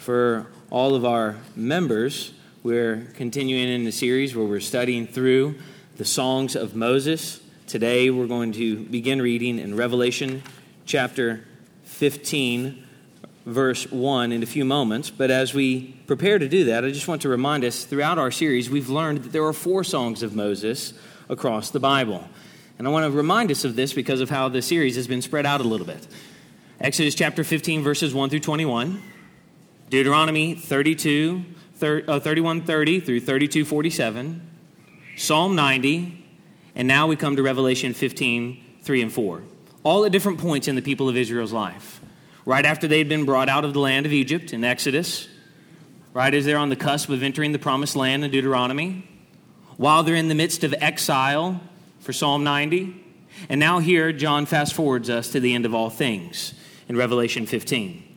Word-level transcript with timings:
For 0.00 0.46
all 0.70 0.94
of 0.94 1.04
our 1.04 1.36
members, 1.54 2.32
we're 2.62 3.06
continuing 3.16 3.68
in 3.68 3.84
the 3.84 3.92
series 3.92 4.34
where 4.34 4.46
we're 4.46 4.60
studying 4.60 5.06
through 5.06 5.56
the 5.98 6.06
songs 6.06 6.56
of 6.56 6.74
Moses. 6.74 7.38
Today 7.66 8.08
we're 8.08 8.26
going 8.26 8.52
to 8.52 8.82
begin 8.86 9.20
reading 9.20 9.58
in 9.58 9.76
Revelation 9.76 10.42
chapter 10.86 11.44
15, 11.84 12.82
verse 13.44 13.92
1 13.92 14.32
in 14.32 14.42
a 14.42 14.46
few 14.46 14.64
moments. 14.64 15.10
But 15.10 15.30
as 15.30 15.52
we 15.52 16.00
prepare 16.06 16.38
to 16.38 16.48
do 16.48 16.64
that, 16.64 16.82
I 16.82 16.92
just 16.92 17.06
want 17.06 17.20
to 17.22 17.28
remind 17.28 17.62
us 17.62 17.84
throughout 17.84 18.16
our 18.16 18.30
series, 18.30 18.70
we've 18.70 18.88
learned 18.88 19.24
that 19.24 19.32
there 19.32 19.44
are 19.44 19.52
four 19.52 19.84
songs 19.84 20.22
of 20.22 20.34
Moses 20.34 20.94
across 21.28 21.68
the 21.68 21.80
Bible. 21.80 22.26
And 22.78 22.88
I 22.88 22.90
want 22.90 23.04
to 23.04 23.10
remind 23.14 23.50
us 23.50 23.66
of 23.66 23.76
this 23.76 23.92
because 23.92 24.22
of 24.22 24.30
how 24.30 24.48
the 24.48 24.62
series 24.62 24.96
has 24.96 25.06
been 25.06 25.20
spread 25.20 25.44
out 25.44 25.60
a 25.60 25.64
little 25.64 25.86
bit. 25.86 26.06
Exodus 26.80 27.14
chapter 27.14 27.44
15, 27.44 27.82
verses 27.82 28.14
1 28.14 28.30
through 28.30 28.40
21, 28.40 29.02
Deuteronomy 29.90 30.54
32, 30.54 31.44
uh, 31.82 32.20
31 32.20 32.62
30 32.62 33.00
through 33.00 33.18
32 33.18 33.64
47, 33.64 34.48
Psalm 35.16 35.56
90, 35.56 36.24
and 36.76 36.86
now 36.86 37.08
we 37.08 37.16
come 37.16 37.34
to 37.34 37.42
Revelation 37.42 37.92
15, 37.92 38.64
3 38.82 39.02
and 39.02 39.12
4. 39.12 39.42
All 39.82 40.04
at 40.04 40.12
different 40.12 40.38
points 40.38 40.68
in 40.68 40.76
the 40.76 40.82
people 40.82 41.08
of 41.08 41.16
Israel's 41.16 41.52
life. 41.52 42.00
Right 42.46 42.64
after 42.64 42.86
they'd 42.86 43.08
been 43.08 43.24
brought 43.24 43.48
out 43.48 43.64
of 43.64 43.72
the 43.72 43.80
land 43.80 44.06
of 44.06 44.12
Egypt 44.12 44.52
in 44.52 44.62
Exodus, 44.62 45.28
right 46.14 46.32
as 46.32 46.44
they're 46.44 46.56
on 46.56 46.68
the 46.68 46.76
cusp 46.76 47.08
of 47.08 47.24
entering 47.24 47.50
the 47.50 47.58
promised 47.58 47.96
land 47.96 48.22
in 48.24 48.30
Deuteronomy, 48.30 49.08
while 49.76 50.04
they're 50.04 50.14
in 50.14 50.28
the 50.28 50.36
midst 50.36 50.62
of 50.62 50.72
exile 50.78 51.60
for 51.98 52.12
Psalm 52.12 52.44
90, 52.44 52.94
and 53.48 53.58
now 53.58 53.80
here 53.80 54.12
John 54.12 54.46
fast 54.46 54.72
forwards 54.72 55.10
us 55.10 55.32
to 55.32 55.40
the 55.40 55.52
end 55.52 55.66
of 55.66 55.74
all 55.74 55.90
things 55.90 56.54
in 56.88 56.96
Revelation 56.96 57.44
15. 57.44 58.09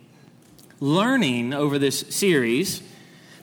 Learning 0.84 1.54
over 1.54 1.80
this 1.80 2.02
series 2.10 2.82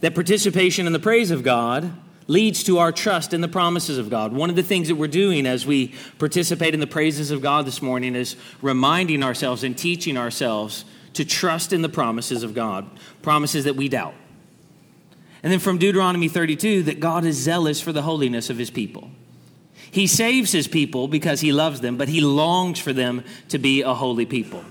that 0.00 0.14
participation 0.14 0.86
in 0.86 0.92
the 0.92 0.98
praise 0.98 1.30
of 1.30 1.42
God 1.42 1.90
leads 2.26 2.62
to 2.64 2.76
our 2.76 2.92
trust 2.92 3.32
in 3.32 3.40
the 3.40 3.48
promises 3.48 3.96
of 3.96 4.10
God. 4.10 4.34
One 4.34 4.50
of 4.50 4.56
the 4.56 4.62
things 4.62 4.88
that 4.88 4.96
we're 4.96 5.08
doing 5.08 5.46
as 5.46 5.64
we 5.64 5.94
participate 6.18 6.74
in 6.74 6.80
the 6.80 6.86
praises 6.86 7.30
of 7.30 7.40
God 7.40 7.64
this 7.64 7.80
morning 7.80 8.14
is 8.14 8.36
reminding 8.60 9.22
ourselves 9.22 9.64
and 9.64 9.74
teaching 9.74 10.18
ourselves 10.18 10.84
to 11.14 11.24
trust 11.24 11.72
in 11.72 11.80
the 11.80 11.88
promises 11.88 12.42
of 12.42 12.52
God, 12.52 12.86
promises 13.22 13.64
that 13.64 13.74
we 13.74 13.88
doubt. 13.88 14.12
And 15.42 15.50
then 15.50 15.60
from 15.60 15.78
Deuteronomy 15.78 16.28
32, 16.28 16.82
that 16.82 17.00
God 17.00 17.24
is 17.24 17.38
zealous 17.38 17.80
for 17.80 17.90
the 17.90 18.02
holiness 18.02 18.50
of 18.50 18.58
his 18.58 18.68
people. 18.68 19.10
He 19.90 20.06
saves 20.06 20.52
his 20.52 20.68
people 20.68 21.08
because 21.08 21.40
he 21.40 21.54
loves 21.54 21.80
them, 21.80 21.96
but 21.96 22.10
he 22.10 22.20
longs 22.20 22.78
for 22.78 22.92
them 22.92 23.24
to 23.48 23.56
be 23.58 23.80
a 23.80 23.94
holy 23.94 24.26
people. 24.26 24.62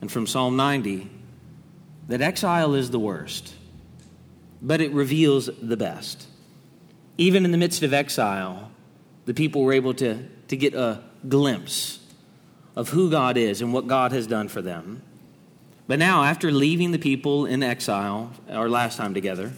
And 0.00 0.12
from 0.12 0.28
Psalm 0.28 0.54
90, 0.54 1.10
that 2.08 2.20
exile 2.20 2.74
is 2.74 2.90
the 2.90 2.98
worst, 2.98 3.54
but 4.60 4.80
it 4.80 4.92
reveals 4.92 5.50
the 5.60 5.76
best. 5.76 6.26
Even 7.16 7.44
in 7.44 7.52
the 7.52 7.58
midst 7.58 7.82
of 7.82 7.92
exile, 7.92 8.70
the 9.24 9.34
people 9.34 9.62
were 9.62 9.72
able 9.72 9.94
to, 9.94 10.26
to 10.48 10.56
get 10.56 10.74
a 10.74 11.02
glimpse 11.28 12.00
of 12.76 12.90
who 12.90 13.10
God 13.10 13.36
is 13.36 13.62
and 13.62 13.72
what 13.72 13.86
God 13.86 14.12
has 14.12 14.26
done 14.26 14.48
for 14.48 14.60
them. 14.60 15.02
But 15.86 15.98
now, 15.98 16.24
after 16.24 16.50
leaving 16.50 16.92
the 16.92 16.98
people 16.98 17.46
in 17.46 17.62
exile, 17.62 18.32
our 18.50 18.68
last 18.68 18.96
time 18.96 19.14
together, 19.14 19.52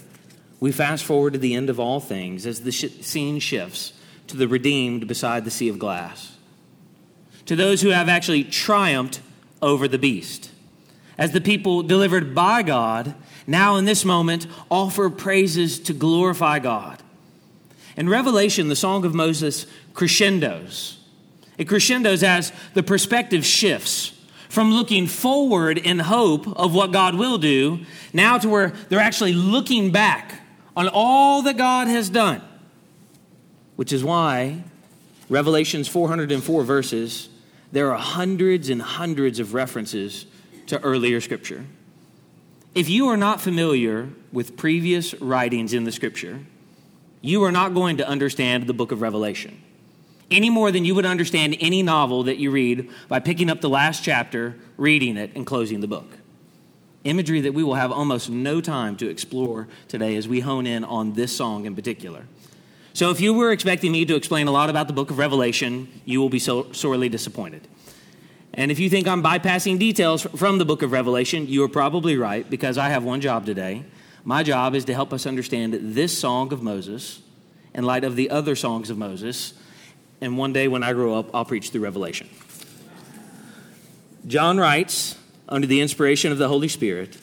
we 0.59 0.73
fast 0.73 1.05
forward 1.05 1.35
to 1.35 1.39
the 1.39 1.55
end 1.55 1.71
of 1.71 1.79
all 1.79 2.01
things 2.01 2.47
as 2.47 2.63
the 2.63 2.73
sh- 2.73 3.01
scene 3.01 3.39
shifts 3.39 3.93
to 4.27 4.37
the 4.37 4.49
redeemed 4.49 5.07
beside 5.07 5.45
the 5.45 5.51
sea 5.51 5.69
of 5.69 5.79
glass, 5.79 6.37
to 7.47 7.55
those 7.55 7.83
who 7.83 7.91
have 7.91 8.09
actually 8.09 8.43
triumphed 8.43 9.21
over 9.63 9.87
the 9.87 9.99
beast. 9.99 10.51
As 11.19 11.33
the 11.33 11.41
people 11.41 11.83
delivered 11.83 12.35
by 12.35 12.63
God, 12.63 13.15
now 13.47 13.77
in 13.77 13.85
this 13.85 14.05
moment 14.05 14.47
offer 14.71 15.09
praises 15.09 15.79
to 15.81 15.93
glorify 15.93 16.59
God. 16.59 17.03
In 17.97 18.09
Revelation, 18.09 18.69
the 18.69 18.77
Song 18.77 19.05
of 19.05 19.15
Moses 19.15 19.67
crescendos. 19.95 20.99
It 21.57 21.67
crescendos 21.67 22.23
as 22.23 22.53
the 22.75 22.83
perspective 22.83 23.47
shifts 23.47 24.13
from 24.49 24.73
looking 24.73 25.07
forward 25.07 25.79
in 25.79 25.99
hope 25.99 26.47
of 26.59 26.75
what 26.75 26.93
God 26.93 27.15
will 27.15 27.39
do, 27.39 27.81
now 28.13 28.39
to 28.39 28.49
where 28.49 28.69
they're 28.89 29.01
actually 29.01 29.33
looking 29.33 29.91
back 29.91 30.41
on 30.77 30.89
all 30.89 31.43
that 31.43 31.57
God 31.57 31.89
has 31.89 32.11
done. 32.11 32.43
Which 33.77 33.93
is 33.93 34.05
why 34.05 34.65
Revelation's 35.29 35.89
404 35.89 36.65
verses, 36.65 37.29
there 37.73 37.91
are 37.93 37.99
hundreds 37.99 38.69
and 38.69 38.81
hundreds 38.81 39.41
of 39.41 39.55
references 39.55 40.27
to 40.67 40.81
earlier 40.81 41.21
scripture. 41.21 41.67
If 42.75 42.89
you 42.89 43.09
are 43.09 43.17
not 43.17 43.41
familiar 43.41 44.11
with 44.33 44.57
previous 44.57 45.15
writings 45.15 45.73
in 45.73 45.85
the 45.85 45.93
scripture, 45.93 46.41
you 47.23 47.43
are 47.45 47.53
not 47.53 47.75
going 47.75 47.97
to 47.97 48.09
understand 48.09 48.67
the 48.67 48.75
book 48.75 48.93
of 48.93 49.01
Revelation 49.01 49.63
any 50.31 50.51
more 50.51 50.71
than 50.71 50.85
you 50.85 50.95
would 50.95 51.07
understand 51.07 51.57
any 51.61 51.83
novel 51.83 52.25
that 52.25 52.39
you 52.39 52.51
read 52.51 52.91
by 53.09 53.21
picking 53.21 53.51
up 53.51 53.61
the 53.61 53.69
last 53.69 54.03
chapter, 54.03 54.57
reading 54.77 55.17
it, 55.17 55.31
and 55.35 55.47
closing 55.47 55.81
the 55.81 55.87
book. 55.87 56.19
Imagery 57.05 57.41
that 57.43 57.55
we 57.55 57.63
will 57.63 57.75
have 57.75 57.93
almost 57.93 58.29
no 58.29 58.61
time 58.61 58.97
to 58.97 59.09
explore 59.09 59.69
today 59.87 60.17
as 60.17 60.27
we 60.27 60.41
hone 60.41 60.67
in 60.67 60.83
on 60.85 61.13
this 61.13 61.37
song 61.37 61.65
in 61.65 61.77
particular. 61.77 62.25
So, 62.93 63.11
if 63.11 63.21
you 63.21 63.35
were 63.35 63.53
expecting 63.53 63.93
me 63.93 64.05
to 64.07 64.17
explain 64.17 64.49
a 64.49 64.51
lot 64.51 64.71
about 64.71 64.87
the 64.87 64.95
book 64.95 65.11
of 65.11 65.19
Revelation, 65.19 66.01
you 66.05 66.21
will 66.21 66.31
be 66.31 66.39
so 66.39 66.73
sorely 66.73 67.09
disappointed. 67.09 67.69
And 68.55 68.71
if 68.71 68.79
you 68.79 68.89
think 68.89 69.07
I'm 69.07 69.23
bypassing 69.23 69.79
details 69.79 70.23
from 70.23 70.59
the 70.59 70.65
book 70.65 70.83
of 70.83 70.93
Revelation, 70.93 71.47
you 71.47 71.63
are 71.65 71.69
probably 71.69 72.17
right 72.17 72.49
because 72.49 72.79
I 72.79 72.89
have 72.89 73.05
one 73.05 73.21
job 73.21 73.45
today. 73.45 73.85
My 74.25 74.43
job 74.43 74.75
is 74.75 74.85
to 74.87 74.95
help 74.95 75.13
us 75.13 75.27
understand 75.27 75.75
this 75.95 76.17
song 76.17 76.53
of 76.53 76.63
Moses 76.63 77.21
in 77.75 77.85
light 77.85 78.03
of 78.03 78.17
the 78.17 78.31
other 78.31 78.57
songs 78.57 78.91
of 78.91 78.99
Moses. 78.99 79.53
And 80.21 80.39
one 80.39 80.53
day 80.53 80.69
when 80.69 80.83
I 80.83 80.95
grow 80.95 81.15
up, 81.15 81.35
I'll 81.35 81.45
preach 81.45 81.71
through 81.71 81.83
Revelation. 81.83 82.29
John 84.27 84.59
writes 84.59 85.17
under 85.49 85.67
the 85.67 85.81
inspiration 85.81 86.33
of 86.33 86.39
the 86.39 86.49
Holy 86.49 86.69
Spirit, 86.69 87.17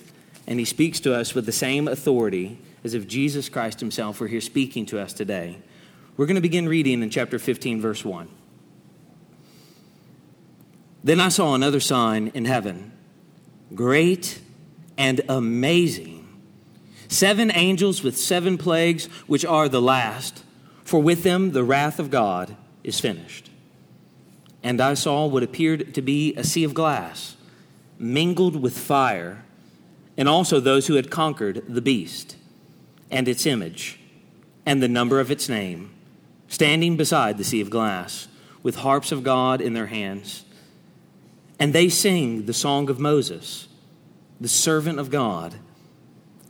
and 0.47 0.59
he 0.59 0.65
speaks 0.65 0.99
to 1.01 1.13
us 1.13 1.33
with 1.33 1.45
the 1.45 1.51
same 1.51 1.87
authority 1.87 2.59
as 2.83 2.93
if 2.93 3.07
Jesus 3.07 3.49
Christ 3.49 3.79
himself 3.79 4.19
were 4.19 4.27
here 4.27 4.41
speaking 4.41 4.85
to 4.87 4.99
us 4.99 5.11
today. 5.11 5.57
We're 6.15 6.27
going 6.27 6.35
to 6.35 6.41
begin 6.41 6.69
reading 6.69 7.01
in 7.01 7.09
chapter 7.09 7.39
15, 7.39 7.81
verse 7.81 8.05
1. 8.05 8.29
Then 11.03 11.19
I 11.19 11.29
saw 11.29 11.53
another 11.53 11.79
sign 11.79 12.31
in 12.33 12.45
heaven, 12.45 12.91
great 13.75 14.39
and 14.97 15.21
amazing. 15.27 16.19
Seven 17.09 17.51
angels 17.53 18.03
with 18.03 18.17
seven 18.17 18.57
plagues, 18.57 19.05
which 19.27 19.45
are 19.45 19.67
the 19.67 19.81
last, 19.81 20.43
for 20.83 21.01
with 21.01 21.23
them 21.23 21.51
the 21.51 21.63
wrath 21.63 21.99
of 21.99 22.09
God 22.09 22.55
is 22.83 22.99
finished. 22.99 23.49
And 24.63 24.79
I 24.79 24.93
saw 24.93 25.25
what 25.25 25.43
appeared 25.43 25.93
to 25.93 26.01
be 26.01 26.33
a 26.35 26.43
sea 26.43 26.63
of 26.63 26.73
glass, 26.73 27.35
mingled 27.99 28.55
with 28.55 28.77
fire, 28.77 29.43
and 30.15 30.29
also 30.29 30.59
those 30.59 30.87
who 30.87 30.95
had 30.95 31.11
conquered 31.11 31.63
the 31.67 31.81
beast 31.81 32.37
and 33.11 33.27
its 33.27 33.45
image 33.45 33.99
and 34.65 34.81
the 34.81 34.87
number 34.87 35.19
of 35.19 35.29
its 35.29 35.49
name, 35.49 35.91
standing 36.47 36.95
beside 36.95 37.37
the 37.37 37.43
sea 37.43 37.59
of 37.59 37.69
glass, 37.69 38.27
with 38.61 38.77
harps 38.77 39.11
of 39.11 39.23
God 39.23 39.59
in 39.59 39.73
their 39.73 39.87
hands. 39.87 40.42
And 41.63 41.71
they 41.71 41.87
sing 41.87 42.45
the 42.45 42.53
song 42.53 42.89
of 42.89 42.99
Moses, 42.99 43.69
the 44.37 44.49
servant 44.49 44.99
of 44.99 45.09
God, 45.09 45.55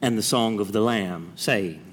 and 0.02 0.18
the 0.18 0.24
song 0.24 0.60
of 0.60 0.72
the 0.72 0.82
Lamb, 0.82 1.34
saying, 1.36 1.86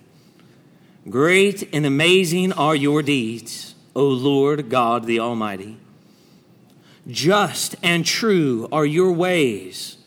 Great 1.06 1.68
and 1.70 1.84
amazing 1.84 2.50
are 2.54 2.74
your 2.74 3.02
deeds, 3.02 3.74
O 3.94 4.06
Lord 4.06 4.70
God 4.70 5.04
the 5.04 5.20
Almighty. 5.20 5.76
Just 7.06 7.76
and 7.82 8.06
true 8.06 8.66
are 8.72 8.86
your 8.86 9.12
ways, 9.12 9.98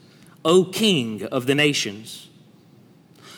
O 0.44 0.66
King 0.66 1.24
of 1.26 1.46
the 1.46 1.54
nations. 1.54 2.30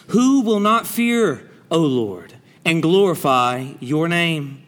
Who 0.07 0.39
will 0.39 0.61
not 0.61 0.87
fear, 0.87 1.51
O 1.69 1.79
Lord, 1.79 2.35
and 2.63 2.81
glorify 2.81 3.73
your 3.81 4.07
name? 4.07 4.63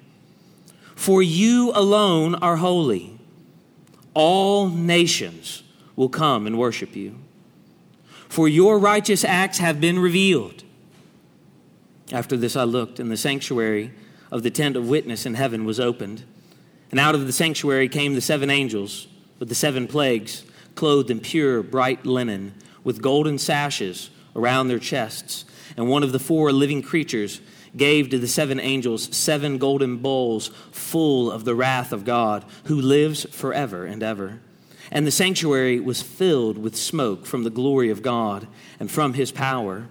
For 0.96 1.24
you 1.24 1.72
alone 1.74 2.36
are 2.36 2.58
holy. 2.58 3.17
All 4.20 4.68
nations 4.68 5.62
will 5.96 6.10
come 6.10 6.48
and 6.48 6.58
worship 6.58 6.96
you. 6.96 7.20
For 8.28 8.48
your 8.48 8.80
righteous 8.80 9.24
acts 9.24 9.60
have 9.60 9.80
been 9.80 10.00
revealed. 10.00 10.64
After 12.12 12.36
this, 12.36 12.56
I 12.56 12.64
looked, 12.64 13.00
and 13.00 13.12
the 13.12 13.16
sanctuary 13.16 13.92
of 14.32 14.42
the 14.42 14.50
tent 14.50 14.76
of 14.76 14.90
witness 14.90 15.28
in 15.28 15.36
heaven 15.36 15.66
was 15.66 15.80
opened. 15.80 16.24
And 16.90 17.00
out 17.00 17.14
of 17.14 17.28
the 17.28 17.32
sanctuary 17.32 17.88
came 17.90 18.16
the 18.16 18.22
seven 18.22 18.50
angels 18.50 19.06
with 19.38 19.50
the 19.50 19.56
seven 19.56 19.86
plagues, 19.86 20.46
clothed 20.74 21.12
in 21.12 21.20
pure, 21.20 21.62
bright 21.62 22.04
linen, 22.04 22.56
with 22.84 23.04
golden 23.04 23.38
sashes 23.38 24.10
around 24.36 24.68
their 24.68 24.80
chests. 24.80 25.46
And 25.78 25.90
one 25.90 26.02
of 26.02 26.12
the 26.12 26.18
four 26.18 26.52
living 26.52 26.82
creatures 26.82 27.40
gave 27.78 28.10
to 28.10 28.20
the 28.20 28.28
seven 28.28 28.60
angels 28.60 29.16
seven 29.16 29.58
golden 29.58 29.98
bowls 29.98 30.50
full 30.72 31.32
of 31.32 31.46
the 31.46 31.56
wrath 31.56 31.92
of 31.92 32.06
God, 32.06 32.44
who 32.66 32.80
lives 32.80 33.26
forever 33.32 33.86
and 33.86 34.04
ever. 34.04 34.40
And 34.92 35.06
the 35.06 35.12
sanctuary 35.12 35.80
was 35.80 36.02
filled 36.02 36.58
with 36.58 36.76
smoke 36.76 37.26
from 37.26 37.44
the 37.44 37.50
glory 37.50 37.90
of 37.90 38.02
God 38.02 38.48
and 38.80 38.90
from 38.90 39.14
his 39.14 39.32
power. 39.32 39.90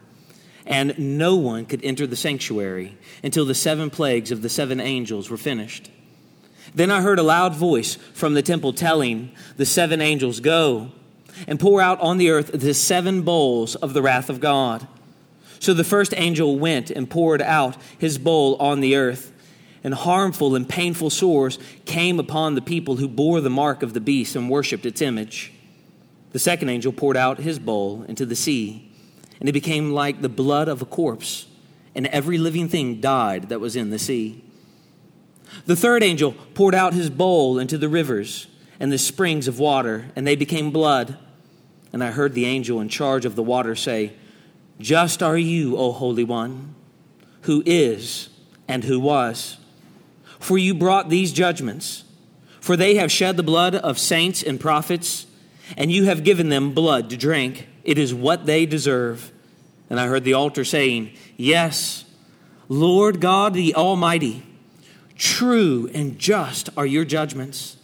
And 0.65 0.99
no 0.99 1.37
one 1.37 1.67
could 1.67 1.85
enter 1.85 2.07
the 2.07 2.17
sanctuary 2.17 2.97
until 3.23 3.45
the 3.45 3.55
seven 3.55 3.91
plagues 3.91 4.33
of 4.33 4.43
the 4.43 4.49
seven 4.49 4.81
angels 4.81 5.31
were 5.31 5.37
finished. 5.37 5.91
Then 6.75 6.91
I 6.91 7.01
heard 7.03 7.19
a 7.19 7.23
loud 7.23 7.55
voice 7.55 7.95
from 8.15 8.35
the 8.35 8.43
temple 8.43 8.73
telling 8.73 9.31
the 9.57 9.67
seven 9.67 10.01
angels, 10.01 10.41
Go 10.41 10.91
and 11.47 11.61
pour 11.61 11.81
out 11.81 12.01
on 12.01 12.19
the 12.19 12.31
earth 12.31 12.51
the 12.53 12.75
seven 12.75 13.23
bowls 13.23 13.77
of 13.77 13.93
the 13.93 14.03
wrath 14.03 14.31
of 14.31 14.41
God. 14.41 14.87
So 15.59 15.75
the 15.75 15.85
first 15.85 16.15
angel 16.17 16.59
went 16.59 16.91
and 16.91 17.09
poured 17.09 17.43
out 17.43 17.77
his 17.99 18.19
bowl 18.19 18.57
on 18.57 18.81
the 18.81 18.97
earth 18.97 19.33
and 19.87 19.95
harmful 19.95 20.57
and 20.57 20.69
painful 20.69 21.11
sores 21.11 21.61
came 21.85 22.19
upon 22.19 22.57
the 22.57 22.61
people 22.61 22.97
who 22.97 23.07
bore 23.07 23.41
the 23.41 23.49
mark 23.49 23.85
of 23.85 23.95
the 23.95 24.01
beast 24.01 24.35
and 24.35 24.51
worshipped 24.51 24.85
its 24.85 25.01
image. 25.01 25.53
The 26.33 26.41
second 26.41 26.71
angel 26.71 26.93
poured 26.93 27.17
out 27.17 27.39
his 27.39 27.61
bowl 27.61 28.05
into 28.09 28.27
the 28.27 28.35
sea, 28.35 28.93
and 29.39 29.49
it 29.49 29.53
became 29.53 29.93
like 29.93 30.23
the 30.23 30.29
blood 30.29 30.67
of 30.67 30.83
a 30.83 30.87
corpse, 30.87 31.47
and 31.95 32.09
every 32.09 32.37
living 32.37 32.69
thing 32.69 33.01
died 33.01 33.49
that 33.49 33.61
was 33.61 33.77
in 33.77 33.91
the 33.91 33.99
sea. 34.01 34.43
The 35.67 35.77
third 35.77 36.03
angel 36.03 36.33
poured 36.55 36.75
out 36.75 36.93
his 36.93 37.09
bowl 37.09 37.57
into 37.57 37.79
the 37.79 37.89
rivers 37.89 38.49
and 38.81 38.91
the 38.91 38.99
springs 38.99 39.47
of 39.47 39.61
water, 39.61 40.07
and 40.17 40.27
they 40.27 40.35
became 40.35 40.73
blood. 40.73 41.17
And 41.93 42.03
I 42.03 42.11
heard 42.11 42.35
the 42.35 42.45
angel 42.45 42.81
in 42.81 42.89
charge 42.89 43.25
of 43.25 43.37
the 43.37 43.43
water 43.45 43.77
say, 43.77 44.15
Just 44.79 45.23
are 45.23 45.39
you, 45.39 45.77
O 45.77 45.93
Holy 45.93 46.25
One, 46.25 46.75
who 47.43 47.63
is 47.67 48.29
and 48.69 48.85
who 48.85 49.01
was 49.01 49.59
for 50.39 50.59
you 50.59 50.75
brought 50.75 51.09
these 51.09 51.33
judgments. 51.33 52.05
For 52.61 52.77
they 52.77 52.97
have 52.97 53.13
shed 53.13 53.37
the 53.37 53.43
blood 53.43 53.75
of 53.75 53.99
saints 53.99 54.43
and 54.43 54.61
prophets, 54.61 55.27
and 55.77 55.91
you 55.91 56.05
have 56.05 56.25
given 56.25 56.49
them 56.49 56.73
blood 56.73 57.11
to 57.11 57.17
drink. 57.17 57.69
It 57.85 57.99
is 57.99 58.13
what 58.15 58.47
they 58.47 58.67
deserve. 58.67 59.31
And 59.89 60.01
I 60.01 60.07
heard 60.07 60.25
the 60.25 60.35
altar 60.35 60.65
saying, 60.65 61.13
Yes, 61.37 62.05
Lord 62.69 63.21
God 63.21 63.55
the 63.55 63.75
Almighty, 63.75 64.43
true 65.17 65.89
and 65.95 66.19
just 66.19 66.69
are 66.77 66.87
your 66.87 67.05
judgments. 67.05 67.77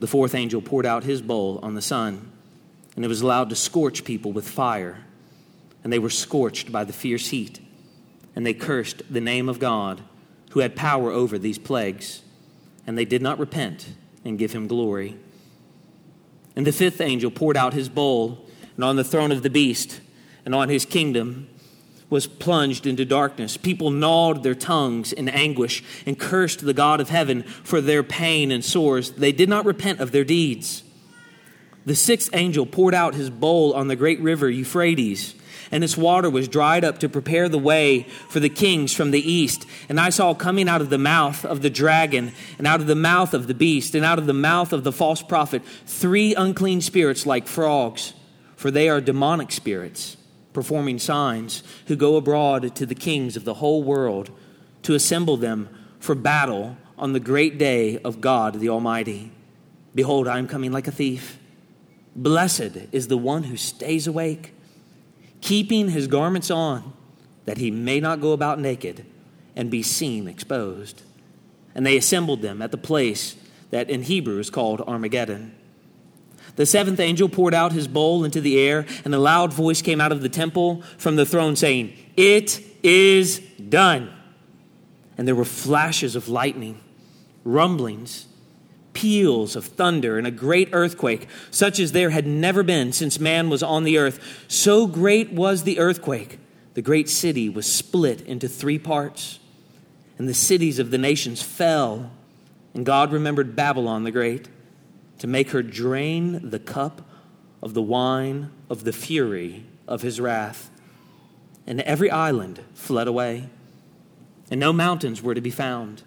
The 0.00 0.06
fourth 0.06 0.34
angel 0.34 0.62
poured 0.62 0.86
out 0.86 1.04
his 1.04 1.20
bowl 1.20 1.60
on 1.62 1.74
the 1.74 1.82
sun, 1.82 2.30
and 2.96 3.04
it 3.04 3.08
was 3.08 3.20
allowed 3.20 3.50
to 3.50 3.56
scorch 3.56 4.04
people 4.04 4.32
with 4.32 4.48
fire. 4.48 5.04
And 5.82 5.92
they 5.92 5.98
were 5.98 6.10
scorched 6.10 6.72
by 6.72 6.84
the 6.84 6.92
fierce 6.92 7.28
heat, 7.28 7.60
and 8.34 8.44
they 8.44 8.54
cursed 8.54 9.02
the 9.10 9.20
name 9.20 9.48
of 9.48 9.58
God 9.58 10.02
who 10.50 10.60
had 10.60 10.74
power 10.74 11.10
over 11.10 11.38
these 11.38 11.58
plagues, 11.58 12.22
and 12.86 12.96
they 12.96 13.04
did 13.04 13.22
not 13.22 13.38
repent 13.38 13.88
and 14.24 14.38
give 14.38 14.52
him 14.52 14.66
glory. 14.66 15.16
And 16.56 16.66
the 16.66 16.72
fifth 16.72 17.00
angel 17.00 17.30
poured 17.30 17.56
out 17.56 17.74
his 17.74 17.88
bowl, 17.88 18.46
and 18.74 18.84
on 18.84 18.96
the 18.96 19.04
throne 19.04 19.32
of 19.32 19.42
the 19.42 19.50
beast 19.50 20.00
and 20.44 20.54
on 20.54 20.68
his 20.68 20.84
kingdom 20.84 21.48
was 22.10 22.26
plunged 22.26 22.86
into 22.86 23.04
darkness. 23.04 23.56
People 23.56 23.90
gnawed 23.90 24.42
their 24.42 24.54
tongues 24.54 25.12
in 25.12 25.28
anguish 25.28 25.84
and 26.06 26.18
cursed 26.18 26.60
the 26.60 26.72
God 26.72 27.00
of 27.00 27.10
heaven 27.10 27.42
for 27.42 27.80
their 27.80 28.02
pain 28.02 28.50
and 28.50 28.64
sores. 28.64 29.10
They 29.12 29.32
did 29.32 29.48
not 29.48 29.66
repent 29.66 30.00
of 30.00 30.10
their 30.10 30.24
deeds. 30.24 30.82
The 31.84 31.94
sixth 31.94 32.30
angel 32.32 32.66
poured 32.66 32.94
out 32.94 33.14
his 33.14 33.30
bowl 33.30 33.74
on 33.74 33.88
the 33.88 33.96
great 33.96 34.20
river 34.20 34.48
Euphrates 34.48 35.34
and 35.70 35.84
its 35.84 35.96
water 35.96 36.30
was 36.30 36.48
dried 36.48 36.84
up 36.84 36.98
to 36.98 37.08
prepare 37.08 37.48
the 37.48 37.58
way 37.58 38.02
for 38.28 38.40
the 38.40 38.48
kings 38.48 38.92
from 38.92 39.10
the 39.10 39.32
east. 39.32 39.66
And 39.88 40.00
I 40.00 40.10
saw 40.10 40.34
coming 40.34 40.68
out 40.68 40.80
of 40.80 40.90
the 40.90 40.98
mouth 40.98 41.44
of 41.44 41.62
the 41.62 41.70
dragon, 41.70 42.32
and 42.58 42.66
out 42.66 42.80
of 42.80 42.86
the 42.86 42.94
mouth 42.94 43.34
of 43.34 43.46
the 43.46 43.54
beast, 43.54 43.94
and 43.94 44.04
out 44.04 44.18
of 44.18 44.26
the 44.26 44.32
mouth 44.32 44.72
of 44.72 44.84
the 44.84 44.92
false 44.92 45.22
prophet, 45.22 45.62
three 45.86 46.34
unclean 46.34 46.80
spirits 46.80 47.26
like 47.26 47.46
frogs, 47.46 48.14
for 48.56 48.70
they 48.70 48.88
are 48.88 49.00
demonic 49.00 49.52
spirits, 49.52 50.16
performing 50.52 50.98
signs, 50.98 51.62
who 51.86 51.96
go 51.96 52.16
abroad 52.16 52.74
to 52.76 52.86
the 52.86 52.94
kings 52.94 53.36
of 53.36 53.44
the 53.44 53.54
whole 53.54 53.82
world 53.82 54.30
to 54.82 54.94
assemble 54.94 55.36
them 55.36 55.68
for 56.00 56.14
battle 56.14 56.76
on 56.96 57.12
the 57.12 57.20
great 57.20 57.58
day 57.58 57.98
of 57.98 58.20
God 58.20 58.58
the 58.58 58.68
Almighty. 58.68 59.30
Behold, 59.94 60.28
I 60.28 60.38
am 60.38 60.48
coming 60.48 60.72
like 60.72 60.88
a 60.88 60.92
thief. 60.92 61.38
Blessed 62.14 62.76
is 62.92 63.08
the 63.08 63.18
one 63.18 63.44
who 63.44 63.56
stays 63.56 64.06
awake 64.06 64.52
keeping 65.40 65.90
his 65.90 66.06
garments 66.06 66.50
on, 66.50 66.92
that 67.44 67.58
he 67.58 67.70
may 67.70 68.00
not 68.00 68.20
go 68.20 68.32
about 68.32 68.60
naked 68.60 69.04
and 69.56 69.70
be 69.70 69.82
seen 69.82 70.28
exposed. 70.28 71.02
And 71.74 71.84
they 71.84 71.96
assembled 71.96 72.42
them 72.42 72.62
at 72.62 72.70
the 72.70 72.78
place 72.78 73.36
that 73.70 73.90
in 73.90 74.02
Hebrew 74.02 74.38
is 74.38 74.50
called 74.50 74.80
Armageddon. 74.82 75.54
The 76.56 76.66
seventh 76.66 77.00
angel 77.00 77.28
poured 77.28 77.54
out 77.54 77.72
his 77.72 77.86
bowl 77.86 78.24
into 78.24 78.40
the 78.40 78.58
air, 78.58 78.86
and 79.04 79.14
a 79.14 79.18
loud 79.18 79.52
voice 79.52 79.82
came 79.82 80.00
out 80.00 80.12
of 80.12 80.22
the 80.22 80.28
temple 80.28 80.82
from 80.96 81.16
the 81.16 81.26
throne 81.26 81.56
saying, 81.56 81.92
It 82.16 82.60
is 82.82 83.40
done. 83.68 84.12
And 85.16 85.26
there 85.26 85.34
were 85.34 85.44
flashes 85.44 86.16
of 86.16 86.28
lightning, 86.28 86.80
rumblings, 87.44 88.27
peals 88.92 89.54
of 89.54 89.64
thunder 89.64 90.18
and 90.18 90.26
a 90.26 90.30
great 90.30 90.68
earthquake, 90.72 91.28
such 91.50 91.78
as 91.78 91.92
there 91.92 92.10
had 92.10 92.26
never 92.26 92.62
been 92.62 92.92
since 92.92 93.20
man 93.20 93.48
was 93.48 93.62
on 93.62 93.84
the 93.84 93.98
earth. 93.98 94.44
So 94.48 94.86
great 94.86 95.32
was 95.32 95.62
the 95.62 95.78
earthquake, 95.78 96.38
the 96.74 96.82
great 96.82 97.08
city 97.08 97.48
was 97.48 97.70
split 97.70 98.20
into 98.22 98.48
three 98.48 98.78
parts, 98.78 99.38
and 100.16 100.28
the 100.28 100.34
cities 100.34 100.78
of 100.78 100.90
the 100.90 100.98
nations 100.98 101.42
fell. 101.42 102.10
And 102.74 102.84
God 102.84 103.12
remembered 103.12 103.56
Babylon 103.56 104.04
the 104.04 104.10
Great 104.10 104.48
to 105.18 105.26
make 105.26 105.50
her 105.50 105.62
drain 105.62 106.50
the 106.50 106.58
cup 106.58 107.02
of 107.62 107.74
the 107.74 107.82
wine 107.82 108.50
of 108.70 108.84
the 108.84 108.92
fury 108.92 109.64
of 109.86 110.02
his 110.02 110.20
wrath. 110.20 110.70
And 111.66 111.80
every 111.82 112.10
island 112.10 112.62
fled 112.74 113.08
away, 113.08 113.48
and 114.50 114.60
no 114.60 114.72
mountains 114.72 115.22
were 115.22 115.34
to 115.34 115.40
be 115.40 115.50
found. 115.50 116.02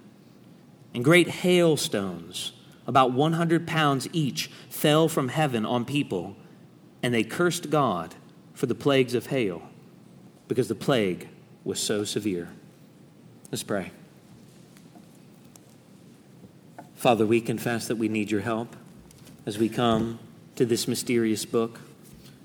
And 0.93 1.03
great 1.03 1.29
hailstones 1.29 2.53
about 2.91 3.13
100 3.13 3.65
pounds 3.65 4.09
each, 4.11 4.47
fell 4.67 5.07
from 5.07 5.29
heaven 5.29 5.65
on 5.65 5.85
people, 5.85 6.35
and 7.01 7.13
they 7.13 7.23
cursed 7.23 7.69
God 7.69 8.15
for 8.53 8.65
the 8.65 8.75
plagues 8.75 9.13
of 9.13 9.27
hail 9.27 9.61
because 10.49 10.67
the 10.67 10.75
plague 10.75 11.29
was 11.63 11.79
so 11.79 12.03
severe. 12.03 12.49
Let's 13.49 13.63
pray. 13.63 13.91
Father, 16.93 17.25
we 17.25 17.39
confess 17.39 17.87
that 17.87 17.95
we 17.95 18.09
need 18.09 18.29
your 18.29 18.41
help 18.41 18.75
as 19.45 19.57
we 19.57 19.69
come 19.69 20.19
to 20.57 20.65
this 20.65 20.85
mysterious 20.85 21.45
book. 21.45 21.79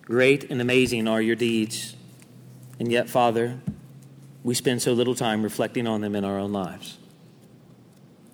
Great 0.02 0.48
and 0.48 0.60
amazing 0.60 1.08
are 1.08 1.20
your 1.20 1.34
deeds, 1.34 1.96
and 2.78 2.92
yet, 2.92 3.10
Father, 3.10 3.58
we 4.44 4.54
spend 4.54 4.80
so 4.80 4.92
little 4.92 5.16
time 5.16 5.42
reflecting 5.42 5.88
on 5.88 6.02
them 6.02 6.14
in 6.14 6.24
our 6.24 6.38
own 6.38 6.52
lives. 6.52 6.98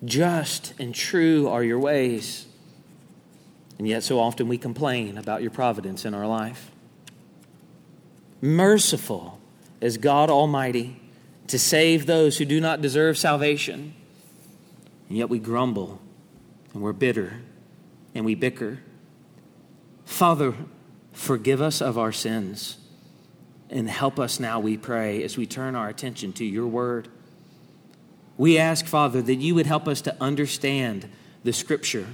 Just 0.05 0.73
and 0.79 0.93
true 0.93 1.47
are 1.47 1.63
your 1.63 1.79
ways. 1.79 2.45
And 3.77 3.87
yet, 3.87 4.03
so 4.03 4.19
often 4.19 4.47
we 4.47 4.57
complain 4.57 5.17
about 5.17 5.41
your 5.41 5.51
providence 5.51 6.05
in 6.05 6.13
our 6.13 6.27
life. 6.27 6.71
Merciful 8.41 9.39
is 9.81 9.97
God 9.97 10.29
Almighty 10.29 10.99
to 11.47 11.57
save 11.57 12.05
those 12.05 12.37
who 12.37 12.45
do 12.45 12.59
not 12.59 12.81
deserve 12.81 13.17
salvation. 13.17 13.93
And 15.09 15.17
yet 15.17 15.29
we 15.29 15.39
grumble 15.39 15.99
and 16.73 16.81
we're 16.81 16.93
bitter 16.93 17.41
and 18.13 18.25
we 18.25 18.35
bicker. 18.35 18.79
Father, 20.05 20.53
forgive 21.11 21.61
us 21.61 21.81
of 21.81 21.97
our 21.97 22.11
sins 22.11 22.77
and 23.69 23.89
help 23.89 24.19
us 24.19 24.39
now, 24.39 24.59
we 24.59 24.77
pray, 24.77 25.23
as 25.23 25.35
we 25.35 25.47
turn 25.47 25.75
our 25.75 25.89
attention 25.89 26.31
to 26.33 26.45
your 26.45 26.67
word. 26.67 27.07
We 28.37 28.57
ask, 28.57 28.85
Father, 28.85 29.21
that 29.21 29.35
you 29.35 29.55
would 29.55 29.65
help 29.65 29.87
us 29.87 30.01
to 30.01 30.15
understand 30.21 31.09
the 31.43 31.53
scripture, 31.53 32.07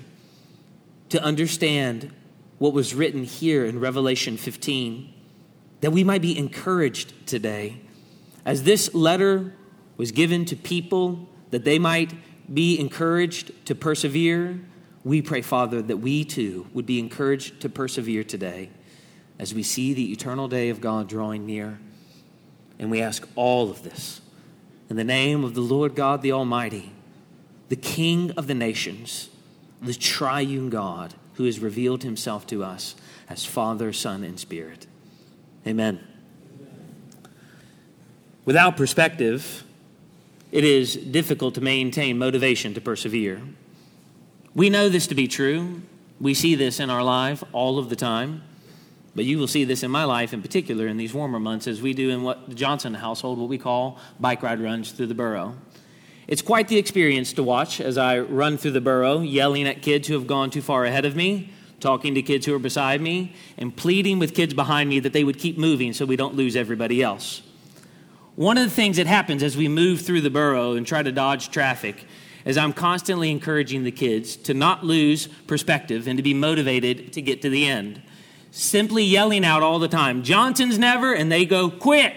to 1.10 1.22
understand 1.24 2.12
what 2.58 2.74
was 2.74 2.94
written 2.94 3.24
here 3.24 3.66
in 3.66 3.80
Revelation 3.80 4.36
15, 4.36 5.14
that 5.82 5.92
we 5.92 6.04
might 6.04 6.22
be 6.22 6.38
encouraged 6.38 7.14
today. 7.26 7.82
As 8.46 8.64
this 8.64 8.94
letter 8.94 9.54
was 9.98 10.12
given 10.12 10.46
to 10.46 10.56
people, 10.56 11.30
that 11.52 11.64
they 11.64 11.80
might 11.80 12.14
be 12.54 12.80
encouraged 12.80 13.66
to 13.68 13.76
persevere, 13.76 14.60
we 15.04 15.22
pray, 15.22 15.42
Father, 15.42 15.82
that 15.82 15.98
we 15.98 16.26
too 16.26 16.68
would 16.74 16.86
be 16.86 17.00
encouraged 17.00 17.62
to 17.62 17.70
persevere 17.70 18.24
today 18.24 18.70
as 19.38 19.54
we 19.54 19.64
see 19.64 19.94
the 19.94 20.12
eternal 20.12 20.50
day 20.50 20.70
of 20.70 20.82
God 20.82 21.08
drawing 21.08 21.46
near. 21.46 21.80
And 22.78 22.92
we 22.92 23.02
ask 23.02 23.28
all 23.36 23.72
of 23.72 23.84
this 23.84 24.20
in 24.89 24.96
the 24.96 25.03
name 25.03 25.43
of 25.43 25.53
the 25.53 25.62
Lord 25.62 25.96
God 25.96 26.22
the 26.22 26.31
Almighty, 26.31 26.91
the 27.69 27.75
King 27.75 28.31
of 28.31 28.48
the 28.48 28.55
nations, 28.55 29.29
the 29.81 29.93
triune 29.93 30.69
God 30.69 31.13
who 31.36 31.46
has 31.46 31.60
revealed 31.60 32.03
himself 32.03 32.48
to 32.48 32.63
us 32.63 32.96
as 33.29 33.46
Father, 33.46 33.93
Son, 33.93 34.24
and 34.24 34.39
Spirit. 34.39 34.88
Amen. 35.65 36.05
Without 38.46 38.75
perspective, 38.75 39.63
it 40.51 40.63
is 40.63 40.96
difficult 40.96 41.53
to 41.55 41.62
maintain 41.62 42.17
motivation 42.17 42.74
to 42.74 42.81
persevere. 42.81 43.41
We 44.55 44.69
know 44.69 44.89
this 44.89 45.05
to 45.08 45.15
be 45.15 45.27
true. 45.27 45.84
We 46.19 46.34
see 46.34 46.55
this 46.55 46.79
in 46.79 46.89
our 46.89 47.03
life 47.03 47.43
all 47.53 47.77
of 47.77 47.89
the 47.89 47.96
time. 47.96 48.41
But 49.16 49.25
you 49.25 49.38
will 49.38 49.48
see 49.48 49.63
this 49.63 49.84
in 49.84 49.92
my 49.92 50.04
life 50.04 50.34
in 50.34 50.42
particular 50.42 50.88
in 50.88 50.98
these 50.98 51.13
warmer 51.13 51.39
months 51.39 51.68
as 51.68 51.82
we 51.82 51.94
do 51.94 52.10
in 52.10 52.24
what 52.24 52.50
the 52.50 52.56
Johnson 52.56 52.94
household, 52.94 53.39
what 53.39 53.50
we 53.50 53.58
call 53.58 54.00
bike 54.20 54.44
ride 54.44 54.60
runs 54.60 54.92
through 54.92 55.08
the 55.08 55.16
borough. 55.16 55.56
It's 56.28 56.44
quite 56.44 56.68
the 56.68 56.78
experience 56.78 57.34
to 57.34 57.44
watch 57.44 57.82
as 57.82 57.98
I 57.98 58.20
run 58.20 58.58
through 58.58 58.72
the 58.72 58.82
borough, 58.82 59.22
yelling 59.22 59.68
at 59.68 59.82
kids 59.82 60.08
who 60.08 60.13
have 60.13 60.28
gone 60.28 60.51
too 60.51 60.62
far 60.62 60.86
ahead 60.86 61.06
of 61.06 61.16
me, 61.16 61.51
talking 61.80 62.13
to 62.13 62.22
kids 62.22 62.46
who 62.46 62.54
are 62.54 62.60
beside 62.60 63.01
me, 63.01 63.34
and 63.58 63.75
pleading 63.75 64.20
with 64.20 64.36
kids 64.36 64.54
behind 64.54 64.89
me 64.89 65.00
that 65.00 65.12
they 65.12 65.24
would 65.24 65.39
keep 65.39 65.58
moving 65.58 65.92
so 65.92 66.06
we 66.06 66.16
don't 66.16 66.36
lose 66.36 66.56
everybody 66.56 67.01
else. 67.01 67.42
One 68.36 68.58
of 68.58 68.63
the 68.63 68.70
things 68.70 68.98
that 68.98 69.08
happens 69.08 69.42
as 69.42 69.58
we 69.58 69.68
move 69.68 70.01
through 70.01 70.22
the 70.22 70.30
borough 70.30 70.74
and 70.74 70.86
try 70.86 71.01
to 71.01 71.12
dodge 71.12 71.50
traffic 71.50 72.06
is 72.46 72.58
I'm 72.58 72.74
constantly 72.74 73.32
encouraging 73.32 73.84
the 73.84 73.92
kids 73.92 74.36
to 74.38 74.54
not 74.54 74.84
lose 74.84 75.28
perspective 75.48 76.08
and 76.08 76.16
to 76.18 76.24
be 76.24 76.34
motivated 76.34 77.12
to 77.13 77.22
get 77.22 77.42
to 77.42 77.50
the 77.50 77.66
end. 77.66 78.01
Simply 78.51 79.03
yelling 79.03 79.46
out 79.46 79.63
all 79.63 79.79
the 79.79 79.88
time, 79.88 80.24
Johnson's 80.24 80.79
never, 80.79 81.13
and 81.13 81.32
they 81.32 81.46
go, 81.46 81.70
quit. 81.70 82.13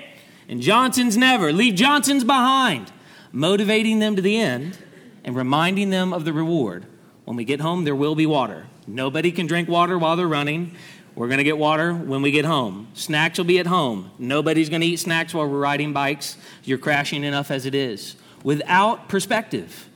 And 0.48 0.60
Johnson's 0.60 1.16
never, 1.16 1.52
leave 1.52 1.74
Johnson's 1.74 2.24
behind 2.24 2.90
motivating 3.32 3.98
them 3.98 4.14
to 4.14 4.22
the 4.22 4.38
end 4.38 4.78
and 5.24 5.34
reminding 5.34 5.90
them 5.90 6.12
of 6.12 6.24
the 6.24 6.32
reward. 6.32 6.86
When 7.24 7.36
we 7.36 7.44
get 7.44 7.60
home, 7.60 7.84
there 7.84 7.94
will 7.94 8.14
be 8.14 8.26
water. 8.26 8.66
Nobody 8.86 9.32
can 9.32 9.46
drink 9.46 9.68
water 9.68 9.98
while 9.98 10.16
they're 10.16 10.28
running. 10.28 10.74
We're 11.14 11.28
going 11.28 11.38
to 11.38 11.44
get 11.44 11.58
water 11.58 11.94
when 11.94 12.22
we 12.22 12.30
get 12.30 12.44
home. 12.44 12.88
Snacks 12.94 13.38
will 13.38 13.44
be 13.44 13.58
at 13.58 13.66
home. 13.66 14.10
Nobody's 14.18 14.68
going 14.68 14.80
to 14.80 14.86
eat 14.86 14.98
snacks 14.98 15.34
while 15.34 15.46
we're 15.46 15.58
riding 15.58 15.92
bikes. 15.92 16.36
You're 16.64 16.78
crashing 16.78 17.24
enough 17.24 17.50
as 17.50 17.66
it 17.66 17.74
is. 17.74 18.16
Without 18.42 19.08
perspective, 19.08 19.88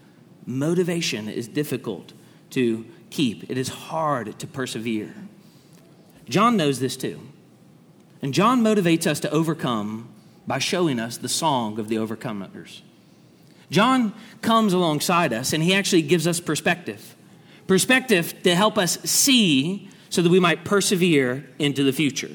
motivation 0.46 1.28
is 1.28 1.48
difficult 1.48 2.12
to 2.50 2.86
keep, 3.10 3.50
it 3.50 3.58
is 3.58 3.68
hard 3.68 4.38
to 4.38 4.46
persevere. 4.46 5.14
John 6.28 6.56
knows 6.56 6.80
this 6.80 6.96
too. 6.96 7.20
And 8.22 8.34
John 8.34 8.62
motivates 8.62 9.06
us 9.06 9.20
to 9.20 9.30
overcome 9.30 10.08
by 10.46 10.58
showing 10.58 10.98
us 10.98 11.16
the 11.16 11.28
song 11.28 11.78
of 11.78 11.88
the 11.88 11.96
overcomers. 11.96 12.80
John 13.70 14.14
comes 14.42 14.72
alongside 14.72 15.32
us 15.32 15.52
and 15.52 15.62
he 15.62 15.74
actually 15.74 16.02
gives 16.02 16.26
us 16.26 16.40
perspective. 16.40 17.14
Perspective 17.66 18.42
to 18.44 18.54
help 18.54 18.78
us 18.78 18.98
see 19.02 19.90
so 20.08 20.22
that 20.22 20.30
we 20.30 20.40
might 20.40 20.64
persevere 20.64 21.48
into 21.58 21.82
the 21.82 21.92
future. 21.92 22.30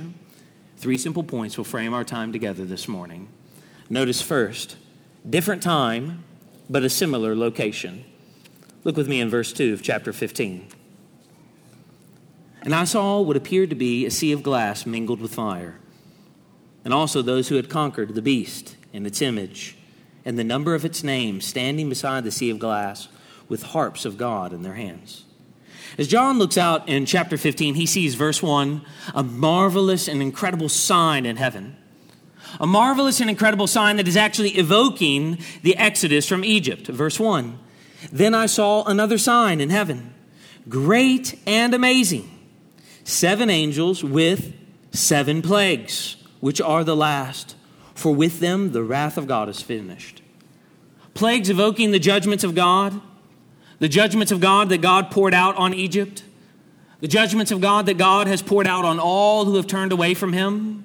Three 0.78 0.98
simple 0.98 1.24
points 1.24 1.58
will 1.58 1.64
frame 1.64 1.94
our 1.94 2.04
time 2.04 2.34
together 2.34 2.66
this 2.66 2.88
morning. 2.88 3.30
Notice 3.90 4.22
first, 4.22 4.78
different 5.30 5.64
time, 5.64 6.24
but 6.70 6.84
a 6.84 6.90
similar 6.90 7.36
location. 7.36 8.04
Look 8.84 8.98
with 8.98 9.08
me 9.08 9.22
in 9.22 9.30
verse 9.30 9.54
2 9.54 9.74
of 9.74 9.84
chapter 9.84 10.12
15. 10.12 10.68
And 12.62 12.76
I 12.76 12.84
saw 12.84 13.20
what 13.22 13.38
appeared 13.38 13.70
to 13.72 13.76
be 13.76 14.06
a 14.06 14.12
sea 14.12 14.32
of 14.32 14.44
glass 14.44 14.86
mingled 14.86 15.22
with 15.22 15.34
fire, 15.34 15.80
and 16.86 16.94
also 16.94 17.22
those 17.22 17.50
who 17.50 17.56
had 17.56 17.70
conquered 17.70 18.14
the 18.14 18.22
beast 18.22 18.76
and 18.94 19.08
its 19.08 19.22
image 19.22 19.78
and 20.26 20.38
the 20.38 20.44
number 20.44 20.76
of 20.76 20.86
its 20.86 21.04
name 21.04 21.42
standing 21.42 21.90
beside 21.90 22.24
the 22.24 22.32
sea 22.32 22.50
of 22.50 22.60
glass 22.60 23.08
with 23.50 23.64
harps 23.64 24.06
of 24.06 24.18
God 24.18 24.54
in 24.54 24.62
their 24.62 24.76
hands. 24.76 25.26
As 25.98 26.08
John 26.08 26.40
looks 26.40 26.58
out 26.58 26.88
in 26.88 27.06
chapter 27.06 27.38
15, 27.38 27.76
he 27.76 27.86
sees, 27.86 28.16
verse 28.16 28.42
1, 28.42 28.82
a 29.14 29.24
marvelous 29.24 30.08
and 30.08 30.22
incredible 30.22 30.70
sign 30.70 31.26
in 31.26 31.36
heaven. 31.36 31.76
A 32.60 32.68
marvelous 32.68 33.20
and 33.20 33.30
incredible 33.30 33.68
sign 33.68 33.98
that 33.98 34.08
is 34.08 34.18
actually 34.18 34.52
evoking 34.52 35.40
the 35.64 35.76
exodus 35.78 36.28
from 36.28 36.46
Egypt. 36.46 36.88
Verse 36.88 37.20
1 37.20 37.58
Then 38.12 38.34
I 38.34 38.46
saw 38.46 38.84
another 38.86 39.18
sign 39.18 39.60
in 39.60 39.70
heaven, 39.70 40.14
great 40.70 41.38
and 41.46 41.74
amazing. 41.74 42.31
Seven 43.04 43.50
angels 43.50 44.04
with 44.04 44.54
seven 44.92 45.42
plagues, 45.42 46.18
which 46.40 46.62
are 46.62 46.84
the 46.84 46.96
last 46.96 47.56
for 48.02 48.14
with 48.14 48.40
them 48.40 48.72
the 48.72 48.84
wrath 48.84 49.18
of 49.18 49.28
God 49.28 49.48
is 49.48 49.62
finished. 49.62 50.22
Plagues 51.14 51.50
evoking 51.50 51.92
the 51.92 52.00
judgments 52.00 52.44
of 52.44 52.56
God, 52.56 53.00
the 53.80 53.88
judgments 53.88 54.32
of 54.32 54.40
God 54.40 54.70
that 54.70 54.82
God 54.82 55.12
poured 55.12 55.34
out 55.34 55.56
on 55.56 55.74
Egypt, 55.74 56.24
the 57.00 57.08
judgments 57.08 57.52
of 57.52 57.62
God 57.62 57.86
that 57.86 57.98
God 57.98 58.28
has 58.28 58.42
poured 58.42 58.68
out 58.68 58.86
on 58.86 59.00
all 59.00 59.46
who 59.46 59.56
have 59.56 59.68
turned 59.68 59.92
away 59.92 60.14
from 60.14 60.34
Him. 60.34 60.84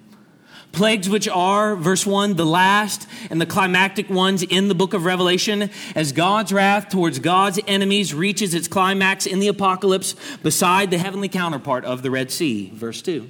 Plagues, 0.76 1.08
which 1.08 1.26
are, 1.26 1.74
verse 1.74 2.06
1, 2.06 2.34
the 2.34 2.46
last 2.46 3.08
and 3.30 3.40
the 3.40 3.46
climactic 3.46 4.08
ones 4.08 4.44
in 4.44 4.68
the 4.68 4.74
book 4.76 4.94
of 4.94 5.04
Revelation, 5.04 5.70
as 5.96 6.12
God's 6.12 6.52
wrath 6.52 6.90
towards 6.90 7.18
God's 7.18 7.58
enemies 7.66 8.14
reaches 8.14 8.54
its 8.54 8.68
climax 8.68 9.26
in 9.26 9.40
the 9.40 9.48
apocalypse 9.48 10.14
beside 10.44 10.92
the 10.92 10.98
heavenly 10.98 11.28
counterpart 11.28 11.84
of 11.84 12.02
the 12.02 12.10
Red 12.12 12.30
Sea. 12.30 12.70
Verse 12.72 13.02
2 13.02 13.28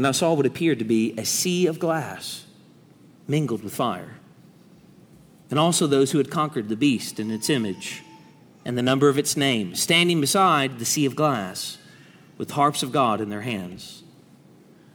and 0.00 0.06
I 0.06 0.12
saw 0.12 0.32
what 0.32 0.46
appeared 0.46 0.78
to 0.78 0.84
be 0.86 1.12
a 1.18 1.26
sea 1.26 1.66
of 1.66 1.78
glass 1.78 2.46
mingled 3.28 3.62
with 3.62 3.74
fire. 3.74 4.16
And 5.50 5.58
also 5.58 5.86
those 5.86 6.12
who 6.12 6.16
had 6.16 6.30
conquered 6.30 6.70
the 6.70 6.76
beast 6.76 7.18
and 7.18 7.30
its 7.30 7.50
image 7.50 8.02
and 8.64 8.78
the 8.78 8.82
number 8.82 9.10
of 9.10 9.18
its 9.18 9.36
name, 9.36 9.74
standing 9.74 10.18
beside 10.18 10.78
the 10.78 10.86
sea 10.86 11.04
of 11.04 11.16
glass 11.16 11.76
with 12.38 12.52
harps 12.52 12.82
of 12.82 12.92
God 12.92 13.20
in 13.20 13.28
their 13.28 13.42
hands. 13.42 13.99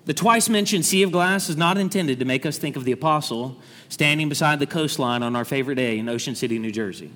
The 0.05 0.13
twice 0.13 0.49
mentioned 0.49 0.85
sea 0.85 1.01
of 1.01 1.11
glass 1.11 1.49
is 1.49 1.57
not 1.57 1.79
intended 1.79 2.19
to 2.19 2.25
make 2.25 2.45
us 2.45 2.59
think 2.59 2.75
of 2.75 2.85
the 2.85 2.91
apostle 2.91 3.59
standing 3.89 4.29
beside 4.29 4.59
the 4.59 4.67
coastline 4.67 5.23
on 5.23 5.35
our 5.35 5.45
favorite 5.45 5.75
day 5.75 5.97
in 5.97 6.07
Ocean 6.07 6.35
City, 6.35 6.59
New 6.59 6.71
Jersey, 6.71 7.11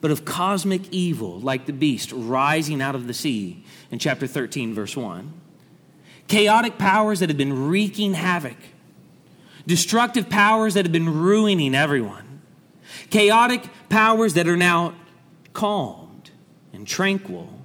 but 0.00 0.10
of 0.10 0.24
cosmic 0.24 0.90
evil 0.90 1.38
like 1.40 1.66
the 1.66 1.74
beast 1.74 2.10
rising 2.12 2.80
out 2.80 2.94
of 2.94 3.06
the 3.06 3.12
sea 3.12 3.64
in 3.90 3.98
chapter 3.98 4.26
13, 4.26 4.74
verse 4.74 4.96
1 4.96 5.34
chaotic 6.26 6.78
powers 6.78 7.18
that 7.18 7.28
have 7.28 7.36
been 7.36 7.66
wreaking 7.66 8.14
havoc, 8.14 8.56
destructive 9.66 10.30
powers 10.30 10.74
that 10.74 10.84
have 10.84 10.92
been 10.92 11.22
ruining 11.22 11.74
everyone, 11.74 12.40
chaotic 13.10 13.68
powers 13.88 14.34
that 14.34 14.46
are 14.46 14.56
now 14.56 14.94
calmed 15.52 16.30
and 16.72 16.86
tranquil 16.86 17.64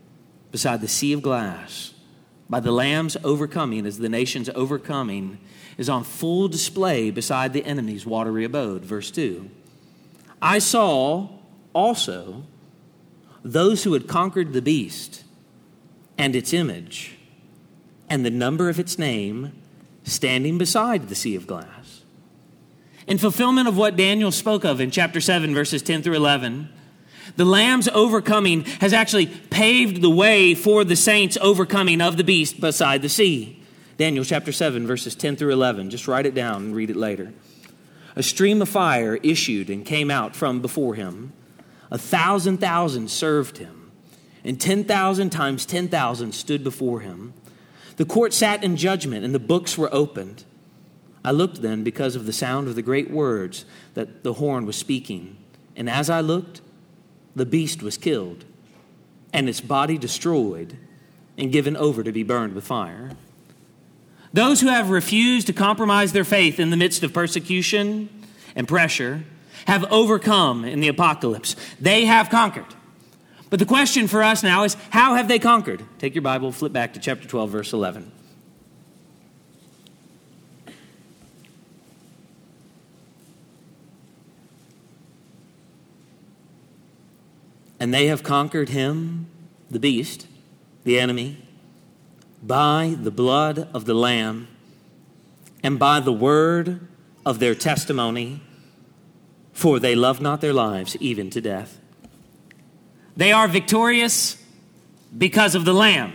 beside 0.51 0.81
the 0.81 0.87
sea 0.87 1.13
of 1.13 1.21
glass 1.21 1.94
by 2.49 2.59
the 2.59 2.71
Lamb's 2.71 3.17
overcoming 3.23 3.85
as 3.85 3.97
the 3.97 4.09
nation's 4.09 4.49
overcoming 4.55 5.39
is 5.77 5.89
on 5.89 6.03
full 6.03 6.47
display 6.47 7.11
beside 7.11 7.53
the 7.53 7.65
enemy's 7.65 8.05
watery 8.05 8.43
abode. 8.45 8.83
Verse 8.83 9.11
2 9.11 9.49
I 10.41 10.59
saw 10.59 11.29
also 11.73 12.43
those 13.43 13.83
who 13.83 13.93
had 13.93 14.07
conquered 14.07 14.53
the 14.53 14.61
beast 14.61 15.23
and 16.17 16.35
its 16.35 16.53
image 16.53 17.17
and 18.09 18.25
the 18.25 18.29
number 18.29 18.69
of 18.69 18.79
its 18.79 18.97
name 18.97 19.53
standing 20.03 20.57
beside 20.57 21.09
the 21.09 21.15
sea 21.15 21.35
of 21.35 21.47
glass. 21.47 22.03
In 23.07 23.17
fulfillment 23.17 23.67
of 23.67 23.77
what 23.77 23.95
Daniel 23.95 24.31
spoke 24.31 24.63
of 24.63 24.79
in 24.79 24.91
chapter 24.91 25.21
7, 25.21 25.53
verses 25.53 25.81
10 25.81 26.01
through 26.01 26.15
11, 26.15 26.69
the 27.35 27.45
Lamb's 27.45 27.87
overcoming 27.89 28.63
has 28.79 28.93
actually 28.93 29.27
paved 29.27 30.01
the 30.01 30.09
way 30.09 30.55
for 30.55 30.83
the 30.83 30.95
saints' 30.95 31.37
overcoming 31.41 32.01
of 32.01 32.17
the 32.17 32.23
beast 32.23 32.59
beside 32.59 33.01
the 33.01 33.09
sea. 33.09 33.61
Daniel 33.97 34.25
chapter 34.25 34.51
7, 34.51 34.85
verses 34.85 35.15
10 35.15 35.35
through 35.35 35.53
11. 35.53 35.89
Just 35.89 36.07
write 36.07 36.25
it 36.25 36.33
down 36.33 36.63
and 36.63 36.75
read 36.75 36.89
it 36.89 36.95
later. 36.95 37.33
A 38.15 38.23
stream 38.23 38.61
of 38.61 38.69
fire 38.69 39.17
issued 39.23 39.69
and 39.69 39.85
came 39.85 40.09
out 40.09 40.35
from 40.35 40.61
before 40.61 40.95
him. 40.95 41.33
A 41.91 41.97
thousand 41.97 42.57
thousand 42.57 43.09
served 43.09 43.57
him, 43.57 43.91
and 44.43 44.59
10,000 44.59 45.29
times 45.29 45.65
10,000 45.65 46.31
stood 46.33 46.63
before 46.63 47.01
him. 47.01 47.33
The 47.97 48.05
court 48.05 48.33
sat 48.33 48.63
in 48.63 48.75
judgment, 48.75 49.23
and 49.23 49.35
the 49.35 49.39
books 49.39 49.77
were 49.77 49.93
opened. 49.93 50.43
I 51.23 51.31
looked 51.31 51.61
then 51.61 51.83
because 51.83 52.15
of 52.15 52.25
the 52.25 52.33
sound 52.33 52.67
of 52.67 52.75
the 52.75 52.81
great 52.81 53.09
words 53.09 53.65
that 53.93 54.23
the 54.23 54.33
horn 54.33 54.65
was 54.65 54.75
speaking. 54.75 55.37
And 55.75 55.89
as 55.89 56.09
I 56.09 56.21
looked, 56.21 56.61
the 57.35 57.45
beast 57.45 57.83
was 57.83 57.97
killed, 57.97 58.45
and 59.33 59.49
its 59.49 59.61
body 59.61 59.97
destroyed 59.97 60.77
and 61.37 61.51
given 61.51 61.75
over 61.75 62.03
to 62.03 62.11
be 62.11 62.23
burned 62.23 62.53
with 62.53 62.65
fire. 62.65 63.11
Those 64.33 64.61
who 64.61 64.67
have 64.67 64.89
refused 64.89 65.47
to 65.47 65.53
compromise 65.53 66.13
their 66.13 66.23
faith 66.23 66.59
in 66.59 66.69
the 66.69 66.77
midst 66.77 67.03
of 67.03 67.13
persecution 67.13 68.09
and 68.55 68.67
pressure 68.67 69.23
have 69.65 69.83
overcome 69.91 70.65
in 70.65 70.79
the 70.79 70.87
apocalypse. 70.87 71.55
They 71.79 72.05
have 72.05 72.29
conquered. 72.29 72.65
But 73.49 73.59
the 73.59 73.65
question 73.65 74.07
for 74.07 74.23
us 74.23 74.43
now 74.43 74.63
is 74.63 74.75
how 74.89 75.15
have 75.15 75.27
they 75.27 75.39
conquered? 75.39 75.83
Take 75.99 76.15
your 76.15 76.21
Bible, 76.21 76.51
flip 76.51 76.73
back 76.73 76.93
to 76.93 76.99
chapter 76.99 77.27
12, 77.27 77.49
verse 77.49 77.73
11. 77.73 78.11
And 87.85 87.93
they 87.93 88.07
have 88.07 88.23
conquered 88.23 88.69
him, 88.69 89.27
the 89.69 89.77
beast, 89.77 90.25
the 90.85 90.99
enemy, 90.99 91.37
by 92.41 92.95
the 92.99 93.11
blood 93.11 93.67
of 93.75 93.85
the 93.85 93.93
Lamb 93.93 94.47
and 95.61 95.77
by 95.77 95.99
the 95.99 96.11
word 96.11 96.79
of 97.27 97.37
their 97.37 97.53
testimony, 97.53 98.41
for 99.53 99.79
they 99.79 99.93
love 99.93 100.19
not 100.19 100.41
their 100.41 100.51
lives 100.51 100.97
even 100.99 101.29
to 101.29 101.39
death. 101.39 101.79
They 103.15 103.31
are 103.31 103.47
victorious 103.47 104.43
because 105.15 105.53
of 105.53 105.63
the 105.63 105.73
Lamb. 105.75 106.13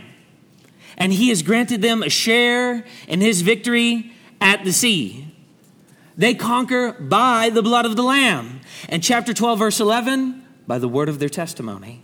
And 0.97 1.13
he 1.13 1.29
has 1.29 1.41
granted 1.41 1.83
them 1.83 2.03
a 2.03 2.11
share 2.11 2.85
in 3.07 3.21
his 3.21 3.43
victory 3.43 4.11
at 4.41 4.65
the 4.65 4.73
sea. 4.73 5.33
They 6.17 6.35
conquer 6.35 6.95
by 6.95 7.49
the 7.49 7.63
blood 7.63 7.87
of 7.87 7.95
the 7.95 8.03
Lamb. 8.03 8.59
And 8.89 9.05
chapter 9.05 9.33
12, 9.33 9.61
verse 9.61 9.79
11, 9.79 10.40
by 10.71 10.79
the 10.79 10.87
word 10.87 11.09
of 11.09 11.19
their 11.19 11.29
testimony. 11.29 12.01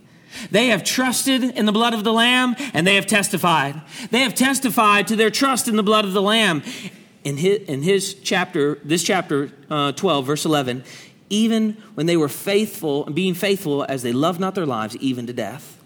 They 0.50 0.66
have 0.70 0.82
trusted 0.82 1.44
in 1.44 1.66
the 1.66 1.72
blood 1.72 1.94
of 1.94 2.02
the 2.02 2.12
Lamb 2.12 2.56
and 2.74 2.84
they 2.84 2.96
have 2.96 3.06
testified. 3.06 3.80
They 4.10 4.22
have 4.22 4.34
testified 4.34 5.06
to 5.06 5.14
their 5.14 5.30
trust 5.30 5.68
in 5.68 5.76
the 5.76 5.84
blood 5.84 6.04
of 6.04 6.12
the 6.14 6.20
Lamb. 6.20 6.64
In 7.22 7.36
his, 7.36 7.58
in 7.68 7.82
his 7.82 8.14
chapter, 8.14 8.80
this 8.82 9.04
chapter 9.04 9.52
uh, 9.70 9.92
12, 9.92 10.26
verse 10.26 10.44
11, 10.44 10.82
even 11.30 11.74
when 11.94 12.06
they 12.06 12.16
were 12.16 12.28
faithful, 12.28 13.04
being 13.04 13.34
faithful 13.34 13.86
as 13.88 14.02
they 14.02 14.12
loved 14.12 14.40
not 14.40 14.56
their 14.56 14.66
lives, 14.66 14.96
even 14.96 15.28
to 15.28 15.32
death. 15.32 15.80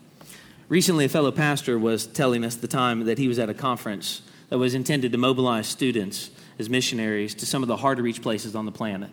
Recently, 0.70 1.04
a 1.04 1.10
fellow 1.10 1.32
pastor 1.32 1.78
was 1.78 2.06
telling 2.06 2.46
us 2.46 2.54
the 2.56 2.66
time 2.66 3.04
that 3.04 3.18
he 3.18 3.28
was 3.28 3.38
at 3.38 3.50
a 3.50 3.54
conference 3.54 4.22
that 4.48 4.56
was 4.56 4.72
intended 4.72 5.12
to 5.12 5.18
mobilize 5.18 5.66
students 5.66 6.30
as 6.58 6.70
missionaries 6.70 7.34
to 7.34 7.44
some 7.44 7.60
of 7.60 7.68
the 7.68 7.76
hard 7.76 7.98
to 7.98 8.02
reach 8.02 8.22
places 8.22 8.56
on 8.56 8.64
the 8.64 8.72
planet. 8.72 9.10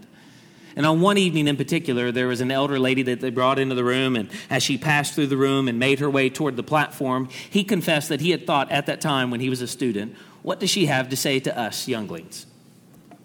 And 0.77 0.85
on 0.85 1.01
one 1.01 1.17
evening 1.17 1.47
in 1.47 1.57
particular, 1.57 2.11
there 2.11 2.27
was 2.27 2.39
an 2.39 2.51
elder 2.51 2.77
lady 2.77 3.01
that 3.01 3.19
they 3.19 3.31
brought 3.31 3.57
into 3.57 3.73
the 3.73 3.83
room, 3.83 4.15
and 4.15 4.29
as 4.47 4.61
she 4.61 4.77
passed 4.77 5.15
through 5.15 5.25
the 5.25 5.35
room 5.35 5.67
and 5.67 5.79
made 5.79 5.99
her 5.99 6.09
way 6.09 6.29
toward 6.29 6.55
the 6.55 6.61
platform, 6.61 7.29
he 7.49 7.63
confessed 7.63 8.09
that 8.09 8.21
he 8.21 8.29
had 8.29 8.45
thought 8.45 8.71
at 8.71 8.85
that 8.85 9.01
time 9.01 9.31
when 9.31 9.39
he 9.39 9.49
was 9.49 9.59
a 9.59 9.67
student, 9.67 10.15
What 10.43 10.59
does 10.59 10.69
she 10.69 10.85
have 10.85 11.09
to 11.09 11.17
say 11.17 11.39
to 11.39 11.57
us 11.57 11.87
younglings? 11.87 12.45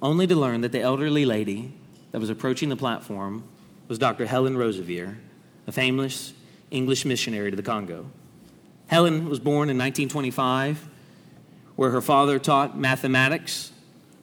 Only 0.00 0.26
to 0.26 0.34
learn 0.34 0.62
that 0.62 0.72
the 0.72 0.80
elderly 0.80 1.26
lady 1.26 1.74
that 2.10 2.20
was 2.20 2.30
approaching 2.30 2.70
the 2.70 2.76
platform 2.76 3.44
was 3.86 3.98
Dr. 3.98 4.24
Helen 4.24 4.56
Roseveare, 4.56 5.16
a 5.66 5.72
famous 5.72 6.32
English 6.70 7.04
missionary 7.04 7.50
to 7.50 7.56
the 7.56 7.62
Congo. 7.62 8.06
Helen 8.86 9.28
was 9.28 9.38
born 9.38 9.68
in 9.68 9.76
1925, 9.76 10.88
where 11.76 11.90
her 11.90 12.00
father 12.00 12.38
taught 12.38 12.78
mathematics 12.78 13.72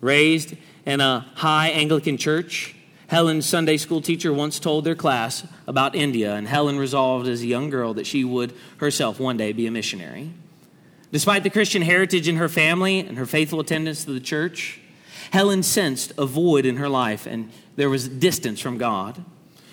Raised 0.01 0.55
in 0.85 1.01
a 1.01 1.25
high 1.35 1.69
Anglican 1.69 2.15
church, 2.15 2.73
Helen's 3.09 3.47
Sunday 3.47 3.77
school 3.77 4.01
teacher 4.01 4.31
once 4.31 4.59
told 4.59 4.83
their 4.83 4.93
class 4.93 5.43
about 5.65 5.95
India, 5.95 6.35
and 6.35 6.47
Helen 6.47 6.77
resolved 6.77 7.27
as 7.27 7.41
a 7.41 7.47
young 7.47 7.71
girl 7.71 7.95
that 7.95 8.05
she 8.05 8.23
would 8.23 8.53
herself 8.77 9.19
one 9.19 9.35
day 9.35 9.51
be 9.51 9.65
a 9.65 9.71
missionary. 9.71 10.31
Despite 11.11 11.41
the 11.41 11.49
Christian 11.49 11.81
heritage 11.81 12.27
in 12.27 12.35
her 12.35 12.47
family 12.47 12.99
and 12.99 13.17
her 13.17 13.25
faithful 13.25 13.59
attendance 13.59 14.05
to 14.05 14.13
the 14.13 14.19
church, 14.19 14.79
Helen 15.31 15.63
sensed 15.63 16.13
a 16.19 16.27
void 16.27 16.67
in 16.67 16.77
her 16.77 16.87
life 16.87 17.25
and 17.25 17.51
there 17.77 17.89
was 17.89 18.07
distance 18.07 18.59
from 18.59 18.77
God. 18.77 19.25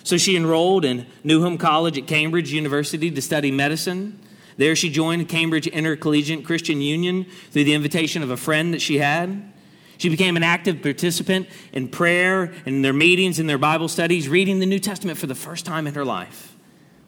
So 0.03 0.17
she 0.17 0.35
enrolled 0.35 0.87
in 0.87 1.05
Newnham 1.23 1.59
College 1.59 1.99
at 1.99 2.07
Cambridge 2.07 2.55
University 2.55 3.11
to 3.11 3.21
study 3.21 3.51
medicine. 3.51 4.19
There 4.57 4.75
she 4.75 4.89
joined 4.89 5.29
Cambridge 5.29 5.67
Intercollegiate 5.67 6.47
Christian 6.47 6.81
Union 6.81 7.27
through 7.51 7.65
the 7.65 7.75
invitation 7.75 8.23
of 8.23 8.31
a 8.31 8.37
friend 8.39 8.73
that 8.73 8.81
she 8.81 8.97
had. 8.97 9.53
She 9.99 10.09
became 10.09 10.37
an 10.37 10.43
active 10.43 10.83
participant 10.83 11.49
in 11.73 11.89
prayer, 11.89 12.53
and 12.67 12.77
in 12.77 12.83
their 12.83 12.93
meetings, 12.93 13.39
in 13.39 13.47
their 13.47 13.59
Bible 13.59 13.89
studies, 13.89 14.29
reading 14.29 14.59
the 14.59 14.67
New 14.67 14.79
Testament 14.79 15.19
for 15.19 15.27
the 15.27 15.35
first 15.35 15.65
time 15.65 15.87
in 15.87 15.95
her 15.95 16.05
life. 16.05 16.55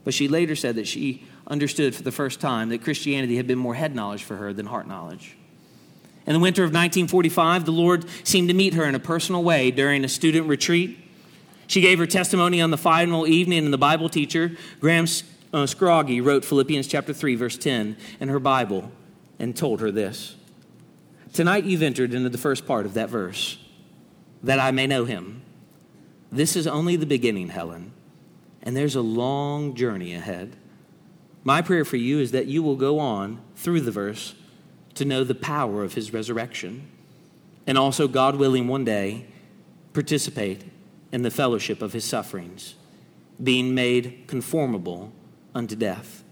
But 0.05 0.15
she 0.15 0.29
later 0.29 0.57
said 0.57 0.77
that 0.77 0.87
she 0.87 1.25
understood 1.47 1.95
for 1.95 2.03
the 2.03 2.13
first 2.13 2.41
time 2.41 2.71
that 2.71 2.83
Christianity 2.83 3.37
had 3.37 3.47
been 3.47 3.59
more 3.59 3.75
head 3.75 3.95
knowledge 3.95 4.23
for 4.23 4.37
her 4.37 4.53
than 4.53 4.67
heart 4.67 4.87
knowledge. 4.87 5.37
In 6.27 6.35
the 6.35 6.41
winter 6.41 6.63
of 6.63 6.69
1945, 6.69 7.65
the 7.65 7.73
Lord 7.73 8.05
seemed 8.23 8.49
to 8.49 8.55
meet 8.55 8.75
her 8.75 8.85
in 8.85 8.95
a 8.95 8.99
personal 8.99 9.43
way 9.43 9.71
during 9.71 10.05
a 10.05 10.09
student 10.09 10.47
retreat. 10.47 10.99
She 11.67 11.81
gave 11.81 11.99
her 11.99 12.07
testimony 12.07 12.61
on 12.61 12.71
the 12.71 12.79
final 12.79 13.27
evening, 13.27 13.65
and 13.65 13.73
the 13.73 13.79
Bible 13.79 14.09
teacher, 14.09 14.53
Graham 14.81 15.05
uh, 15.05 15.67
Scroggie, 15.67 16.25
wrote 16.25 16.45
Philippians 16.45 16.87
chapter 16.87 17.13
3, 17.13 17.35
verse 17.35 17.59
10 17.59 17.97
in 18.21 18.29
her 18.29 18.39
Bible 18.39 18.91
and 19.39 19.57
told 19.57 19.81
her 19.81 19.91
this. 19.91 20.37
Tonight 21.33 21.65
you've 21.65 21.83
entered 21.83 22.15
into 22.15 22.29
the 22.29 22.39
first 22.39 22.67
part 22.67 22.87
of 22.87 22.95
that 22.95 23.11
verse, 23.11 23.59
that 24.43 24.59
I 24.59 24.71
may 24.71 24.87
know 24.87 25.05
him. 25.05 25.43
This 26.33 26.57
is 26.57 26.67
only 26.67 26.97
the 26.97 27.07
beginning, 27.07 27.49
Helen, 27.49 27.93
and 28.63 28.77
there's 28.77 28.97
a 28.97 29.01
long 29.01 29.75
journey 29.75 30.15
ahead. 30.15 30.57
My 31.45 31.63
prayer 31.63 31.85
for 31.85 31.97
you 31.97 32.19
is 32.19 32.33
that 32.33 32.47
you 32.47 32.63
will 32.63 32.77
go 32.77 32.99
on 32.99 33.41
through 33.57 33.83
the 33.83 33.91
verse 33.91 34.35
to 34.95 35.05
know 35.05 35.23
the 35.23 35.35
power 35.35 35.85
of 35.85 35.95
his 35.95 36.13
resurrection, 36.13 36.89
and 37.67 37.77
also, 37.77 38.09
God 38.09 38.37
willing, 38.37 38.67
one 38.67 38.85
day 38.85 39.27
participate 39.93 40.65
in 41.13 41.23
the 41.23 41.31
fellowship 41.31 41.83
of 41.83 41.93
his 41.93 42.05
sufferings, 42.05 42.75
being 43.43 43.75
made 43.75 44.25
conformable 44.27 45.13
unto 45.55 45.77
death. 45.77 46.25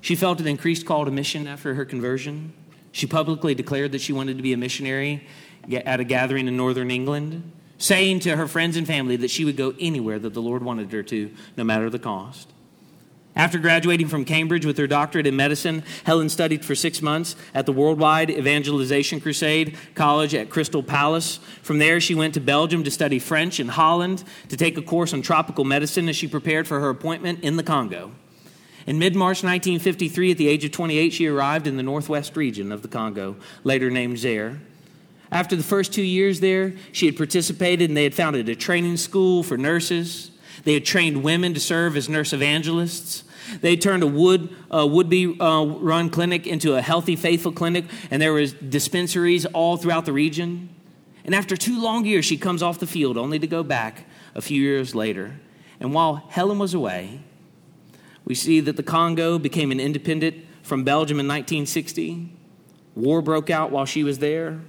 She 0.00 0.14
felt 0.14 0.40
an 0.40 0.46
increased 0.46 0.86
call 0.86 1.04
to 1.04 1.10
mission 1.10 1.46
after 1.46 1.74
her 1.74 1.84
conversion. 1.84 2.52
She 2.92 3.06
publicly 3.06 3.54
declared 3.54 3.92
that 3.92 4.00
she 4.00 4.12
wanted 4.12 4.36
to 4.36 4.42
be 4.42 4.52
a 4.52 4.56
missionary 4.56 5.26
at 5.72 6.00
a 6.00 6.04
gathering 6.04 6.48
in 6.48 6.56
northern 6.56 6.90
England, 6.90 7.52
saying 7.78 8.20
to 8.20 8.36
her 8.36 8.48
friends 8.48 8.76
and 8.76 8.86
family 8.86 9.16
that 9.16 9.30
she 9.30 9.44
would 9.44 9.56
go 9.56 9.74
anywhere 9.78 10.18
that 10.18 10.34
the 10.34 10.42
Lord 10.42 10.62
wanted 10.62 10.92
her 10.92 11.02
to, 11.04 11.30
no 11.56 11.64
matter 11.64 11.88
the 11.88 11.98
cost. 11.98 12.52
After 13.36 13.58
graduating 13.58 14.08
from 14.08 14.24
Cambridge 14.24 14.66
with 14.66 14.76
her 14.78 14.88
doctorate 14.88 15.26
in 15.26 15.36
medicine, 15.36 15.84
Helen 16.04 16.28
studied 16.28 16.64
for 16.64 16.74
six 16.74 17.00
months 17.00 17.36
at 17.54 17.64
the 17.64 17.72
Worldwide 17.72 18.28
Evangelization 18.28 19.20
Crusade 19.20 19.76
College 19.94 20.34
at 20.34 20.50
Crystal 20.50 20.82
Palace. 20.82 21.38
From 21.62 21.78
there, 21.78 22.00
she 22.00 22.14
went 22.14 22.34
to 22.34 22.40
Belgium 22.40 22.82
to 22.82 22.90
study 22.90 23.20
French 23.20 23.60
and 23.60 23.70
Holland 23.70 24.24
to 24.48 24.56
take 24.56 24.76
a 24.76 24.82
course 24.82 25.14
on 25.14 25.22
tropical 25.22 25.64
medicine 25.64 26.08
as 26.08 26.16
she 26.16 26.26
prepared 26.26 26.66
for 26.66 26.80
her 26.80 26.90
appointment 26.90 27.44
in 27.44 27.56
the 27.56 27.62
Congo. 27.62 28.10
In 28.86 28.98
mid 28.98 29.14
March 29.14 29.42
1953, 29.42 30.32
at 30.32 30.38
the 30.38 30.48
age 30.48 30.64
of 30.64 30.72
28, 30.72 31.12
she 31.12 31.26
arrived 31.26 31.66
in 31.66 31.76
the 31.76 31.82
northwest 31.82 32.36
region 32.36 32.72
of 32.72 32.82
the 32.82 32.88
Congo, 32.88 33.36
later 33.64 33.90
named 33.90 34.18
Zaire. 34.18 34.60
After 35.32 35.54
the 35.54 35.62
first 35.62 35.92
two 35.92 36.02
years 36.02 36.40
there, 36.40 36.74
she 36.92 37.06
had 37.06 37.16
participated 37.16 37.90
and 37.90 37.96
they 37.96 38.04
had 38.04 38.14
founded 38.14 38.48
a 38.48 38.56
training 38.56 38.96
school 38.96 39.42
for 39.42 39.56
nurses. 39.56 40.30
They 40.64 40.74
had 40.74 40.84
trained 40.84 41.22
women 41.22 41.54
to 41.54 41.60
serve 41.60 41.96
as 41.96 42.08
nurse 42.08 42.32
evangelists. 42.32 43.24
They 43.60 43.76
turned 43.76 44.02
a 44.02 44.06
would, 44.06 44.54
uh, 44.70 44.86
would-be 44.86 45.40
uh, 45.40 45.64
run 45.64 46.10
clinic 46.10 46.46
into 46.46 46.74
a 46.74 46.82
healthy, 46.82 47.16
faithful 47.16 47.52
clinic, 47.52 47.84
and 48.10 48.20
there 48.20 48.32
was 48.32 48.52
dispensaries 48.52 49.46
all 49.46 49.76
throughout 49.76 50.04
the 50.04 50.12
region. 50.12 50.68
And 51.24 51.34
after 51.34 51.56
two 51.56 51.80
long 51.80 52.04
years, 52.04 52.24
she 52.24 52.36
comes 52.36 52.62
off 52.62 52.78
the 52.78 52.86
field 52.86 53.16
only 53.16 53.38
to 53.38 53.46
go 53.46 53.62
back 53.62 54.04
a 54.34 54.40
few 54.40 54.60
years 54.60 54.94
later. 54.94 55.36
And 55.78 55.94
while 55.94 56.16
Helen 56.28 56.58
was 56.58 56.74
away, 56.74 57.20
we 58.30 58.36
see 58.36 58.60
that 58.60 58.76
the 58.76 58.82
Congo 58.84 59.40
became 59.40 59.72
an 59.72 59.80
independent 59.80 60.36
from 60.62 60.84
Belgium 60.84 61.18
in 61.18 61.26
1960. 61.26 62.32
War 62.94 63.20
broke 63.22 63.50
out 63.50 63.72
while 63.72 63.84
she 63.84 64.04
was 64.04 64.20
there. 64.20 64.60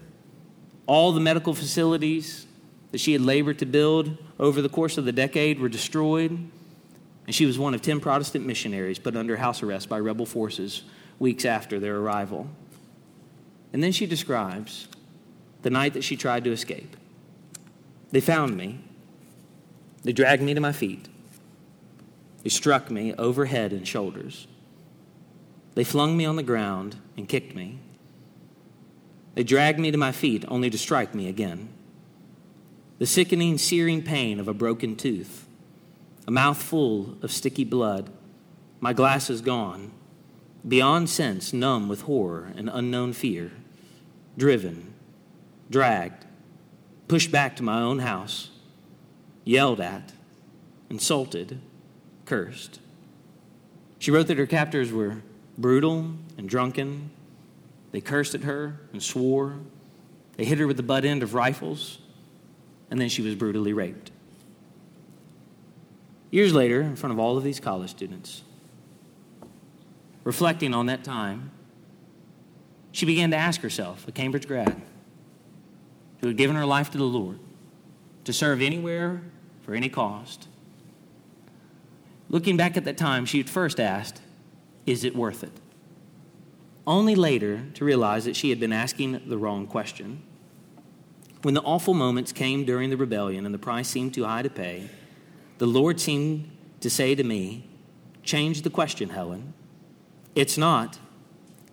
All 0.87 1.11
the 1.11 1.19
medical 1.19 1.53
facilities 1.53 2.47
that 2.89 2.97
she 2.97 3.13
had 3.13 3.21
labored 3.21 3.59
to 3.59 3.67
build 3.67 4.17
over 4.39 4.63
the 4.63 4.67
course 4.67 4.97
of 4.97 5.05
the 5.05 5.11
decade 5.11 5.59
were 5.59 5.69
destroyed. 5.69 6.31
And 7.27 7.35
she 7.35 7.45
was 7.45 7.59
one 7.59 7.75
of 7.75 7.83
10 7.83 7.99
Protestant 7.99 8.47
missionaries 8.47 8.97
put 8.97 9.15
under 9.15 9.37
house 9.37 9.61
arrest 9.61 9.87
by 9.87 9.99
rebel 9.99 10.25
forces 10.25 10.81
weeks 11.19 11.45
after 11.45 11.79
their 11.79 11.97
arrival. 11.97 12.47
And 13.73 13.83
then 13.83 13.91
she 13.91 14.07
describes 14.07 14.87
the 15.61 15.69
night 15.69 15.93
that 15.93 16.03
she 16.03 16.17
tried 16.17 16.45
to 16.45 16.51
escape. 16.51 16.97
They 18.09 18.21
found 18.21 18.57
me. 18.57 18.79
They 20.01 20.13
dragged 20.13 20.41
me 20.41 20.55
to 20.55 20.59
my 20.59 20.71
feet. 20.71 21.09
They 22.43 22.49
struck 22.49 22.89
me 22.89 23.13
over 23.13 23.45
head 23.45 23.71
and 23.71 23.87
shoulders. 23.87 24.47
They 25.75 25.83
flung 25.83 26.17
me 26.17 26.25
on 26.25 26.35
the 26.35 26.43
ground 26.43 26.97
and 27.15 27.29
kicked 27.29 27.55
me. 27.55 27.79
They 29.35 29.43
dragged 29.43 29.79
me 29.79 29.91
to 29.91 29.97
my 29.97 30.11
feet 30.11 30.43
only 30.47 30.69
to 30.69 30.77
strike 30.77 31.15
me 31.15 31.27
again. 31.27 31.69
The 32.99 33.05
sickening, 33.05 33.57
searing 33.57 34.03
pain 34.03 34.39
of 34.39 34.47
a 34.47 34.53
broken 34.53 34.95
tooth, 34.95 35.47
a 36.27 36.31
mouth 36.31 36.61
full 36.61 37.17
of 37.21 37.31
sticky 37.31 37.63
blood, 37.63 38.09
my 38.79 38.93
glasses 38.93 39.41
gone, 39.41 39.91
beyond 40.67 41.09
sense, 41.09 41.53
numb 41.53 41.87
with 41.87 42.01
horror 42.01 42.51
and 42.55 42.69
unknown 42.71 43.13
fear, 43.13 43.51
driven, 44.37 44.93
dragged, 45.69 46.25
pushed 47.07 47.31
back 47.31 47.55
to 47.55 47.63
my 47.63 47.79
own 47.79 47.99
house, 47.99 48.49
yelled 49.45 49.79
at, 49.79 50.11
insulted 50.89 51.59
cursed. 52.31 52.79
She 53.99 54.09
wrote 54.09 54.27
that 54.27 54.37
her 54.37 54.45
captors 54.45 54.89
were 54.89 55.21
brutal 55.57 56.13
and 56.37 56.47
drunken. 56.47 57.09
They 57.91 57.99
cursed 57.99 58.33
at 58.33 58.43
her 58.43 58.79
and 58.93 59.03
swore. 59.03 59.57
They 60.37 60.45
hit 60.45 60.57
her 60.59 60.65
with 60.65 60.77
the 60.77 60.83
butt 60.83 61.03
end 61.03 61.23
of 61.23 61.33
rifles, 61.33 61.97
and 62.89 63.01
then 63.01 63.09
she 63.09 63.21
was 63.21 63.35
brutally 63.35 63.73
raped. 63.73 64.11
Years 66.29 66.53
later, 66.53 66.79
in 66.81 66.95
front 66.95 67.11
of 67.11 67.19
all 67.19 67.37
of 67.37 67.43
these 67.43 67.59
college 67.59 67.89
students, 67.89 68.43
reflecting 70.23 70.73
on 70.73 70.85
that 70.85 71.03
time, 71.03 71.51
she 72.93 73.05
began 73.05 73.29
to 73.31 73.37
ask 73.37 73.59
herself, 73.59 74.07
a 74.07 74.13
Cambridge 74.13 74.47
grad, 74.47 74.81
who 76.21 76.27
had 76.27 76.37
given 76.37 76.55
her 76.55 76.65
life 76.65 76.91
to 76.91 76.97
the 76.97 77.03
Lord, 77.03 77.39
to 78.23 78.31
serve 78.31 78.61
anywhere 78.61 79.21
for 79.63 79.75
any 79.75 79.89
cost, 79.89 80.47
Looking 82.31 82.55
back 82.55 82.77
at 82.77 82.85
that 82.85 82.97
time, 82.97 83.25
she 83.25 83.39
had 83.39 83.49
first 83.49 83.77
asked, 83.77 84.21
Is 84.85 85.03
it 85.03 85.13
worth 85.13 85.43
it? 85.43 85.51
Only 86.87 87.13
later 87.13 87.65
to 87.73 87.83
realize 87.83 88.23
that 88.23 88.37
she 88.37 88.49
had 88.49 88.59
been 88.59 88.71
asking 88.71 89.21
the 89.27 89.37
wrong 89.37 89.67
question. 89.67 90.23
When 91.41 91.55
the 91.55 91.61
awful 91.61 91.93
moments 91.93 92.31
came 92.31 92.63
during 92.63 92.89
the 92.89 92.95
rebellion 92.95 93.45
and 93.45 93.53
the 93.53 93.59
price 93.59 93.89
seemed 93.89 94.13
too 94.13 94.23
high 94.23 94.43
to 94.43 94.49
pay, 94.49 94.89
the 95.57 95.65
Lord 95.65 95.99
seemed 95.99 96.49
to 96.79 96.89
say 96.89 97.15
to 97.15 97.23
me, 97.23 97.67
Change 98.23 98.61
the 98.61 98.69
question, 98.69 99.09
Helen. 99.09 99.53
It's 100.33 100.57
not, 100.57 100.99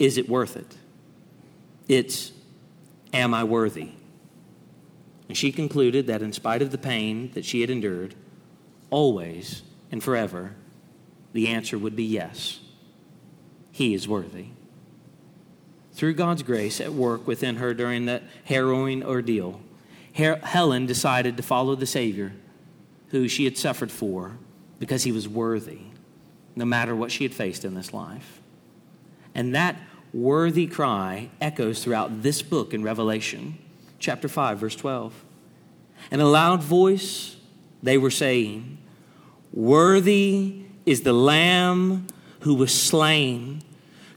is 0.00 0.18
it 0.18 0.28
worth 0.28 0.56
it? 0.56 0.76
It's, 1.86 2.32
am 3.12 3.32
I 3.32 3.44
worthy? 3.44 3.90
And 5.28 5.36
she 5.36 5.52
concluded 5.52 6.08
that 6.08 6.20
in 6.20 6.32
spite 6.32 6.62
of 6.62 6.72
the 6.72 6.78
pain 6.78 7.30
that 7.34 7.44
she 7.44 7.60
had 7.60 7.70
endured, 7.70 8.16
always 8.90 9.62
and 9.90 10.02
forever, 10.02 10.54
the 11.32 11.48
answer 11.48 11.78
would 11.78 11.96
be 11.96 12.04
yes. 12.04 12.60
He 13.70 13.94
is 13.94 14.08
worthy. 14.08 14.46
Through 15.92 16.14
God's 16.14 16.42
grace 16.42 16.80
at 16.80 16.92
work 16.92 17.26
within 17.26 17.56
her 17.56 17.74
during 17.74 18.06
that 18.06 18.22
harrowing 18.44 19.04
ordeal, 19.04 19.60
Helen 20.12 20.86
decided 20.86 21.36
to 21.36 21.42
follow 21.42 21.74
the 21.74 21.86
Savior 21.86 22.32
who 23.10 23.28
she 23.28 23.44
had 23.44 23.56
suffered 23.56 23.90
for 23.90 24.38
because 24.78 25.04
he 25.04 25.12
was 25.12 25.28
worthy, 25.28 25.80
no 26.54 26.64
matter 26.64 26.94
what 26.94 27.10
she 27.10 27.24
had 27.24 27.34
faced 27.34 27.64
in 27.64 27.74
this 27.74 27.92
life. 27.92 28.40
And 29.34 29.54
that 29.54 29.80
worthy 30.12 30.66
cry 30.66 31.30
echoes 31.40 31.82
throughout 31.82 32.22
this 32.22 32.42
book 32.42 32.74
in 32.74 32.82
Revelation, 32.82 33.58
chapter 33.98 34.28
5, 34.28 34.58
verse 34.58 34.76
12. 34.76 35.24
In 36.10 36.20
a 36.20 36.26
loud 36.26 36.62
voice, 36.62 37.36
they 37.82 37.98
were 37.98 38.10
saying, 38.10 38.78
Worthy 39.58 40.66
is 40.86 41.00
the 41.00 41.12
Lamb 41.12 42.06
who 42.42 42.54
was 42.54 42.72
slain 42.72 43.62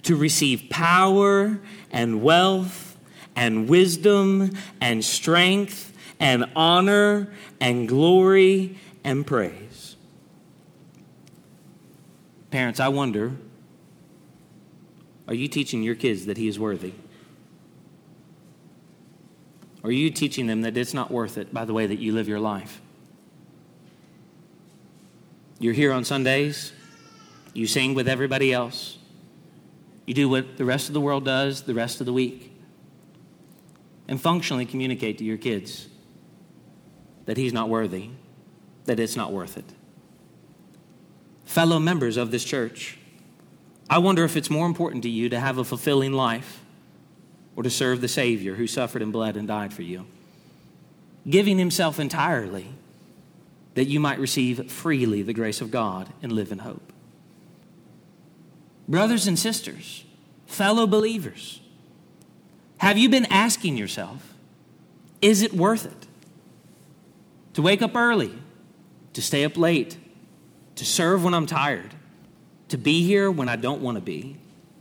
to 0.04 0.16
receive 0.16 0.70
power 0.70 1.60
and 1.90 2.22
wealth 2.22 2.96
and 3.36 3.68
wisdom 3.68 4.52
and 4.80 5.04
strength 5.04 5.98
and 6.20 6.46
honor 6.56 7.34
and 7.60 7.88
glory 7.88 8.78
and 9.04 9.26
praise. 9.26 9.96
Parents, 12.52 12.80
I 12.80 12.90
wonder 12.90 13.36
are 15.28 15.34
you 15.34 15.48
teaching 15.48 15.82
your 15.82 15.96
kids 15.96 16.28
that 16.28 16.38
he 16.38 16.48
is 16.48 16.60
worthy? 16.60 16.94
Or 19.82 19.90
are 19.90 19.92
you 19.92 20.12
teaching 20.12 20.46
them 20.46 20.62
that 20.62 20.78
it's 20.78 20.94
not 20.94 21.10
worth 21.10 21.40
it 21.40 21.52
by 21.52 21.66
the 21.66 21.74
way 21.74 21.88
that 21.88 21.98
you 21.98 22.14
live 22.14 22.28
your 22.28 22.40
life? 22.40 22.80
You're 25.62 25.74
here 25.74 25.94
on 25.94 26.04
Sundays, 26.04 26.74
you 27.54 27.68
sing 27.68 27.94
with 27.94 28.08
everybody 28.08 28.52
else, 28.52 28.98
you 30.08 30.16
do 30.16 30.28
what 30.28 30.58
the 30.58 30.66
rest 30.66 30.88
of 30.88 30.96
the 30.96 31.00
world 31.00 31.24
does 31.24 31.62
the 31.62 31.76
rest 31.76 32.00
of 32.00 32.08
the 32.08 32.14
week, 32.14 32.52
and 34.08 34.20
functionally 34.20 34.66
communicate 34.66 35.20
to 35.20 35.24
your 35.24 35.38
kids 35.38 35.88
that 37.26 37.38
he's 37.38 37.54
not 37.54 37.70
worthy, 37.70 38.10
that 38.86 39.00
it's 39.00 39.16
not 39.16 39.32
worth 39.32 39.56
it. 39.56 39.72
Fellow 41.46 41.78
members 41.78 42.18
of 42.18 42.32
this 42.32 42.44
church, 42.44 42.98
I 43.88 44.00
wonder 44.00 44.24
if 44.24 44.36
it's 44.36 44.50
more 44.50 44.66
important 44.66 45.04
to 45.04 45.10
you 45.10 45.30
to 45.30 45.40
have 45.40 45.60
a 45.60 45.64
fulfilling 45.64 46.14
life 46.14 46.62
or 47.56 47.62
to 47.62 47.70
serve 47.70 48.02
the 48.02 48.08
Savior 48.08 48.56
who 48.56 48.66
suffered 48.66 49.04
and 49.04 49.14
bled 49.14 49.38
and 49.38 49.48
died 49.48 49.76
for 49.76 49.84
you, 49.84 50.08
giving 51.30 51.60
himself 51.60 52.00
entirely 52.00 52.74
that 53.74 53.86
you 53.86 54.00
might 54.00 54.20
receive 54.20 54.72
freely 54.72 55.22
the 55.22 55.34
grace 55.34 55.62
of 55.62 55.72
God 55.72 56.10
and 56.22 56.32
live 56.32 56.52
in 56.52 56.60
hope. 56.60 56.92
Brothers 58.88 59.28
and 59.28 59.40
sisters, 59.40 60.04
fellow 60.46 60.86
believers, 60.86 61.62
have 62.78 62.98
you 62.98 63.10
been 63.10 63.26
asking 63.26 63.78
yourself, 63.78 64.34
is 65.22 65.42
it 65.42 65.54
worth 65.54 65.86
it? 65.86 66.08
To 67.54 67.62
wake 67.62 67.82
up 67.82 67.96
early, 67.96 68.34
to 69.14 69.22
stay 69.22 69.46
up 69.46 69.56
late, 69.56 69.98
to 70.76 70.86
serve 70.86 71.24
when 71.24 71.34
I'm 71.34 71.46
tired, 71.46 71.94
to 72.70 72.78
be 72.78 73.06
here 73.06 73.30
when 73.30 73.48
I 73.48 73.56
don't 73.56 73.82
want 73.82 73.98
to 73.98 74.02
be, 74.02 74.38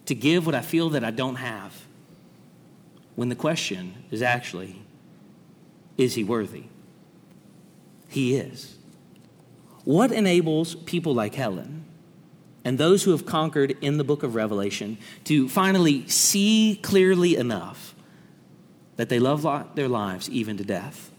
to 0.07 0.14
give 0.14 0.46
what 0.46 0.55
I 0.55 0.61
feel 0.61 0.90
that 0.90 1.05
I 1.05 1.11
don't 1.11 1.37
have. 1.37 1.87
When 3.14 3.29
the 3.29 3.37
question 3.37 4.05
is 4.11 4.22
actually, 4.22 4.81
is 5.96 6.14
he 6.14 6.24
worthy? 6.24 6.64
He 8.09 8.35
is. 8.35 8.76
What 9.85 10.12
enables 10.12 10.75
people 10.75 11.14
like 11.14 11.35
Helen 11.35 11.85
and 12.64 12.77
those 12.77 13.05
who 13.05 13.12
have 13.12 13.25
conquered 13.25 13.77
in 13.81 13.97
the 13.97 14.05
book 14.05 14.23
of 14.23 14.35
Revelation 14.35 14.99
to 15.25 15.49
finally 15.49 16.07
see 16.09 16.79
clearly 16.83 17.37
enough 17.37 17.95
that 18.97 19.09
they 19.09 19.19
love 19.19 19.47
their 19.75 19.88
lives 19.88 20.29
even 20.29 20.57
to 20.59 20.64
death? 20.64 21.11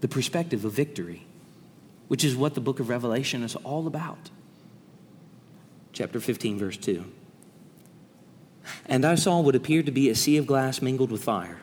The 0.00 0.08
perspective 0.08 0.64
of 0.64 0.72
victory, 0.72 1.26
which 2.08 2.24
is 2.24 2.36
what 2.36 2.54
the 2.54 2.60
book 2.60 2.80
of 2.80 2.88
Revelation 2.88 3.42
is 3.42 3.56
all 3.56 3.86
about 3.86 4.30
chapter 5.94 6.20
15, 6.20 6.58
verse 6.58 6.76
2. 6.76 7.04
And 8.86 9.04
I 9.04 9.14
saw 9.14 9.40
what 9.40 9.54
appeared 9.54 9.86
to 9.86 9.92
be 9.92 10.10
a 10.10 10.14
sea 10.14 10.36
of 10.36 10.46
glass 10.46 10.82
mingled 10.82 11.10
with 11.10 11.24
fire. 11.24 11.60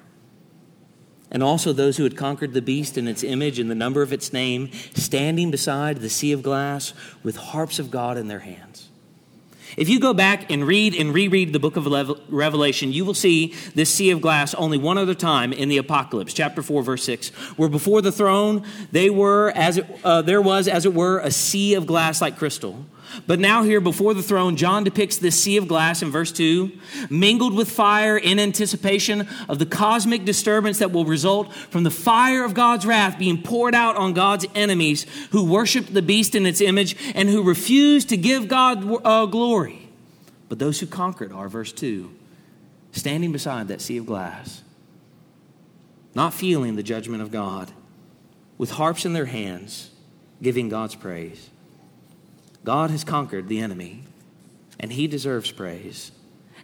And 1.32 1.42
also 1.42 1.72
those 1.72 1.98
who 1.98 2.04
had 2.04 2.18
conquered 2.18 2.54
the 2.54 2.62
beast 2.62 2.98
and 2.98 3.08
its 3.08 3.24
image 3.24 3.58
and 3.58 3.72
the 3.72 3.76
number 3.76 4.02
of 4.02 4.12
its 4.12 4.34
name, 4.34 4.70
standing 4.94 5.50
beside 5.50 5.98
the 5.98 6.10
sea 6.10 6.34
of 6.34 6.44
glass 6.44 6.94
with 7.24 7.38
harps 7.38 7.80
of 7.80 7.90
God 7.90 8.18
in 8.18 8.28
their 8.28 8.40
hands. 8.40 8.90
If 9.78 9.88
you 9.88 10.02
go 10.02 10.14
back 10.14 10.52
and 10.52 10.68
read 10.68 10.96
and 10.96 11.14
reread 11.14 11.54
the 11.54 11.60
book 11.60 11.78
of 11.78 11.88
Revelation, 12.30 12.92
you 12.92 13.06
will 13.06 13.14
see 13.14 13.54
this 13.74 13.90
sea 13.90 14.12
of 14.12 14.20
glass 14.20 14.54
only 14.56 14.78
one 14.78 14.98
other 14.98 15.16
time 15.16 15.54
in 15.54 15.70
the 15.70 15.78
Apocalypse, 15.78 16.34
chapter 16.34 16.62
4, 16.62 16.84
verse 16.84 17.06
6, 17.06 17.30
where 17.58 17.70
before 17.70 18.02
the 18.02 18.12
throne 18.12 18.66
they 18.92 19.10
were 19.10 19.52
as 19.56 19.78
it, 19.78 19.86
uh, 20.04 20.22
there 20.22 20.42
was, 20.42 20.68
as 20.68 20.86
it 20.86 20.94
were, 20.94 21.20
a 21.20 21.32
sea 21.32 21.76
of 21.76 21.86
glass 21.86 22.22
like 22.22 22.38
crystal 22.38 22.86
but 23.28 23.40
now, 23.40 23.64
here 23.64 23.82
before 23.82 24.14
the 24.14 24.24
throne, 24.24 24.56
John 24.56 24.84
depicts 24.84 25.18
this 25.18 25.42
sea 25.42 25.58
of 25.58 25.68
glass 25.68 26.02
in 26.02 26.12
verse 26.12 26.32
2, 26.32 26.72
mingled 27.10 27.54
with 27.54 27.70
fire 27.70 28.18
in 28.18 28.40
anticipation 28.40 29.28
of 29.50 29.60
the 29.60 29.66
cosmic 29.66 30.26
disturbance 30.26 30.80
that 30.80 30.92
will 30.92 31.06
result 31.06 31.54
from 31.54 31.84
the 31.84 31.92
fire 31.92 32.44
of 32.44 32.54
God's 32.54 32.86
wrath 32.86 33.20
being 33.20 33.42
poured 33.42 33.76
out 33.76 33.96
on 33.96 34.14
God's 34.14 34.46
enemies 34.56 35.06
who 35.32 35.44
worshiped 35.44 35.94
the 35.94 36.02
beast 36.02 36.36
in 36.36 36.46
its 36.46 36.62
image 36.62 36.96
and 37.14 37.30
who 37.30 37.44
refused 37.44 38.10
to 38.10 38.18
give 38.18 38.48
God 38.48 39.02
uh, 39.06 39.26
glory. 39.26 39.90
But 40.50 40.60
those 40.60 40.80
who 40.80 40.88
conquered 40.88 41.32
are, 41.32 41.48
verse 41.48 41.72
2, 41.72 42.12
standing 42.92 43.32
beside 43.32 43.68
that 43.68 43.82
sea 43.82 43.98
of 43.98 44.06
glass, 44.06 44.64
not 46.16 46.34
feeling 46.34 46.76
the 46.76 46.84
judgment 46.84 47.22
of 47.22 47.32
God, 47.32 47.72
with 48.58 48.72
harps 48.72 49.06
in 49.06 49.14
their 49.14 49.26
hands, 49.26 49.92
giving 50.42 50.70
God's 50.70 50.96
praise. 50.96 51.51
God 52.64 52.92
has 52.92 53.04
conquered 53.04 53.48
the 53.48 53.60
enemy, 53.60 54.04
and 54.80 54.94
he 54.94 55.08
deserves 55.08 55.52
praise. 55.52 56.12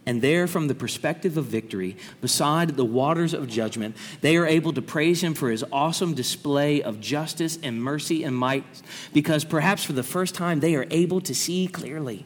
And 0.06 0.22
there, 0.22 0.46
from 0.46 0.68
the 0.68 0.74
perspective 0.74 1.36
of 1.36 1.46
victory, 1.46 1.96
beside 2.20 2.76
the 2.76 2.84
waters 2.84 3.34
of 3.34 3.46
judgment, 3.46 3.94
they 4.22 4.36
are 4.36 4.46
able 4.46 4.72
to 4.72 4.80
praise 4.80 5.22
him 5.22 5.34
for 5.34 5.50
his 5.50 5.64
awesome 5.70 6.14
display 6.14 6.82
of 6.82 7.00
justice 7.00 7.58
and 7.62 7.82
mercy 7.82 8.24
and 8.24 8.34
might, 8.34 8.64
because 9.12 9.44
perhaps 9.44 9.84
for 9.84 9.92
the 9.92 10.02
first 10.02 10.34
time 10.34 10.60
they 10.60 10.76
are 10.76 10.86
able 10.90 11.20
to 11.20 11.34
see 11.34 11.66
clearly. 11.66 12.24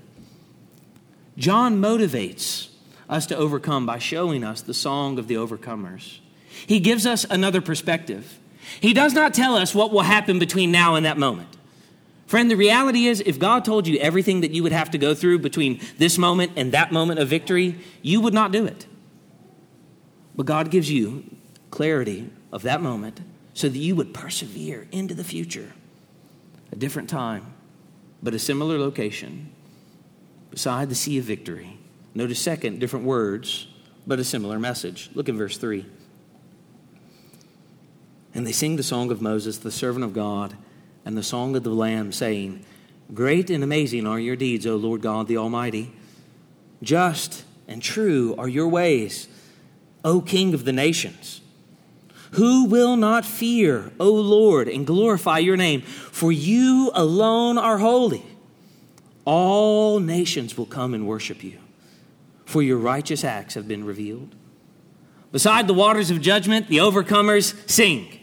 John 1.37 1.81
motivates 1.81 2.69
us 3.09 3.27
to 3.27 3.37
overcome 3.37 3.85
by 3.85 3.99
showing 3.99 4.45
us 4.45 4.61
the 4.61 4.75
song 4.75 5.19
of 5.19 5.27
the 5.27 5.35
overcomers. 5.35 6.21
He 6.67 6.79
gives 6.79 7.05
us 7.05 7.25
another 7.29 7.61
perspective. 7.61 8.39
He 8.81 8.93
does 8.93 9.13
not 9.13 9.35
tell 9.35 9.57
us 9.57 9.75
what 9.75 9.91
will 9.91 10.03
happen 10.03 10.39
between 10.39 10.71
now 10.71 10.95
and 10.95 11.05
that 11.05 11.19
moment. 11.19 11.49
Friend, 12.33 12.51
the 12.51 12.57
reality 12.57 13.09
is, 13.09 13.21
if 13.21 13.39
God 13.39 13.63
told 13.63 13.87
you 13.87 13.99
everything 13.99 14.41
that 14.41 14.53
you 14.53 14.63
would 14.63 14.73
have 14.73 14.93
to 14.93 14.97
go 14.97 15.15
through 15.15 15.41
between 15.41 15.83
this 15.99 16.17
moment 16.17 16.53
and 16.57 16.73
that 16.73 16.91
moment 16.91 17.21
of 17.21 17.29
victory, 17.29 17.79
you 18.01 18.23
would 18.23 18.33
not 18.33 18.53
do 18.53 18.65
it. 18.65 18.87
But 20.35 20.47
God 20.47 20.71
gives 20.71 20.91
you 20.91 21.25
clarity 21.71 22.31
of 22.51 22.63
that 22.63 22.81
moment 22.81 23.21
so 23.53 23.69
that 23.69 23.77
you 23.77 23.95
would 23.97 24.15
persevere 24.15 24.89
into 24.91 25.13
the 25.13 25.25
future. 25.25 25.75
A 26.73 26.77
different 26.77 27.11
time, 27.11 27.53
but 28.23 28.33
a 28.33 28.39
similar 28.39 28.79
location 28.79 29.53
beside 30.51 30.89
the 30.89 30.95
sea 30.95 31.19
of 31.19 31.27
victory. 31.27 31.77
Notice, 32.15 32.41
second, 32.41 32.81
different 32.81 33.05
words, 33.05 33.67
but 34.07 34.19
a 34.19 34.25
similar 34.25 34.59
message. 34.59 35.11
Look 35.13 35.29
at 35.29 35.35
verse 35.35 35.59
3. 35.59 35.85
And 38.35 38.47
they 38.47 38.53
sing 38.53 38.77
the 38.77 38.83
song 38.83 39.11
of 39.11 39.21
Moses, 39.21 39.59
the 39.59 39.71
servant 39.71 40.07
of 40.07 40.15
God 40.15 40.57
and 41.05 41.17
the 41.17 41.23
song 41.23 41.57
of 41.57 41.63
the 41.63 41.71
Lamb, 41.71 42.13
saying, 42.13 42.65
Great 43.13 43.51
and 43.51 43.63
amazing 43.63 44.07
are 44.07 44.21
your 44.21 44.37
deeds, 44.37 44.67
O 44.67 44.77
Lord 44.77 45.03
God 45.03 45.29
the 45.29 45.37
Almighty. 45.37 45.93
Just 46.83 47.45
and 47.69 47.83
true 47.83 48.35
are 48.39 48.49
your 48.49 48.69
ways, 48.69 49.29
O 50.05 50.21
King 50.21 50.55
of 50.55 50.65
the 50.65 50.73
nations. 50.73 51.41
Who 52.33 52.65
will 52.65 52.97
not 52.97 53.27
fear, 53.27 53.93
O 54.01 54.11
Lord, 54.11 54.67
and 54.69 54.87
glorify 54.87 55.39
your 55.39 55.57
name? 55.57 55.83
For 55.83 56.33
you 56.33 56.91
alone 56.95 57.59
are 57.59 57.79
holy. 57.79 58.25
all 59.25 60.01
nations 60.01 60.57
will 60.59 60.67
come 60.67 60.95
and 60.95 61.07
worship 61.07 61.45
you, 61.45 61.59
for 62.45 62.63
your 62.63 62.79
righteous 62.79 63.23
acts 63.23 63.55
have 63.55 63.69
been 63.69 63.85
revealed. 63.85 64.35
Beside 65.31 65.67
the 65.67 65.75
waters 65.75 66.11
of 66.11 66.21
judgment, 66.21 66.69
the 66.69 66.79
overcomers 66.79 67.55
sing. 67.71 68.19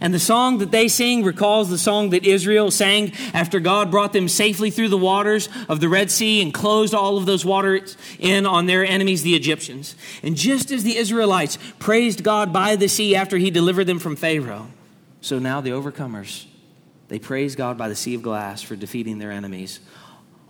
And 0.00 0.12
the 0.12 0.18
song 0.18 0.58
that 0.58 0.70
they 0.70 0.88
sing 0.88 1.24
recalls 1.24 1.70
the 1.70 1.78
song 1.78 2.10
that 2.10 2.24
Israel 2.24 2.70
sang 2.70 3.12
after 3.32 3.60
God 3.60 3.90
brought 3.90 4.12
them 4.12 4.28
safely 4.28 4.70
through 4.70 4.88
the 4.88 4.98
waters 4.98 5.48
of 5.68 5.80
the 5.80 5.88
Red 5.88 6.10
Sea 6.10 6.42
and 6.42 6.52
closed 6.52 6.94
all 6.94 7.16
of 7.16 7.26
those 7.26 7.44
waters 7.44 7.96
in 8.18 8.46
on 8.46 8.66
their 8.66 8.84
enemies, 8.84 9.22
the 9.22 9.34
Egyptians. 9.34 9.96
And 10.22 10.36
just 10.36 10.70
as 10.70 10.82
the 10.82 10.96
Israelites 10.96 11.58
praised 11.78 12.22
God 12.22 12.52
by 12.52 12.76
the 12.76 12.88
sea 12.88 13.16
after 13.16 13.38
he 13.38 13.50
delivered 13.50 13.84
them 13.84 13.98
from 13.98 14.16
Pharaoh, 14.16 14.68
so 15.20 15.38
now 15.38 15.60
the 15.60 15.70
overcomers, 15.70 16.46
they 17.08 17.18
praise 17.18 17.56
God 17.56 17.78
by 17.78 17.88
the 17.88 17.96
sea 17.96 18.14
of 18.14 18.22
glass 18.22 18.62
for 18.62 18.76
defeating 18.76 19.18
their 19.18 19.32
enemies 19.32 19.80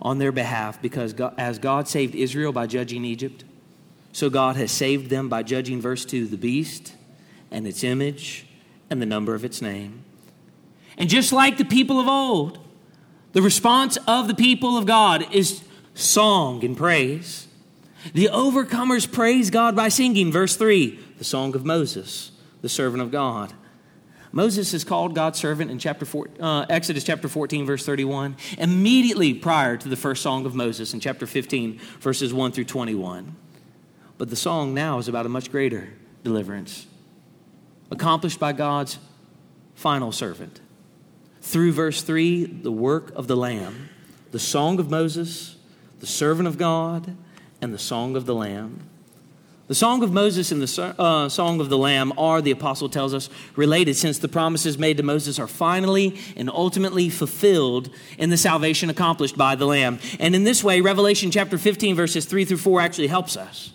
on 0.01 0.17
their 0.17 0.31
behalf 0.31 0.81
because 0.81 1.13
God, 1.13 1.33
as 1.37 1.59
God 1.59 1.87
saved 1.87 2.15
Israel 2.15 2.51
by 2.51 2.67
judging 2.67 3.05
Egypt, 3.05 3.43
so 4.11 4.29
God 4.29 4.55
has 4.55 4.71
saved 4.71 5.09
them 5.09 5.29
by 5.29 5.43
judging, 5.43 5.79
verse 5.79 6.03
2, 6.05 6.27
the 6.27 6.37
beast 6.37 6.93
and 7.51 7.67
its 7.67 7.83
image 7.83 8.45
and 8.89 9.01
the 9.01 9.05
number 9.05 9.35
of 9.35 9.43
its 9.43 9.61
name. 9.61 10.03
And 10.97 11.09
just 11.09 11.31
like 11.31 11.57
the 11.57 11.65
people 11.65 11.99
of 11.99 12.07
old, 12.07 12.59
the 13.33 13.41
response 13.41 13.97
of 14.07 14.27
the 14.27 14.33
people 14.33 14.77
of 14.77 14.85
God 14.85 15.33
is 15.33 15.63
song 15.93 16.63
and 16.63 16.75
praise. 16.75 17.47
The 18.13 18.29
overcomers 18.31 19.11
praise 19.11 19.49
God 19.49 19.75
by 19.75 19.89
singing, 19.89 20.31
verse 20.31 20.55
3, 20.55 20.97
the 21.17 21.23
song 21.23 21.55
of 21.55 21.65
Moses, 21.65 22.31
the 22.61 22.69
servant 22.69 23.01
of 23.01 23.11
God. 23.11 23.53
Moses 24.31 24.73
is 24.73 24.83
called 24.83 25.15
God's 25.15 25.39
servant 25.39 25.71
in 25.71 25.79
chapter 25.79 26.05
four, 26.05 26.29
uh, 26.39 26.65
Exodus 26.69 27.03
chapter 27.03 27.27
14, 27.27 27.65
verse 27.65 27.85
31, 27.85 28.35
immediately 28.57 29.33
prior 29.33 29.77
to 29.77 29.89
the 29.89 29.95
first 29.95 30.21
song 30.21 30.45
of 30.45 30.53
Moses 30.53 30.93
in 30.93 30.99
chapter 30.99 31.25
15, 31.25 31.79
verses 31.99 32.33
1 32.33 32.51
through 32.51 32.65
21. 32.65 33.35
But 34.17 34.29
the 34.29 34.35
song 34.35 34.73
now 34.73 34.97
is 34.99 35.07
about 35.07 35.25
a 35.25 35.29
much 35.29 35.51
greater 35.51 35.89
deliverance, 36.23 36.87
accomplished 37.91 38.39
by 38.39 38.53
God's 38.53 38.99
final 39.75 40.11
servant. 40.11 40.59
Through 41.41 41.71
verse 41.73 42.01
3, 42.01 42.45
the 42.45 42.71
work 42.71 43.11
of 43.15 43.27
the 43.27 43.37
Lamb, 43.37 43.89
the 44.31 44.39
song 44.39 44.79
of 44.79 44.89
Moses, 44.89 45.55
the 45.99 46.07
servant 46.07 46.47
of 46.47 46.57
God, 46.57 47.15
and 47.61 47.73
the 47.73 47.79
song 47.79 48.15
of 48.15 48.25
the 48.25 48.35
Lamb. 48.35 48.87
The 49.67 49.75
Song 49.75 50.01
of 50.01 50.13
Moses 50.13 50.53
and 50.53 50.61
the 50.61 50.95
uh, 50.97 51.27
Song 51.27 51.59
of 51.59 51.67
the 51.67 51.77
Lamb 51.77 52.13
are, 52.17 52.41
the 52.41 52.51
apostle 52.51 52.87
tells 52.87 53.13
us, 53.13 53.29
related 53.57 53.97
since 53.97 54.17
the 54.17 54.29
promises 54.29 54.77
made 54.77 54.95
to 54.95 55.03
Moses 55.03 55.39
are 55.39 55.47
finally 55.47 56.17
and 56.37 56.49
ultimately 56.49 57.09
fulfilled 57.09 57.89
in 58.17 58.29
the 58.29 58.37
salvation 58.37 58.89
accomplished 58.89 59.37
by 59.37 59.55
the 59.55 59.65
Lamb. 59.65 59.99
And 60.21 60.33
in 60.33 60.45
this 60.45 60.63
way, 60.63 60.79
Revelation 60.79 61.31
chapter 61.31 61.57
15, 61.57 61.97
verses 61.97 62.25
3 62.25 62.45
through 62.45 62.57
4 62.57 62.79
actually 62.79 63.07
helps 63.07 63.35
us. 63.35 63.73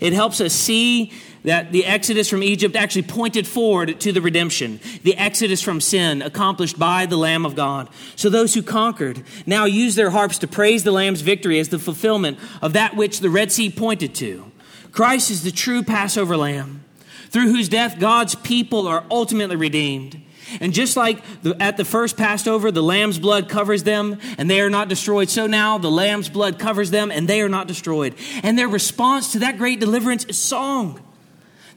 It 0.00 0.14
helps 0.14 0.40
us 0.40 0.54
see 0.54 1.12
that 1.44 1.72
the 1.72 1.86
exodus 1.86 2.28
from 2.28 2.42
Egypt 2.42 2.76
actually 2.76 3.02
pointed 3.02 3.46
forward 3.46 4.00
to 4.00 4.12
the 4.12 4.20
redemption, 4.20 4.80
the 5.02 5.16
exodus 5.16 5.62
from 5.62 5.80
sin 5.80 6.22
accomplished 6.22 6.78
by 6.78 7.06
the 7.06 7.16
Lamb 7.16 7.46
of 7.46 7.54
God. 7.54 7.88
So 8.16 8.28
those 8.28 8.54
who 8.54 8.62
conquered 8.62 9.22
now 9.46 9.64
use 9.64 9.94
their 9.94 10.10
harps 10.10 10.38
to 10.38 10.48
praise 10.48 10.84
the 10.84 10.92
Lamb's 10.92 11.20
victory 11.20 11.58
as 11.58 11.68
the 11.68 11.78
fulfillment 11.78 12.38
of 12.60 12.72
that 12.74 12.96
which 12.96 13.20
the 13.20 13.30
Red 13.30 13.52
Sea 13.52 13.70
pointed 13.70 14.14
to. 14.16 14.50
Christ 14.92 15.30
is 15.30 15.42
the 15.42 15.52
true 15.52 15.82
Passover 15.82 16.36
lamb 16.36 16.84
through 17.30 17.52
whose 17.52 17.68
death 17.68 17.98
God's 17.98 18.34
people 18.34 18.88
are 18.88 19.04
ultimately 19.10 19.56
redeemed. 19.56 20.20
And 20.60 20.72
just 20.72 20.96
like 20.96 21.22
the, 21.42 21.56
at 21.62 21.76
the 21.76 21.84
first 21.84 22.16
Passover, 22.16 22.72
the 22.72 22.82
lamb's 22.82 23.20
blood 23.20 23.48
covers 23.48 23.84
them 23.84 24.18
and 24.36 24.50
they 24.50 24.60
are 24.60 24.70
not 24.70 24.88
destroyed, 24.88 25.30
so 25.30 25.46
now 25.46 25.78
the 25.78 25.90
lamb's 25.90 26.28
blood 26.28 26.58
covers 26.58 26.90
them 26.90 27.12
and 27.12 27.28
they 27.28 27.40
are 27.40 27.48
not 27.48 27.68
destroyed. 27.68 28.16
And 28.42 28.58
their 28.58 28.66
response 28.68 29.30
to 29.32 29.38
that 29.40 29.58
great 29.58 29.78
deliverance 29.78 30.24
is 30.24 30.38
song. 30.38 31.00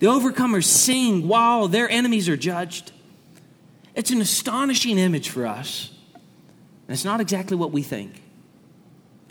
The 0.04 0.10
overcomers 0.10 0.66
sing 0.66 1.30
while 1.30 1.70
their 1.70 1.89
enemies 1.89 2.28
are 2.28 2.36
judged. 2.36 2.92
It's 3.96 4.12
an 4.12 4.20
astonishing 4.20 4.98
image 4.98 5.30
for 5.30 5.48
us. 5.48 5.92
And 6.13 6.94
it's 6.94 7.06
not 7.06 7.22
exactly 7.22 7.56
what 7.56 7.72
we 7.72 7.84
think. 7.84 8.22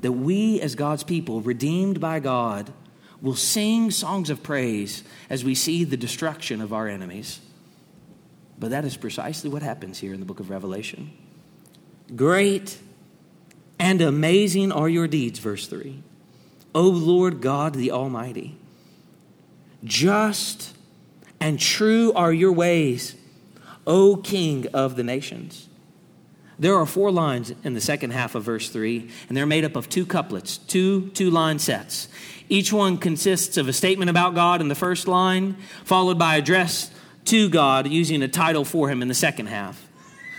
That 0.01 0.13
we, 0.13 0.63
as 0.63 0.75
God's 0.75 1.05
people, 1.05 1.43
redeemed 1.43 2.01
by 2.01 2.21
God, 2.21 2.73
will 3.21 3.35
sing 3.35 3.91
songs 3.91 4.31
of 4.31 4.43
praise 4.43 5.05
as 5.29 5.45
we 5.45 5.55
see 5.55 5.85
the 5.85 5.99
destruction 5.99 6.63
of 6.63 6.73
our 6.73 6.89
enemies. 6.89 7.41
But 8.59 8.71
that 8.71 8.87
is 8.87 8.97
precisely 8.97 9.51
what 9.51 9.61
happens 9.63 9.99
here 9.99 10.15
in 10.15 10.21
the 10.21 10.27
book 10.27 10.41
of 10.41 10.49
Revelation. 10.49 11.11
Great 12.17 12.79
and 13.79 14.01
amazing 14.01 14.73
are 14.73 14.89
your 14.89 15.07
deeds, 15.07 15.39
verse 15.39 15.67
3. 15.67 16.03
O 16.75 16.89
Lord 16.89 17.43
God 17.43 17.75
the 17.75 17.91
Almighty, 17.91 18.57
just 19.85 20.75
and 21.41 21.59
true 21.59 22.13
are 22.13 22.33
your 22.33 22.53
ways, 22.53 23.17
O 23.87 24.17
King 24.17 24.67
of 24.69 24.97
the 24.97 25.03
nations. 25.03 25.69
There 26.59 26.77
are 26.77 26.87
four 26.87 27.11
lines 27.11 27.53
in 27.65 27.75
the 27.75 27.81
second 27.81 28.11
half 28.11 28.37
of 28.37 28.45
verse 28.45 28.69
3, 28.69 29.11
and 29.29 29.37
they're 29.37 29.47
made 29.47 29.65
up 29.65 29.75
of 29.75 29.89
two 29.89 30.07
couplets, 30.07 30.59
two 30.59 31.09
two 31.11 31.31
line 31.31 31.59
sets. 31.59 32.09
Each 32.49 32.73
one 32.73 32.99
consists 32.99 33.57
of 33.57 33.69
a 33.69 33.73
statement 33.73 34.11
about 34.11 34.35
God 34.35 34.61
in 34.61 34.69
the 34.69 34.75
first 34.75 35.09
line, 35.09 35.57
followed 35.85 36.19
by 36.19 36.37
address 36.37 36.91
to 37.25 37.49
God 37.49 37.89
using 37.89 38.23
a 38.23 38.29
title 38.29 38.65
for 38.65 38.89
him 38.89 39.03
in 39.03 39.09
the 39.09 39.15
second 39.15 39.47
half. 39.47 39.89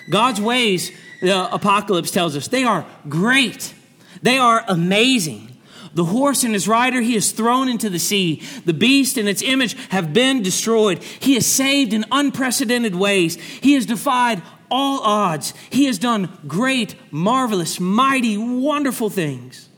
God's 0.10 0.40
ways, 0.40 0.92
the 1.22 1.54
apocalypse 1.54 2.12
tells 2.12 2.36
us, 2.36 2.48
they 2.48 2.64
are 2.64 2.86
great. 3.10 3.74
They 4.22 4.38
are 4.38 4.64
amazing. 4.68 5.53
The 5.94 6.06
horse 6.06 6.44
and 6.44 6.54
his 6.54 6.68
rider 6.68 7.02
he 7.02 7.14
has 7.14 7.32
thrown 7.32 7.70
into 7.70 7.90
the 7.90 8.00
sea. 8.00 8.42
The 8.66 8.74
beast 8.74 9.18
and 9.18 9.30
its 9.30 9.42
image 9.42 9.76
have 9.90 10.14
been 10.14 10.42
destroyed. 10.42 11.04
He 11.04 11.36
has 11.36 11.46
saved 11.46 11.94
in 11.94 12.06
unprecedented 12.12 12.96
ways. 12.96 13.36
He 13.36 13.74
has 13.74 13.86
defied 13.86 14.42
all 14.72 15.02
odds. 15.02 15.54
He 15.70 15.86
has 15.86 16.00
done 16.00 16.36
great, 16.48 16.96
marvelous, 17.12 17.80
mighty, 17.80 18.38
wonderful 18.38 19.12
things. 19.12 19.70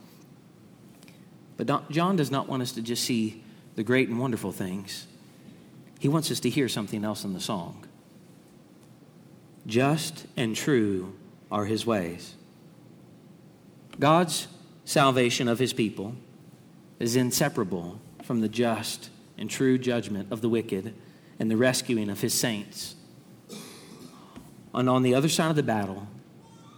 But 1.58 1.89
John 1.91 2.15
does 2.15 2.32
not 2.32 2.47
want 2.47 2.62
us 2.62 2.71
to 2.73 2.82
just 2.82 3.04
see 3.04 3.43
the 3.75 3.84
great 3.84 4.08
and 4.08 4.19
wonderful 4.19 4.54
things. 4.54 5.08
He 5.99 6.08
wants 6.08 6.32
us 6.32 6.39
to 6.41 6.49
hear 6.49 6.69
something 6.69 7.04
else 7.04 7.23
in 7.23 7.34
the 7.34 7.39
song. 7.41 7.86
Just 9.67 10.28
and 10.38 10.56
true 10.56 11.13
are 11.51 11.65
his 11.65 11.86
ways. 11.86 12.36
God's 13.99 14.47
salvation 14.86 15.48
of 15.48 15.60
his 15.60 15.74
people 15.74 16.15
is 17.00 17.15
inseparable 17.15 18.00
from 18.24 18.41
the 18.41 18.48
just 18.48 19.10
and 19.38 19.50
true 19.50 19.78
judgment 19.78 20.32
of 20.32 20.41
the 20.41 20.50
wicked 20.50 20.93
and 21.39 21.52
the 21.52 21.58
rescuing 21.58 22.10
of 22.10 22.21
his 22.21 22.34
saints. 22.34 22.95
And 24.74 24.89
on 24.89 25.04
the 25.04 25.13
other 25.13 25.30
side 25.30 25.50
of 25.50 25.56
the 25.56 25.63
battle, 25.63 26.08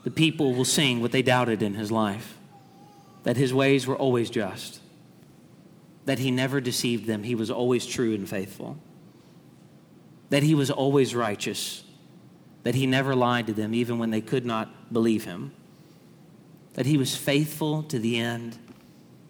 the 0.03 0.11
people 0.11 0.53
will 0.53 0.65
sing 0.65 1.01
what 1.01 1.11
they 1.11 1.21
doubted 1.21 1.61
in 1.61 1.75
his 1.75 1.91
life 1.91 2.37
that 3.23 3.35
his 3.35 3.53
ways 3.53 3.85
were 3.85 3.97
always 3.97 4.29
just, 4.29 4.79
that 6.05 6.17
he 6.17 6.31
never 6.31 6.61
deceived 6.61 7.05
them, 7.07 7.23
he 7.23 7.35
was 7.35 7.51
always 7.51 7.85
true 7.85 8.13
and 8.13 8.29
faithful, 8.29 8.77
that 10.29 10.43
he 10.43 10.55
was 10.55 10.71
always 10.71 11.13
righteous, 11.13 11.83
that 12.63 12.73
he 12.73 12.85
never 12.85 13.13
lied 13.13 13.45
to 13.47 13.53
them 13.53 13.73
even 13.73 13.99
when 13.99 14.11
they 14.11 14.21
could 14.21 14.45
not 14.45 14.93
believe 14.93 15.25
him, 15.25 15.51
that 16.77 16.85
he 16.85 16.95
was 16.95 17.15
faithful 17.15 17.81
to 17.81 17.97
the 17.97 18.19
end, 18.19 18.55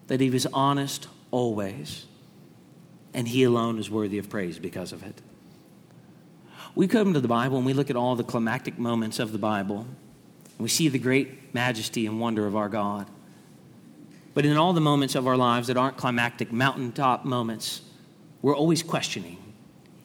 that 0.08 0.20
he 0.20 0.28
was 0.28 0.46
honest 0.52 1.08
always, 1.30 2.04
and 3.14 3.26
he 3.26 3.42
alone 3.42 3.78
is 3.78 3.90
worthy 3.90 4.18
of 4.18 4.28
praise 4.28 4.58
because 4.58 4.92
of 4.92 5.02
it. 5.02 5.22
We 6.74 6.86
come 6.86 7.14
to 7.14 7.20
the 7.20 7.26
Bible 7.26 7.56
and 7.56 7.64
we 7.64 7.72
look 7.72 7.88
at 7.88 7.96
all 7.96 8.16
the 8.16 8.22
climactic 8.22 8.78
moments 8.78 9.18
of 9.18 9.32
the 9.32 9.38
Bible. 9.38 9.78
And 9.78 10.58
we 10.58 10.68
see 10.68 10.88
the 10.88 10.98
great 10.98 11.54
majesty 11.54 12.04
and 12.06 12.20
wonder 12.20 12.46
of 12.46 12.54
our 12.54 12.68
God. 12.68 13.06
But 14.34 14.44
in 14.44 14.58
all 14.58 14.74
the 14.74 14.82
moments 14.82 15.14
of 15.14 15.26
our 15.26 15.36
lives 15.36 15.68
that 15.68 15.78
aren't 15.78 15.96
climactic 15.96 16.52
mountaintop 16.52 17.24
moments, 17.24 17.80
we're 18.42 18.56
always 18.56 18.82
questioning 18.82 19.38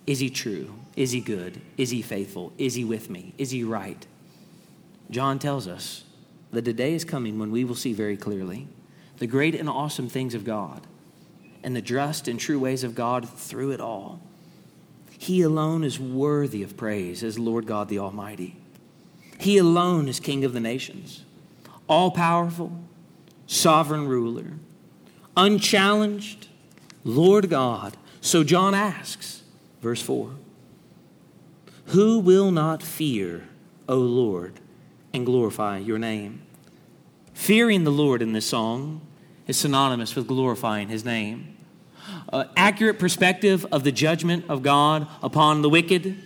is 0.08 0.19
he 0.19 0.29
true? 0.29 0.73
Is 0.95 1.12
he 1.12 1.19
good? 1.19 1.60
Is 1.77 1.89
he 1.89 2.01
faithful? 2.01 2.53
Is 2.58 2.75
he 2.75 2.86
with 2.86 3.10
me? 3.10 3.34
Is 3.38 3.51
he 3.51 3.63
right? 3.65 4.08
John 5.12 5.39
tells 5.39 5.67
us 5.67 6.06
that 6.53 6.67
a 6.67 6.73
day 6.73 6.93
is 6.93 7.03
coming 7.03 7.37
when 7.39 7.51
we 7.51 7.63
will 7.63 7.75
see 7.75 7.93
very 7.93 8.15
clearly 8.15 8.67
the 9.17 9.27
great 9.27 9.55
and 9.55 9.69
awesome 9.69 10.07
things 10.07 10.33
of 10.33 10.45
God 10.45 10.87
and 11.63 11.75
the 11.75 11.81
just 11.81 12.27
and 12.27 12.39
true 12.39 12.59
ways 12.59 12.83
of 12.83 12.95
God 12.95 13.27
through 13.27 13.71
it 13.71 13.81
all. 13.81 14.21
He 15.17 15.41
alone 15.41 15.83
is 15.83 15.99
worthy 15.99 16.63
of 16.63 16.75
praise 16.75 17.23
as 17.23 17.39
Lord 17.39 17.65
God 17.65 17.89
the 17.89 17.99
Almighty. 17.99 18.57
He 19.39 19.57
alone 19.57 20.07
is 20.07 20.19
King 20.19 20.43
of 20.43 20.53
the 20.53 20.59
nations, 20.59 21.23
all 21.87 22.11
powerful, 22.11 22.71
sovereign 23.47 24.07
ruler, 24.07 24.53
unchallenged, 25.35 26.47
Lord 27.03 27.49
God. 27.49 27.97
So 28.21 28.43
John 28.43 28.73
asks, 28.75 29.43
verse 29.81 30.01
4 30.01 30.31
Who 31.87 32.19
will 32.19 32.51
not 32.51 32.83
fear, 32.83 33.47
O 33.87 33.97
Lord, 33.97 34.59
and 35.13 35.26
glorify 35.26 35.78
your 35.78 35.99
name? 35.99 36.41
Fearing 37.34 37.84
the 37.84 37.91
Lord 37.91 38.21
in 38.21 38.34
this 38.34 38.45
song 38.45 39.02
is 39.47 39.58
synonymous 39.58 40.15
with 40.15 40.28
glorifying 40.28 40.88
his 40.88 41.04
name. 41.04 41.58
Uh, 42.32 42.45
accurate 42.56 42.99
perspective 42.99 43.65
of 43.71 43.84
the 43.84 43.91
judgment 43.91 44.45
of 44.49 44.63
God 44.63 45.08
upon 45.21 45.62
the 45.62 45.69
wicked 45.69 46.17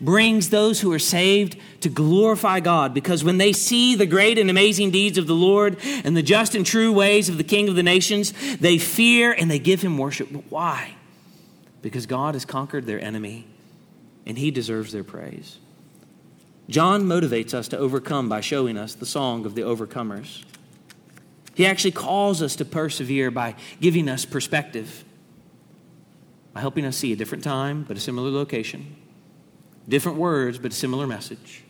brings 0.00 0.50
those 0.50 0.80
who 0.80 0.92
are 0.92 0.98
saved 0.98 1.56
to 1.80 1.88
glorify 1.88 2.60
God 2.60 2.94
because 2.94 3.24
when 3.24 3.38
they 3.38 3.52
see 3.52 3.94
the 3.94 4.06
great 4.06 4.38
and 4.38 4.50
amazing 4.50 4.90
deeds 4.90 5.18
of 5.18 5.26
the 5.26 5.34
Lord 5.34 5.78
and 6.04 6.16
the 6.16 6.22
just 6.22 6.54
and 6.54 6.66
true 6.66 6.92
ways 6.92 7.28
of 7.28 7.38
the 7.38 7.44
King 7.44 7.68
of 7.68 7.76
the 7.76 7.82
nations, 7.82 8.32
they 8.56 8.78
fear 8.78 9.32
and 9.32 9.50
they 9.50 9.58
give 9.58 9.82
him 9.82 9.96
worship. 9.96 10.28
But 10.30 10.44
why? 10.50 10.94
Because 11.80 12.06
God 12.06 12.34
has 12.34 12.44
conquered 12.44 12.86
their 12.86 13.00
enemy 13.00 13.46
and 14.26 14.36
he 14.38 14.50
deserves 14.50 14.92
their 14.92 15.04
praise. 15.04 15.58
John 16.68 17.04
motivates 17.04 17.54
us 17.54 17.68
to 17.68 17.78
overcome 17.78 18.28
by 18.28 18.40
showing 18.40 18.76
us 18.76 18.94
the 18.94 19.06
song 19.06 19.44
of 19.46 19.54
the 19.54 19.62
overcomers. 19.62 20.44
He 21.54 21.66
actually 21.66 21.92
calls 21.92 22.42
us 22.42 22.56
to 22.56 22.64
persevere 22.64 23.30
by 23.30 23.54
giving 23.80 24.08
us 24.08 24.24
perspective, 24.24 25.04
by 26.52 26.60
helping 26.60 26.84
us 26.84 26.96
see 26.96 27.12
a 27.12 27.16
different 27.16 27.44
time 27.44 27.84
but 27.86 27.96
a 27.96 28.00
similar 28.00 28.30
location 28.30 28.96
Different 29.88 30.18
words, 30.18 30.58
but 30.58 30.72
a 30.72 30.74
similar 30.74 31.06
message. 31.06 31.62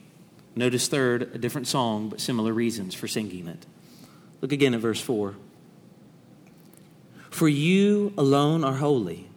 Notice, 0.54 0.87
third, 0.87 1.22
a 1.35 1.38
different 1.38 1.66
song, 1.66 2.09
but 2.09 2.20
similar 2.20 2.52
reasons 2.52 2.94
for 2.94 3.09
singing 3.09 3.48
it. 3.48 3.66
Look 4.40 4.52
again 4.52 4.74
at 4.74 4.80
verse 4.80 5.00
4. 5.00 5.35
For 7.30 7.48
you 7.48 8.12
alone 8.16 8.62
are 8.62 8.74
holy. 8.74 9.28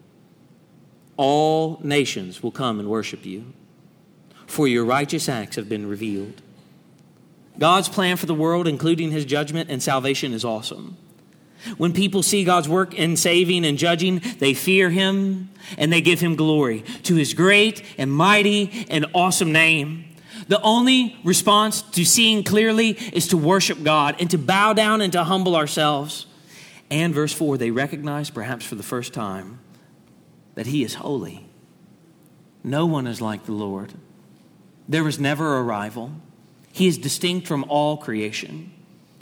All 1.15 1.79
nations 1.83 2.43
will 2.43 2.51
come 2.51 2.79
and 2.79 2.87
worship 2.87 3.25
you, 3.25 3.53
for 4.47 4.67
your 4.67 4.85
righteous 4.85 5.29
acts 5.29 5.57
have 5.57 5.69
been 5.69 5.87
revealed. 5.87 6.41
God's 7.59 7.89
plan 7.89 8.17
for 8.17 8.25
the 8.25 8.33
world, 8.33 8.67
including 8.67 9.11
his 9.11 9.25
judgment 9.25 9.69
and 9.69 9.81
salvation, 9.81 10.33
is 10.33 10.45
awesome. 10.45 10.97
When 11.77 11.91
people 11.91 12.23
see 12.23 12.43
God's 12.43 12.69
work 12.69 12.93
in 12.93 13.17
saving 13.17 13.65
and 13.65 13.77
judging, 13.77 14.21
they 14.39 14.53
fear 14.53 14.89
him 14.89 15.49
and 15.77 15.91
they 15.91 16.01
give 16.01 16.19
him 16.19 16.35
glory 16.35 16.81
to 17.03 17.15
his 17.15 17.33
great 17.33 17.83
and 17.97 18.11
mighty 18.11 18.85
and 18.89 19.07
awesome 19.13 19.51
name. 19.51 20.05
The 20.47 20.61
only 20.61 21.17
response 21.23 21.81
to 21.81 22.05
seeing 22.05 22.43
clearly 22.43 22.91
is 22.91 23.29
to 23.29 23.37
worship 23.37 23.83
God 23.83 24.15
and 24.19 24.29
to 24.31 24.37
bow 24.37 24.73
down 24.73 25.01
and 25.01 25.11
to 25.13 25.23
humble 25.23 25.55
ourselves. 25.55 26.27
And 26.89 27.13
verse 27.13 27.33
4, 27.33 27.57
they 27.57 27.71
recognize, 27.71 28.29
perhaps 28.29 28.65
for 28.65 28.75
the 28.75 28.83
first 28.83 29.13
time, 29.13 29.59
that 30.55 30.67
he 30.67 30.83
is 30.83 30.93
holy. 30.93 31.49
No 32.63 32.85
one 32.85 33.07
is 33.07 33.19
like 33.19 33.45
the 33.45 33.51
Lord. 33.51 33.93
There 34.87 35.03
was 35.03 35.19
never 35.19 35.57
a 35.57 35.63
rival. 35.63 36.11
He 36.71 36.87
is 36.87 36.97
distinct 36.97 37.47
from 37.47 37.65
all 37.67 37.97
creation. 37.97 38.71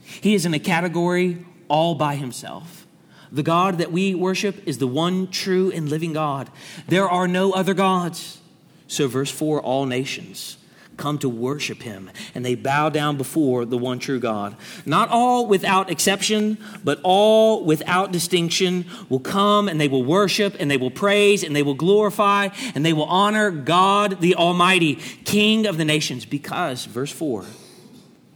He 0.03 0.35
is 0.35 0.45
in 0.45 0.53
a 0.53 0.59
category 0.59 1.45
all 1.67 1.95
by 1.95 2.15
himself. 2.15 2.85
The 3.31 3.43
God 3.43 3.79
that 3.79 3.91
we 3.91 4.13
worship 4.13 4.67
is 4.67 4.77
the 4.77 4.87
one 4.87 5.27
true 5.27 5.71
and 5.71 5.89
living 5.89 6.13
God. 6.13 6.49
There 6.87 7.09
are 7.09 7.27
no 7.27 7.51
other 7.51 7.73
gods. 7.73 8.39
So, 8.87 9.07
verse 9.07 9.31
4 9.31 9.61
all 9.61 9.85
nations 9.85 10.57
come 10.97 11.17
to 11.19 11.29
worship 11.29 11.81
him 11.81 12.09
and 12.33 12.45
they 12.45 12.55
bow 12.55 12.89
down 12.89 13.17
before 13.17 13.65
the 13.65 13.77
one 13.77 13.99
true 13.99 14.19
God. 14.19 14.55
Not 14.85 15.09
all 15.09 15.47
without 15.47 15.89
exception, 15.89 16.57
but 16.83 16.99
all 17.03 17.63
without 17.63 18.11
distinction 18.11 18.85
will 19.09 19.19
come 19.19 19.67
and 19.67 19.79
they 19.79 19.87
will 19.87 20.03
worship 20.03 20.55
and 20.59 20.69
they 20.69 20.77
will 20.77 20.91
praise 20.91 21.43
and 21.43 21.55
they 21.55 21.63
will 21.63 21.73
glorify 21.73 22.49
and 22.73 22.85
they 22.85 22.93
will 22.93 23.05
honor 23.05 23.51
God 23.51 24.21
the 24.21 24.35
Almighty, 24.35 24.95
King 24.95 25.65
of 25.65 25.77
the 25.77 25.85
nations, 25.85 26.25
because, 26.25 26.85
verse 26.85 27.11
4, 27.11 27.45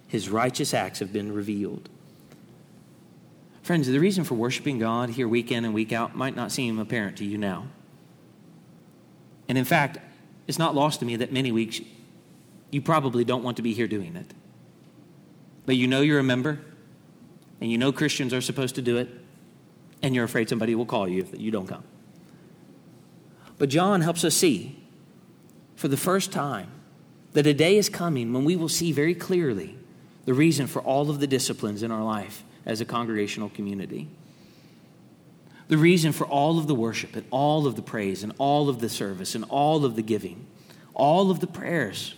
his 0.07 0.29
righteous 0.29 0.73
acts 0.73 0.99
have 0.99 1.13
been 1.13 1.31
revealed. 1.31 1.89
Friends, 3.61 3.87
the 3.87 3.99
reason 3.99 4.23
for 4.23 4.33
worshiping 4.33 4.79
God 4.79 5.11
here 5.11 5.27
week 5.27 5.51
in 5.51 5.63
and 5.63 5.73
week 5.73 5.93
out 5.93 6.15
might 6.15 6.35
not 6.35 6.51
seem 6.51 6.79
apparent 6.79 7.17
to 7.17 7.25
you 7.25 7.37
now. 7.37 7.67
And 9.47 9.57
in 9.57 9.65
fact, 9.65 9.99
it's 10.47 10.57
not 10.57 10.73
lost 10.73 10.99
to 11.01 11.05
me 11.05 11.15
that 11.17 11.31
many 11.31 11.51
weeks 11.51 11.79
you 12.71 12.81
probably 12.81 13.23
don't 13.23 13.43
want 13.43 13.57
to 13.57 13.63
be 13.63 13.73
here 13.73 13.87
doing 13.87 14.15
it. 14.15 14.33
But 15.65 15.75
you 15.75 15.87
know 15.87 16.01
you're 16.01 16.19
a 16.19 16.23
member, 16.23 16.59
and 17.61 17.71
you 17.71 17.77
know 17.77 17.91
Christians 17.91 18.33
are 18.33 18.41
supposed 18.41 18.75
to 18.75 18.81
do 18.81 18.97
it, 18.97 19.09
and 20.01 20.15
you're 20.15 20.23
afraid 20.23 20.49
somebody 20.49 20.75
will 20.75 20.85
call 20.85 21.07
you 21.07 21.21
if 21.21 21.39
you 21.39 21.51
don't 21.51 21.67
come. 21.67 21.83
But 23.57 23.69
John 23.69 24.01
helps 24.01 24.23
us 24.23 24.35
see 24.35 24.79
for 25.75 25.87
the 25.87 25.97
first 25.97 26.31
time 26.31 26.71
that 27.33 27.45
a 27.45 27.53
day 27.53 27.77
is 27.77 27.89
coming 27.89 28.33
when 28.33 28.45
we 28.45 28.55
will 28.55 28.69
see 28.69 28.91
very 28.91 29.13
clearly 29.13 29.77
the 30.25 30.33
reason 30.33 30.67
for 30.67 30.81
all 30.81 31.09
of 31.09 31.19
the 31.19 31.27
disciplines 31.27 31.83
in 31.83 31.91
our 31.91 32.03
life 32.03 32.43
as 32.65 32.81
a 32.81 32.85
congregational 32.85 33.49
community. 33.49 34.07
The 35.67 35.77
reason 35.77 36.11
for 36.11 36.25
all 36.25 36.57
of 36.57 36.67
the 36.67 36.75
worship 36.75 37.15
and 37.15 37.25
all 37.29 37.67
of 37.67 37.75
the 37.75 37.81
praise 37.81 38.23
and 38.23 38.33
all 38.37 38.69
of 38.69 38.79
the 38.79 38.89
service 38.89 39.35
and 39.35 39.45
all 39.49 39.85
of 39.85 39.95
the 39.95 40.01
giving, 40.01 40.47
all 40.93 41.29
of 41.29 41.39
the 41.39 41.47
prayers 41.47 42.15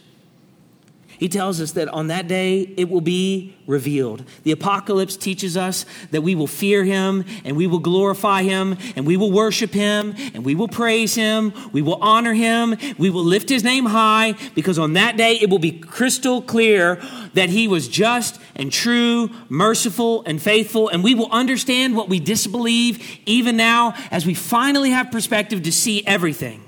he 1.21 1.29
tells 1.29 1.62
us 1.62 1.73
that 1.73 1.88
on 1.89 2.07
that 2.07 2.27
day 2.27 2.62
it 2.77 2.89
will 2.89 2.99
be 2.99 3.53
revealed. 3.67 4.23
The 4.41 4.53
apocalypse 4.53 5.15
teaches 5.15 5.55
us 5.55 5.86
that 6.10 6.23
we 6.23 6.34
will 6.34 6.47
fear 6.47 6.84
him 6.84 7.25
and 7.45 7.55
we 7.55 7.67
will 7.67 7.77
glorify 7.77 8.41
him 8.41 8.75
and 8.95 9.05
we 9.05 9.17
will 9.17 9.31
worship 9.31 9.71
him 9.71 10.15
and 10.34 10.43
we 10.43 10.55
will 10.55 10.67
praise 10.67 11.13
him. 11.13 11.53
We 11.73 11.84
will 11.84 11.99
honor 12.01 12.34
him. 12.34 12.75
We 12.97 13.12
will 13.12 13.23
lift 13.23 13.49
his 13.49 13.63
name 13.63 13.86
high 13.86 14.34
because 14.55 14.79
on 14.79 14.93
that 14.93 15.15
day 15.15 15.36
it 15.36 15.51
will 15.51 15.60
be 15.60 15.73
crystal 15.73 16.41
clear 16.41 16.95
that 17.36 17.49
he 17.49 17.67
was 17.67 17.88
just 17.88 18.41
and 18.55 18.71
true, 18.71 19.29
merciful 19.47 20.23
and 20.25 20.41
faithful. 20.41 20.89
And 20.89 21.03
we 21.03 21.13
will 21.13 21.31
understand 21.31 21.95
what 21.95 22.10
we 22.10 22.19
disbelieve 22.19 23.19
even 23.27 23.55
now 23.55 23.93
as 24.10 24.25
we 24.25 24.34
finally 24.34 24.89
have 24.89 25.12
perspective 25.12 25.62
to 25.62 25.71
see 25.71 26.03
everything 26.07 26.63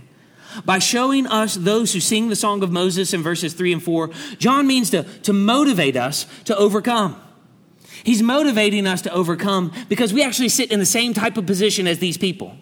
by 0.66 0.80
showing 0.80 1.28
us 1.28 1.56
those 1.56 1.94
who 1.94 2.00
sing 2.00 2.30
the 2.30 2.36
Song 2.36 2.64
of 2.64 2.72
Moses 2.72 3.14
in 3.14 3.24
verses 3.24 3.54
3 3.54 3.74
and 3.74 3.84
4, 3.84 4.10
John 4.38 4.68
means 4.68 4.90
to, 4.92 5.04
to 5.04 5.34
motivate 5.34 5.96
us 5.96 6.26
to 6.46 6.56
overcome. 6.58 7.20
He's 8.04 8.22
motivating 8.22 8.86
us 8.86 9.02
to 9.04 9.14
overcome 9.14 9.72
because 9.88 10.14
we 10.14 10.24
actually 10.24 10.50
sit 10.50 10.72
in 10.72 10.80
the 10.80 10.86
same 10.86 11.14
type 11.14 11.38
of 11.38 11.46
position 11.46 11.88
as 11.88 12.00
these 12.00 12.18
people. 12.18 12.58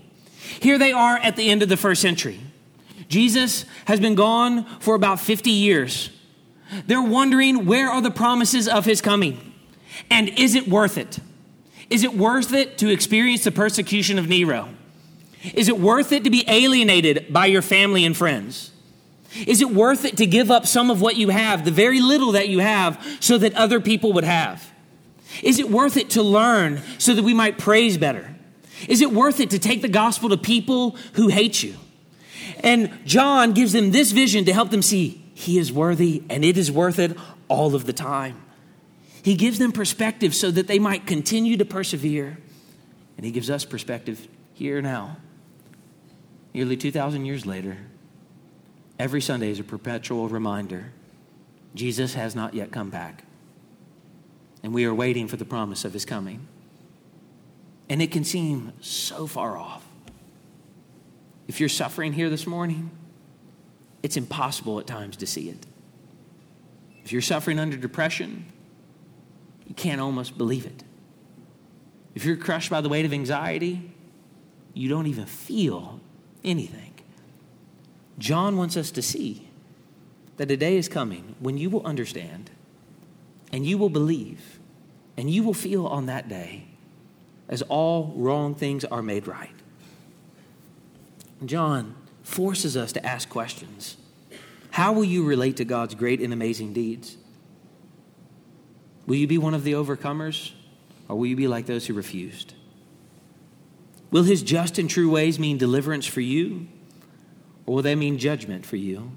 Here 0.59 0.77
they 0.77 0.91
are 0.91 1.17
at 1.17 1.35
the 1.35 1.49
end 1.49 1.63
of 1.63 1.69
the 1.69 1.77
first 1.77 2.01
century. 2.01 2.39
Jesus 3.07 3.65
has 3.85 3.99
been 3.99 4.15
gone 4.15 4.65
for 4.79 4.95
about 4.95 5.19
50 5.19 5.49
years. 5.49 6.11
They're 6.87 7.01
wondering 7.01 7.65
where 7.65 7.89
are 7.89 8.01
the 8.01 8.11
promises 8.11 8.67
of 8.67 8.85
his 8.85 9.01
coming? 9.01 9.53
And 10.09 10.29
is 10.29 10.55
it 10.55 10.67
worth 10.67 10.97
it? 10.97 11.19
Is 11.89 12.03
it 12.03 12.13
worth 12.13 12.53
it 12.53 12.77
to 12.77 12.89
experience 12.89 13.43
the 13.43 13.51
persecution 13.51 14.17
of 14.17 14.29
Nero? 14.29 14.69
Is 15.53 15.67
it 15.67 15.79
worth 15.79 16.11
it 16.11 16.23
to 16.23 16.29
be 16.29 16.43
alienated 16.47 17.31
by 17.31 17.47
your 17.47 17.61
family 17.61 18.05
and 18.05 18.15
friends? 18.15 18.71
Is 19.47 19.61
it 19.61 19.69
worth 19.69 20.05
it 20.05 20.17
to 20.17 20.25
give 20.25 20.51
up 20.51 20.67
some 20.67 20.91
of 20.91 21.01
what 21.01 21.15
you 21.15 21.29
have, 21.29 21.65
the 21.65 21.71
very 21.71 22.01
little 22.01 22.33
that 22.33 22.49
you 22.49 22.59
have, 22.59 23.03
so 23.19 23.37
that 23.37 23.53
other 23.55 23.79
people 23.79 24.13
would 24.13 24.23
have? 24.23 24.71
Is 25.41 25.59
it 25.59 25.69
worth 25.69 25.97
it 25.97 26.11
to 26.11 26.23
learn 26.23 26.81
so 26.97 27.13
that 27.13 27.23
we 27.23 27.33
might 27.33 27.57
praise 27.57 27.97
better? 27.97 28.35
Is 28.87 29.01
it 29.01 29.11
worth 29.11 29.39
it 29.39 29.51
to 29.51 29.59
take 29.59 29.81
the 29.81 29.87
gospel 29.87 30.29
to 30.29 30.37
people 30.37 30.97
who 31.13 31.29
hate 31.29 31.63
you? 31.63 31.75
And 32.63 32.91
John 33.05 33.53
gives 33.53 33.71
them 33.71 33.91
this 33.91 34.11
vision 34.11 34.45
to 34.45 34.53
help 34.53 34.69
them 34.69 34.81
see 34.81 35.23
he 35.33 35.57
is 35.57 35.71
worthy 35.71 36.23
and 36.29 36.43
it 36.43 36.57
is 36.57 36.71
worth 36.71 36.99
it 36.99 37.17
all 37.47 37.73
of 37.73 37.85
the 37.85 37.93
time. 37.93 38.39
He 39.23 39.35
gives 39.35 39.59
them 39.59 39.71
perspective 39.71 40.35
so 40.35 40.51
that 40.51 40.67
they 40.67 40.79
might 40.79 41.07
continue 41.07 41.57
to 41.57 41.65
persevere. 41.65 42.37
And 43.17 43.25
he 43.25 43.31
gives 43.31 43.49
us 43.49 43.65
perspective 43.65 44.27
here 44.53 44.81
now 44.81 45.17
nearly 46.53 46.77
2,000 46.77 47.25
years 47.25 47.45
later, 47.45 47.77
every 48.99 49.21
Sunday 49.21 49.49
is 49.49 49.59
a 49.59 49.63
perpetual 49.63 50.29
reminder 50.29 50.91
Jesus 51.73 52.13
has 52.15 52.35
not 52.35 52.53
yet 52.53 52.71
come 52.71 52.89
back. 52.89 53.23
And 54.63 54.73
we 54.73 54.85
are 54.85 54.93
waiting 54.93 55.27
for 55.27 55.37
the 55.37 55.45
promise 55.45 55.85
of 55.85 55.93
his 55.93 56.05
coming. 56.05 56.47
And 57.89 58.01
it 58.01 58.11
can 58.11 58.23
seem 58.23 58.73
so 58.81 59.27
far 59.27 59.57
off. 59.57 59.85
If 61.47 61.59
you're 61.59 61.69
suffering 61.69 62.13
here 62.13 62.29
this 62.29 62.45
morning, 62.45 62.91
it's 64.03 64.17
impossible 64.17 64.79
at 64.79 64.87
times 64.87 65.17
to 65.17 65.27
see 65.27 65.49
it. 65.49 65.65
If 67.03 67.11
you're 67.11 67.21
suffering 67.21 67.59
under 67.59 67.77
depression, 67.77 68.45
you 69.67 69.75
can't 69.75 69.99
almost 69.99 70.37
believe 70.37 70.65
it. 70.65 70.83
If 72.13 72.25
you're 72.25 72.37
crushed 72.37 72.69
by 72.69 72.81
the 72.81 72.89
weight 72.89 73.05
of 73.05 73.13
anxiety, 73.13 73.91
you 74.73 74.89
don't 74.89 75.07
even 75.07 75.25
feel 75.25 75.99
anything. 76.43 76.93
John 78.17 78.57
wants 78.57 78.77
us 78.77 78.91
to 78.91 79.01
see 79.01 79.49
that 80.37 80.51
a 80.51 80.57
day 80.57 80.77
is 80.77 80.87
coming 80.87 81.35
when 81.39 81.57
you 81.57 81.69
will 81.69 81.85
understand 81.85 82.51
and 83.51 83.65
you 83.65 83.77
will 83.77 83.89
believe 83.89 84.59
and 85.17 85.29
you 85.29 85.43
will 85.43 85.53
feel 85.53 85.85
on 85.87 86.05
that 86.05 86.29
day 86.29 86.65
as 87.49 87.61
all 87.63 88.13
wrong 88.15 88.55
things 88.55 88.85
are 88.85 89.01
made 89.01 89.27
right. 89.27 89.51
John 91.45 91.95
forces 92.23 92.77
us 92.77 92.91
to 92.93 93.05
ask 93.05 93.27
questions. 93.29 93.97
How 94.71 94.93
will 94.93 95.03
you 95.03 95.25
relate 95.25 95.57
to 95.57 95.65
God's 95.65 95.95
great 95.95 96.21
and 96.21 96.31
amazing 96.31 96.73
deeds? 96.73 97.17
Will 99.05 99.15
you 99.15 99.27
be 99.27 99.37
one 99.37 99.53
of 99.53 99.63
the 99.63 99.73
overcomers, 99.73 100.51
or 101.09 101.17
will 101.17 101.25
you 101.25 101.35
be 101.35 101.47
like 101.47 101.65
those 101.65 101.87
who 101.87 101.93
refused? 101.93 102.53
Will 104.11 104.23
his 104.23 104.43
just 104.43 104.77
and 104.77 104.89
true 104.89 105.09
ways 105.09 105.39
mean 105.39 105.57
deliverance 105.57 106.05
for 106.05 106.21
you, 106.21 106.67
or 107.65 107.75
will 107.75 107.81
they 107.81 107.95
mean 107.95 108.17
judgment 108.17 108.65
for 108.65 108.75
you 108.75 109.11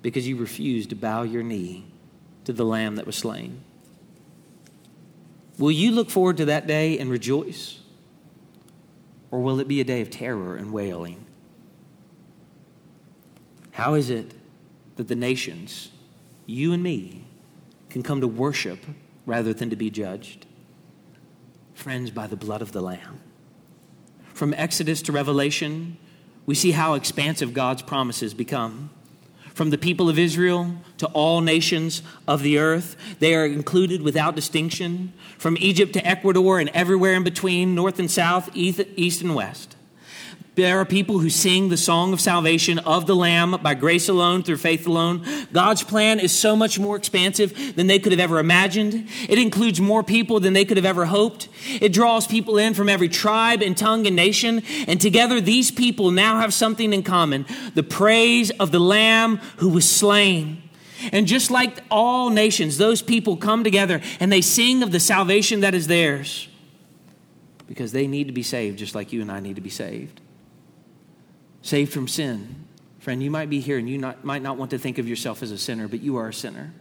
because 0.00 0.28
you 0.28 0.36
refused 0.36 0.90
to 0.90 0.96
bow 0.96 1.22
your 1.22 1.42
knee 1.42 1.86
to 2.44 2.52
the 2.52 2.64
lamb 2.64 2.96
that 2.96 3.06
was 3.06 3.16
slain? 3.16 3.62
Will 5.58 5.72
you 5.72 5.90
look 5.90 6.08
forward 6.08 6.36
to 6.38 6.44
that 6.46 6.66
day 6.66 6.98
and 6.98 7.10
rejoice? 7.10 7.80
Or 9.30 9.40
will 9.40 9.60
it 9.60 9.68
be 9.68 9.80
a 9.80 9.84
day 9.84 10.00
of 10.00 10.10
terror 10.10 10.56
and 10.56 10.72
wailing? 10.72 11.24
How 13.72 13.94
is 13.94 14.10
it 14.10 14.34
that 14.96 15.08
the 15.08 15.16
nations, 15.16 15.90
you 16.46 16.72
and 16.72 16.82
me, 16.82 17.24
can 17.90 18.02
come 18.02 18.20
to 18.20 18.28
worship 18.28 18.80
rather 19.26 19.52
than 19.52 19.70
to 19.70 19.76
be 19.76 19.90
judged? 19.90 20.46
Friends, 21.74 22.10
by 22.10 22.26
the 22.26 22.36
blood 22.36 22.62
of 22.62 22.72
the 22.72 22.82
Lamb. 22.82 23.20
From 24.34 24.54
Exodus 24.54 25.02
to 25.02 25.12
Revelation, 25.12 25.96
we 26.46 26.54
see 26.54 26.72
how 26.72 26.94
expansive 26.94 27.54
God's 27.54 27.82
promises 27.82 28.34
become. 28.34 28.90
From 29.54 29.70
the 29.70 29.78
people 29.78 30.08
of 30.08 30.18
Israel 30.18 30.74
to 30.98 31.06
all 31.08 31.42
nations 31.42 32.02
of 32.26 32.42
the 32.42 32.58
earth, 32.58 32.96
they 33.18 33.34
are 33.34 33.44
included 33.44 34.00
without 34.00 34.34
distinction. 34.34 35.12
From 35.36 35.58
Egypt 35.60 35.92
to 35.92 36.06
Ecuador 36.06 36.58
and 36.58 36.70
everywhere 36.70 37.14
in 37.14 37.22
between, 37.22 37.74
north 37.74 37.98
and 37.98 38.10
south, 38.10 38.48
east 38.54 39.20
and 39.20 39.34
west. 39.34 39.76
There 40.54 40.78
are 40.80 40.84
people 40.84 41.18
who 41.18 41.30
sing 41.30 41.70
the 41.70 41.78
song 41.78 42.12
of 42.12 42.20
salvation 42.20 42.78
of 42.80 43.06
the 43.06 43.16
Lamb 43.16 43.58
by 43.62 43.72
grace 43.72 44.10
alone, 44.10 44.42
through 44.42 44.58
faith 44.58 44.86
alone. 44.86 45.24
God's 45.50 45.82
plan 45.82 46.20
is 46.20 46.30
so 46.30 46.54
much 46.54 46.78
more 46.78 46.94
expansive 46.94 47.74
than 47.74 47.86
they 47.86 47.98
could 47.98 48.12
have 48.12 48.20
ever 48.20 48.38
imagined. 48.38 49.08
It 49.30 49.38
includes 49.38 49.80
more 49.80 50.02
people 50.02 50.40
than 50.40 50.52
they 50.52 50.66
could 50.66 50.76
have 50.76 50.84
ever 50.84 51.06
hoped. 51.06 51.48
It 51.80 51.94
draws 51.94 52.26
people 52.26 52.58
in 52.58 52.74
from 52.74 52.90
every 52.90 53.08
tribe 53.08 53.62
and 53.62 53.74
tongue 53.74 54.06
and 54.06 54.14
nation. 54.14 54.62
And 54.86 55.00
together, 55.00 55.40
these 55.40 55.70
people 55.70 56.10
now 56.10 56.40
have 56.40 56.52
something 56.52 56.92
in 56.92 57.02
common 57.02 57.46
the 57.74 57.82
praise 57.82 58.50
of 58.50 58.72
the 58.72 58.78
Lamb 58.78 59.38
who 59.56 59.70
was 59.70 59.88
slain. 59.88 60.62
And 61.12 61.26
just 61.26 61.50
like 61.50 61.82
all 61.90 62.28
nations, 62.28 62.76
those 62.76 63.00
people 63.00 63.38
come 63.38 63.64
together 63.64 64.02
and 64.20 64.30
they 64.30 64.42
sing 64.42 64.82
of 64.82 64.92
the 64.92 65.00
salvation 65.00 65.60
that 65.60 65.74
is 65.74 65.86
theirs 65.86 66.46
because 67.66 67.92
they 67.92 68.06
need 68.06 68.26
to 68.26 68.34
be 68.34 68.42
saved 68.42 68.78
just 68.78 68.94
like 68.94 69.14
you 69.14 69.22
and 69.22 69.32
I 69.32 69.40
need 69.40 69.56
to 69.56 69.62
be 69.62 69.70
saved 69.70 70.20
saved 71.62 71.92
from 71.92 72.08
sin. 72.08 72.66
Friend, 72.98 73.22
you 73.22 73.30
might 73.30 73.50
be 73.50 73.60
here 73.60 73.78
and 73.78 73.88
you 73.88 73.98
not, 73.98 74.24
might 74.24 74.42
not 74.42 74.56
want 74.56 74.70
to 74.72 74.78
think 74.78 74.98
of 74.98 75.08
yourself 75.08 75.42
as 75.42 75.50
a 75.50 75.58
sinner, 75.58 75.88
but 75.88 76.00
you 76.00 76.16
are 76.16 76.28
a 76.28 76.34
sinner. 76.34 76.72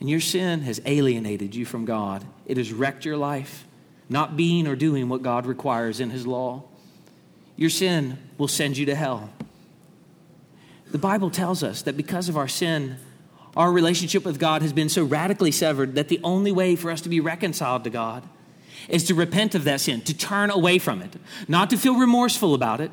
And 0.00 0.10
your 0.10 0.20
sin 0.20 0.60
has 0.62 0.80
alienated 0.84 1.54
you 1.54 1.64
from 1.64 1.84
God, 1.84 2.24
it 2.44 2.56
has 2.56 2.72
wrecked 2.72 3.04
your 3.04 3.16
life, 3.16 3.66
not 4.08 4.36
being 4.36 4.66
or 4.66 4.76
doing 4.76 5.08
what 5.08 5.22
God 5.22 5.46
requires 5.46 6.00
in 6.00 6.10
His 6.10 6.26
law. 6.26 6.64
Your 7.56 7.70
sin 7.70 8.18
will 8.36 8.48
send 8.48 8.76
you 8.76 8.84
to 8.86 8.94
hell. 8.94 9.30
The 10.90 10.98
Bible 10.98 11.30
tells 11.30 11.62
us 11.62 11.82
that 11.82 11.96
because 11.96 12.28
of 12.28 12.36
our 12.36 12.46
sin, 12.46 12.96
our 13.56 13.72
relationship 13.72 14.24
with 14.24 14.38
God 14.38 14.60
has 14.60 14.72
been 14.72 14.90
so 14.90 15.02
radically 15.02 15.50
severed 15.50 15.94
that 15.94 16.08
the 16.08 16.20
only 16.22 16.52
way 16.52 16.76
for 16.76 16.90
us 16.90 17.00
to 17.00 17.08
be 17.08 17.20
reconciled 17.20 17.84
to 17.84 17.90
God 17.90 18.22
is 18.88 19.04
to 19.04 19.14
repent 19.14 19.54
of 19.54 19.64
that 19.64 19.80
sin, 19.80 20.02
to 20.02 20.16
turn 20.16 20.50
away 20.50 20.78
from 20.78 21.00
it, 21.00 21.16
not 21.48 21.70
to 21.70 21.78
feel 21.78 21.98
remorseful 21.98 22.54
about 22.54 22.80
it, 22.80 22.90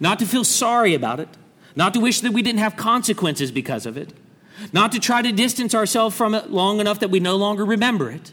not 0.00 0.18
to 0.18 0.26
feel 0.26 0.44
sorry 0.44 0.94
about 0.94 1.20
it, 1.20 1.28
not 1.76 1.94
to 1.94 2.00
wish 2.00 2.20
that 2.20 2.32
we 2.32 2.42
didn't 2.42 2.60
have 2.60 2.76
consequences 2.76 3.50
because 3.50 3.86
of 3.86 3.96
it, 3.96 4.12
not 4.72 4.92
to 4.92 5.00
try 5.00 5.22
to 5.22 5.32
distance 5.32 5.74
ourselves 5.74 6.16
from 6.16 6.34
it 6.34 6.50
long 6.50 6.80
enough 6.80 7.00
that 7.00 7.10
we 7.10 7.20
no 7.20 7.36
longer 7.36 7.64
remember 7.64 8.10
it, 8.10 8.32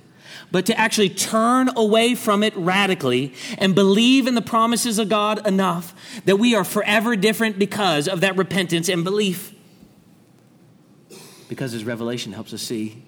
but 0.52 0.66
to 0.66 0.78
actually 0.78 1.10
turn 1.10 1.70
away 1.76 2.16
from 2.16 2.44
it 2.44 2.56
radically 2.56 3.34
and 3.58 3.74
believe 3.74 4.28
in 4.28 4.36
the 4.36 4.42
promises 4.42 5.00
of 5.00 5.10
God 5.10 5.46
enough 5.48 5.96
that 6.26 6.38
we 6.38 6.56
are 6.56 6.64
forever 6.64 7.16
different 7.16 7.58
because 7.58 8.08
of 8.08 8.22
that 8.22 8.38
repentance 8.38 8.90
and 8.90 9.04
belief. 9.04 9.54
Because 11.50 11.72
his 11.72 11.84
revelation 11.84 12.32
helps 12.32 12.54
us 12.54 12.62
see 12.62 13.04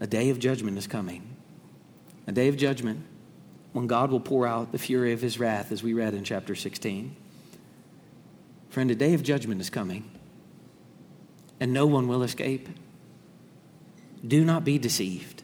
a 0.00 0.06
day 0.06 0.30
of 0.30 0.40
judgment 0.40 0.78
is 0.78 0.88
coming. 0.88 1.36
A 2.26 2.32
day 2.32 2.48
of 2.48 2.56
judgment 2.56 3.04
when 3.72 3.86
God 3.86 4.10
will 4.10 4.20
pour 4.20 4.46
out 4.46 4.72
the 4.72 4.78
fury 4.78 5.12
of 5.12 5.20
his 5.20 5.38
wrath, 5.38 5.72
as 5.72 5.82
we 5.82 5.94
read 5.94 6.14
in 6.14 6.24
chapter 6.24 6.54
16. 6.54 7.16
Friend, 8.72 8.90
a 8.90 8.94
day 8.94 9.12
of 9.12 9.22
judgment 9.22 9.60
is 9.60 9.68
coming, 9.68 10.10
and 11.60 11.74
no 11.74 11.84
one 11.84 12.08
will 12.08 12.22
escape. 12.22 12.70
Do 14.26 14.46
not 14.46 14.64
be 14.64 14.78
deceived. 14.78 15.42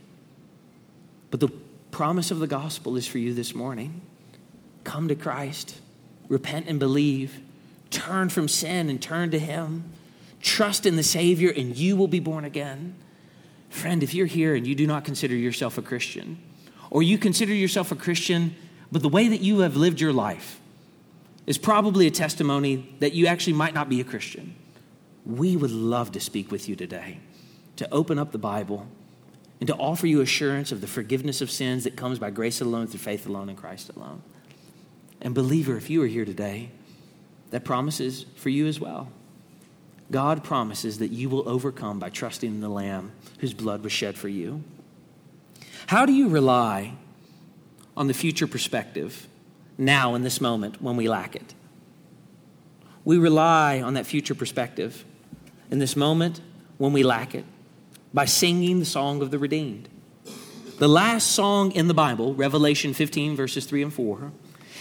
But 1.31 1.41
the 1.41 1.51
promise 1.91 2.31
of 2.31 2.39
the 2.39 2.47
gospel 2.47 2.97
is 2.97 3.07
for 3.07 3.19
you 3.19 3.35
this 3.35 3.55
morning. 3.55 4.01
Come 4.83 5.09
to 5.09 5.15
Christ, 5.15 5.79
repent 6.31 6.69
and 6.69 6.79
believe, 6.79 7.43
turn 7.91 8.31
from 8.31 8.49
sin 8.49 8.89
and 8.89 9.03
turn 9.03 9.31
to 9.33 9.39
Him, 9.39 9.93
trust 10.41 10.87
in 10.87 10.97
the 10.97 11.03
Savior, 11.03 11.53
and 11.55 11.77
you 11.77 11.97
will 11.97 12.09
be 12.09 12.21
born 12.21 12.47
again. 12.47 12.95
Friend, 13.69 14.03
if 14.03 14.15
you're 14.15 14.25
here 14.25 14.55
and 14.55 14.67
you 14.67 14.75
do 14.75 14.87
not 14.87 15.05
consider 15.05 15.37
yourself 15.37 15.77
a 15.77 15.83
Christian, 15.83 16.39
or 16.89 17.03
you 17.03 17.19
consider 17.19 17.53
yourself 17.53 17.93
a 17.93 17.95
Christian, 17.95 18.57
but 18.91 19.03
the 19.03 19.11
way 19.11 19.29
that 19.29 19.43
you 19.43 19.59
have 19.59 19.77
lived 19.77 20.01
your 20.01 20.15
life, 20.15 20.63
is 21.49 21.57
probably 21.57 22.07
a 22.07 22.11
testimony 22.11 22.95
that 22.99 23.15
you 23.15 23.27
actually 23.27 23.55
might 23.55 23.73
not 23.73 23.89
be 23.89 24.03
a 24.03 24.05
Christian. 24.05 24.55
We 25.25 25.57
would 25.57 25.71
love 25.71 26.13
to 26.13 26.21
speak 26.21 26.53
with 26.53 26.69
you 26.69 26.77
today, 26.77 27.21
to 27.77 27.91
open 27.91 28.19
up 28.19 28.33
the 28.33 28.39
Bible, 28.39 28.87
and 29.59 29.67
to 29.67 29.75
offer 29.77 30.07
you 30.07 30.21
assurance 30.21 30.73
of 30.73 30.83
the 30.83 30.87
forgiveness 30.87 31.41
of 31.41 31.51
sins 31.51 31.85
that 31.85 31.97
comes 31.97 32.19
by 32.19 32.29
grace 32.29 32.61
alone, 32.61 32.87
through 32.87 33.01
faith 33.01 33.27
alone, 33.27 33.49
in 33.49 33.57
Christ 33.57 33.91
alone. 33.97 34.21
And, 35.23 35.35
believer, 35.35 35.79
if 35.79 35.89
you 35.89 36.03
are 36.03 36.07
here 36.07 36.27
today, 36.27 36.69
that 37.49 37.65
promises 37.65 38.27
for 38.37 38.51
you 38.51 38.67
as 38.67 38.79
well. 38.79 39.09
God 40.11 40.45
promises 40.45 40.99
that 40.99 41.13
you 41.13 41.31
will 41.31 41.49
overcome 41.49 41.99
by 41.99 42.11
trusting 42.11 42.51
in 42.51 42.61
the 42.61 42.69
Lamb 42.69 43.13
whose 43.39 43.55
blood 43.55 43.83
was 43.83 43.93
shed 43.93 44.19
for 44.19 44.29
you. 44.29 44.63
How 45.87 46.05
do 46.05 46.13
you 46.13 46.29
rely 46.29 46.93
on 47.97 48.07
the 48.07 48.13
future 48.13 48.47
perspective 48.47 49.28
now 49.79 50.15
in 50.15 50.23
this 50.23 50.41
moment 50.41 50.83
when 50.83 50.97
we 50.97 51.09
lack 51.09 51.37
it. 51.37 51.55
We 53.05 53.17
rely 53.17 53.81
on 53.81 53.95
that 53.95 54.05
future 54.05 54.35
perspective 54.35 55.05
in 55.71 55.79
this 55.79 55.97
moment 55.97 56.41
when 56.77 56.93
we 56.93 57.03
lack 57.03 57.35
it 57.35 57.45
by 58.13 58.25
singing 58.25 58.81
the 58.81 58.85
song 58.85 59.23
of 59.23 59.31
the 59.31 59.39
redeemed. 59.39 59.89
The 60.79 60.89
last 60.89 61.33
song 61.33 61.73
in 61.73 61.89
the 61.89 61.95
Bible, 61.95 62.35
Revelation 62.35 62.95
15, 62.95 63.37
verses 63.37 63.67
3 63.67 63.83
and 63.83 63.93
4, 63.93 64.33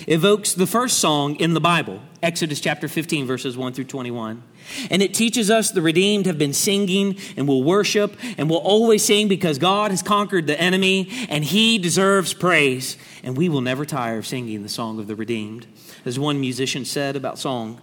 evokes 0.05 0.53
the 0.53 0.67
first 0.67 0.99
song 0.99 1.35
in 1.35 1.53
the 1.53 1.61
Bible, 1.61 2.01
Exodus 2.21 2.59
chapter 2.59 2.87
15, 2.87 3.25
verses 3.25 3.57
1 3.57 3.73
through 3.73 3.85
21. 3.85 4.43
And 4.89 5.01
it 5.01 5.13
teaches 5.13 5.49
us 5.49 5.71
the 5.71 5.81
redeemed 5.81 6.25
have 6.25 6.37
been 6.37 6.53
singing 6.53 7.17
and 7.35 7.47
will 7.47 7.63
worship 7.63 8.17
and 8.37 8.49
will 8.49 8.57
always 8.57 9.03
sing 9.03 9.27
because 9.27 9.57
God 9.57 9.91
has 9.91 10.03
conquered 10.03 10.45
the 10.45 10.59
enemy 10.59 11.09
and 11.29 11.43
he 11.43 11.77
deserves 11.77 12.33
praise. 12.33 12.97
And 13.23 13.37
we 13.37 13.49
will 13.49 13.61
never 13.61 13.85
tire 13.85 14.17
of 14.17 14.27
singing 14.27 14.63
the 14.63 14.69
song 14.69 14.99
of 14.99 15.07
the 15.07 15.15
redeemed. 15.15 15.67
As 16.05 16.19
one 16.19 16.39
musician 16.39 16.85
said 16.85 17.15
about 17.15 17.39
song, 17.39 17.81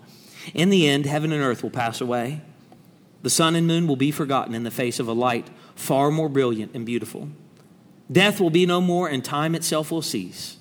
in 0.52 0.68
the 0.68 0.86
end, 0.86 1.06
heaven 1.06 1.32
and 1.32 1.42
earth 1.42 1.62
will 1.62 1.70
pass 1.70 2.00
away. 2.00 2.42
The 3.22 3.30
sun 3.30 3.56
and 3.56 3.66
moon 3.66 3.86
will 3.86 3.96
be 3.96 4.10
forgotten 4.10 4.54
in 4.54 4.64
the 4.64 4.70
face 4.70 5.00
of 5.00 5.08
a 5.08 5.14
light 5.14 5.48
far 5.74 6.10
more 6.10 6.28
brilliant 6.28 6.74
and 6.74 6.84
beautiful. 6.84 7.30
Death 8.12 8.40
will 8.40 8.50
be 8.50 8.66
no 8.66 8.80
more, 8.80 9.08
and 9.08 9.24
time 9.24 9.54
itself 9.54 9.90
will 9.90 10.02
cease. 10.02 10.58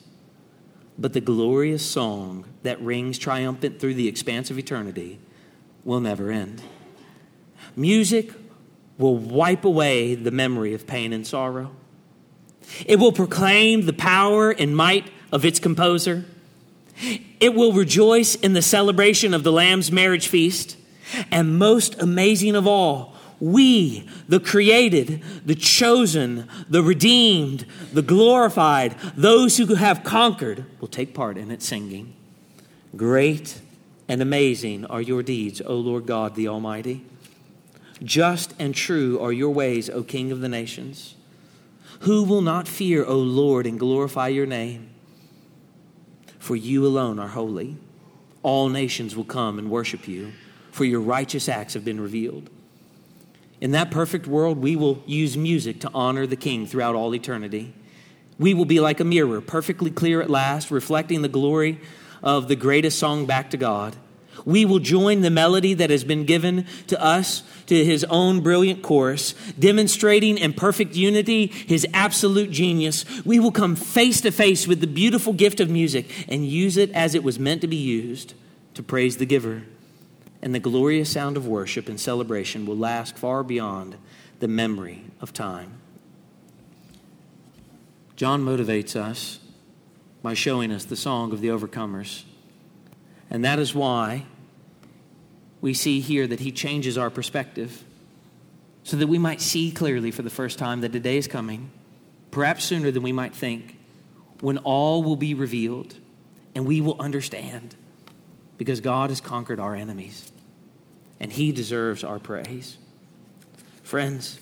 But 0.97 1.13
the 1.13 1.21
glorious 1.21 1.85
song 1.85 2.45
that 2.63 2.81
rings 2.81 3.17
triumphant 3.17 3.79
through 3.79 3.95
the 3.95 4.07
expanse 4.07 4.51
of 4.51 4.59
eternity 4.59 5.19
will 5.83 5.99
never 5.99 6.31
end. 6.31 6.61
Music 7.75 8.31
will 8.97 9.17
wipe 9.17 9.65
away 9.65 10.15
the 10.15 10.31
memory 10.31 10.73
of 10.73 10.85
pain 10.85 11.13
and 11.13 11.25
sorrow. 11.25 11.71
It 12.85 12.97
will 12.97 13.11
proclaim 13.11 13.85
the 13.85 13.93
power 13.93 14.51
and 14.51 14.75
might 14.75 15.09
of 15.31 15.45
its 15.45 15.59
composer. 15.59 16.25
It 17.39 17.55
will 17.55 17.73
rejoice 17.73 18.35
in 18.35 18.53
the 18.53 18.61
celebration 18.61 19.33
of 19.33 19.43
the 19.43 19.51
Lamb's 19.51 19.91
marriage 19.91 20.27
feast. 20.27 20.77
And 21.31 21.57
most 21.57 22.01
amazing 22.01 22.55
of 22.55 22.67
all, 22.67 23.12
we, 23.43 24.07
the 24.29 24.39
created, 24.39 25.21
the 25.45 25.53
chosen, 25.53 26.47
the 26.69 26.81
redeemed, 26.81 27.65
the 27.91 28.01
glorified, 28.01 28.95
those 29.17 29.57
who 29.57 29.75
have 29.75 30.01
conquered, 30.05 30.63
will 30.79 30.87
take 30.87 31.13
part 31.13 31.37
in 31.37 31.51
its 31.51 31.67
singing. 31.67 32.13
Great 32.95 33.59
and 34.07 34.21
amazing 34.21 34.85
are 34.85 35.01
your 35.01 35.21
deeds, 35.21 35.61
O 35.65 35.75
Lord 35.75 36.05
God 36.05 36.35
the 36.35 36.47
Almighty. 36.47 37.03
Just 38.01 38.53
and 38.59 38.73
true 38.73 39.19
are 39.19 39.33
your 39.33 39.49
ways, 39.49 39.89
O 39.89 40.03
King 40.03 40.31
of 40.31 40.39
the 40.39 40.47
nations. 40.47 41.15
Who 42.01 42.23
will 42.23 42.41
not 42.41 42.65
fear, 42.65 43.03
O 43.03 43.17
Lord, 43.17 43.65
and 43.65 43.77
glorify 43.77 44.29
your 44.29 44.45
name? 44.45 44.89
For 46.39 46.55
you 46.55 46.87
alone 46.87 47.19
are 47.19 47.27
holy. 47.27 47.75
All 48.41 48.69
nations 48.69 49.17
will 49.17 49.25
come 49.25 49.59
and 49.59 49.69
worship 49.69 50.07
you, 50.07 50.31
for 50.71 50.85
your 50.85 51.01
righteous 51.01 51.49
acts 51.49 51.73
have 51.73 51.83
been 51.83 51.99
revealed. 51.99 52.49
In 53.61 53.71
that 53.71 53.91
perfect 53.91 54.27
world, 54.27 54.57
we 54.57 54.75
will 54.75 55.01
use 55.05 55.37
music 55.37 55.79
to 55.81 55.91
honor 55.93 56.27
the 56.27 56.35
King 56.35 56.67
throughout 56.67 56.95
all 56.95 57.15
eternity. 57.15 57.73
We 58.39 58.53
will 58.53 58.65
be 58.65 58.79
like 58.79 58.99
a 58.99 59.05
mirror, 59.05 59.41
perfectly 59.41 59.91
clear 59.91 60.21
at 60.21 60.29
last, 60.29 60.71
reflecting 60.71 61.21
the 61.21 61.29
glory 61.29 61.79
of 62.21 62.47
the 62.47 62.55
greatest 62.55 62.99
song 62.99 63.25
back 63.25 63.49
to 63.51 63.57
God. 63.57 63.95
We 64.45 64.65
will 64.65 64.79
join 64.79 65.21
the 65.21 65.29
melody 65.29 65.73
that 65.75 65.89
has 65.89 66.03
been 66.03 66.25
given 66.25 66.65
to 66.87 67.01
us 67.01 67.43
to 67.67 67.85
his 67.85 68.03
own 68.05 68.41
brilliant 68.41 68.81
chorus, 68.81 69.33
demonstrating 69.57 70.37
in 70.37 70.53
perfect 70.53 70.95
unity 70.95 71.47
his 71.47 71.87
absolute 71.93 72.51
genius. 72.51 73.05
We 73.23 73.39
will 73.39 73.51
come 73.51 73.75
face 73.75 74.21
to 74.21 74.31
face 74.31 74.67
with 74.67 74.81
the 74.81 74.87
beautiful 74.87 75.33
gift 75.33 75.59
of 75.59 75.69
music 75.69 76.25
and 76.27 76.45
use 76.45 76.77
it 76.77 76.91
as 76.91 77.15
it 77.15 77.23
was 77.23 77.39
meant 77.39 77.61
to 77.61 77.67
be 77.67 77.77
used 77.77 78.33
to 78.73 78.83
praise 78.83 79.17
the 79.17 79.25
giver. 79.25 79.63
And 80.43 80.53
the 80.53 80.59
glorious 80.59 81.09
sound 81.09 81.37
of 81.37 81.47
worship 81.47 81.87
and 81.87 81.97
celebration 81.97 82.65
will 82.65 82.75
last 82.75 83.17
far 83.17 83.43
beyond 83.43 83.95
the 84.39 84.49
memory 84.49 85.05
of 85.21 85.31
time. 85.31 85.79
John 88.17 88.43
motivates 88.43 88.93
us 88.93 89.39
by 90.21 90.33
showing 90.33 90.69
us 90.69 90.83
the 90.83 90.97
song 90.97 91.31
of 91.31 91.39
the 91.39 91.47
overcomers. 91.47 92.23
And 93.29 93.45
that 93.45 93.57
is 93.57 93.73
why 93.73 94.25
we 95.61 95.73
see 95.73 96.01
here 96.01 96.27
that 96.27 96.41
he 96.41 96.51
changes 96.51 96.97
our 96.97 97.09
perspective 97.09 97.85
so 98.83 98.97
that 98.97 99.07
we 99.07 99.17
might 99.17 99.39
see 99.39 99.71
clearly 99.71 100.11
for 100.11 100.23
the 100.23 100.29
first 100.29 100.59
time 100.59 100.81
that 100.81 100.93
a 100.93 100.99
day 100.99 101.15
is 101.15 101.25
coming, 101.25 101.71
perhaps 102.31 102.65
sooner 102.65 102.91
than 102.91 103.01
we 103.01 103.13
might 103.13 103.33
think, 103.33 103.77
when 104.41 104.57
all 104.57 105.03
will 105.03 105.15
be 105.15 105.33
revealed 105.33 105.95
and 106.53 106.65
we 106.65 106.81
will 106.81 106.99
understand 106.99 107.77
because 108.57 108.81
God 108.81 109.09
has 109.09 109.21
conquered 109.21 109.61
our 109.61 109.73
enemies 109.73 110.32
and 111.19 111.31
he 111.31 111.51
deserves 111.51 112.03
our 112.03 112.19
praise. 112.19 112.77
Friends, 113.83 114.39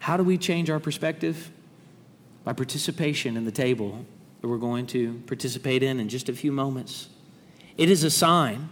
how 0.00 0.16
do 0.16 0.22
we 0.22 0.38
change 0.38 0.70
our 0.70 0.80
perspective? 0.80 1.50
By 2.44 2.52
participation 2.52 3.36
in 3.36 3.44
the 3.44 3.52
table 3.52 4.04
that 4.40 4.48
we're 4.48 4.58
going 4.58 4.86
to 4.88 5.22
participate 5.26 5.82
in 5.82 6.00
in 6.00 6.08
just 6.08 6.28
a 6.28 6.32
few 6.32 6.52
moments. 6.52 7.08
It 7.76 7.90
is 7.90 8.04
a 8.04 8.10
sign 8.10 8.68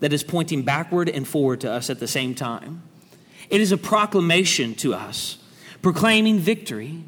that 0.00 0.12
is 0.12 0.22
pointing 0.22 0.62
backward 0.62 1.08
and 1.08 1.26
forward 1.26 1.60
to 1.62 1.70
us 1.70 1.90
at 1.90 2.00
the 2.00 2.08
same 2.08 2.34
time. 2.34 2.82
It 3.50 3.60
is 3.60 3.72
a 3.72 3.78
proclamation 3.78 4.74
to 4.76 4.94
us, 4.94 5.38
proclaiming 5.82 6.38
victory. 6.38 7.04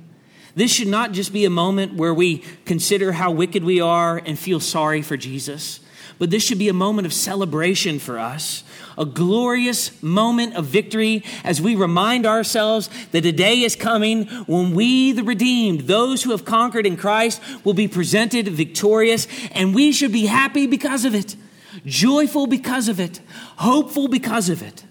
This 0.54 0.72
should 0.72 0.88
not 0.88 1.12
just 1.12 1.32
be 1.32 1.44
a 1.44 1.50
moment 1.50 1.94
where 1.94 2.14
we 2.14 2.38
consider 2.64 3.12
how 3.12 3.30
wicked 3.30 3.64
we 3.64 3.80
are 3.80 4.18
and 4.24 4.38
feel 4.38 4.60
sorry 4.60 5.02
for 5.02 5.16
Jesus, 5.16 5.80
but 6.18 6.30
this 6.30 6.42
should 6.42 6.58
be 6.58 6.68
a 6.68 6.74
moment 6.74 7.06
of 7.06 7.12
celebration 7.12 7.98
for 7.98 8.18
us, 8.18 8.64
a 8.98 9.04
glorious 9.04 10.02
moment 10.02 10.54
of 10.54 10.66
victory 10.66 11.24
as 11.44 11.60
we 11.60 11.74
remind 11.74 12.26
ourselves 12.26 12.88
that 13.12 13.26
a 13.26 13.32
day 13.32 13.62
is 13.62 13.76
coming 13.76 14.26
when 14.46 14.74
we, 14.74 15.12
the 15.12 15.24
redeemed, 15.24 15.82
those 15.82 16.22
who 16.22 16.30
have 16.30 16.44
conquered 16.44 16.86
in 16.86 16.96
Christ, 16.96 17.40
will 17.64 17.74
be 17.74 17.88
presented 17.88 18.48
victorious, 18.48 19.26
and 19.52 19.74
we 19.74 19.92
should 19.92 20.12
be 20.12 20.26
happy 20.26 20.66
because 20.66 21.04
of 21.04 21.14
it 21.14 21.36
joyful 21.84 22.46
because 22.46 22.88
of 22.88 23.00
it, 23.00 23.20
hopeful 23.56 24.08
because 24.08 24.48
of 24.48 24.62
it. 24.62 24.84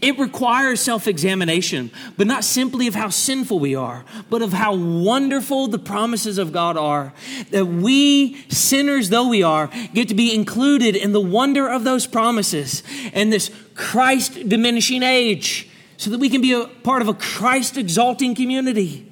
It 0.00 0.18
requires 0.18 0.80
self 0.80 1.06
examination, 1.06 1.90
but 2.16 2.26
not 2.26 2.44
simply 2.44 2.86
of 2.86 2.94
how 2.94 3.08
sinful 3.08 3.58
we 3.58 3.74
are, 3.74 4.04
but 4.30 4.42
of 4.42 4.52
how 4.52 4.74
wonderful 4.74 5.68
the 5.68 5.78
promises 5.78 6.38
of 6.38 6.52
God 6.52 6.76
are. 6.76 7.12
That 7.50 7.66
we, 7.66 8.42
sinners 8.48 9.08
though 9.08 9.28
we 9.28 9.42
are, 9.42 9.70
get 9.94 10.08
to 10.08 10.14
be 10.14 10.34
included 10.34 10.96
in 10.96 11.12
the 11.12 11.20
wonder 11.20 11.68
of 11.68 11.84
those 11.84 12.06
promises 12.06 12.82
and 13.12 13.32
this 13.32 13.50
Christ 13.74 14.48
diminishing 14.48 15.02
age, 15.02 15.68
so 15.96 16.10
that 16.10 16.18
we 16.18 16.28
can 16.28 16.40
be 16.40 16.52
a 16.52 16.66
part 16.66 17.02
of 17.02 17.08
a 17.08 17.14
Christ 17.14 17.76
exalting 17.76 18.34
community. 18.34 19.10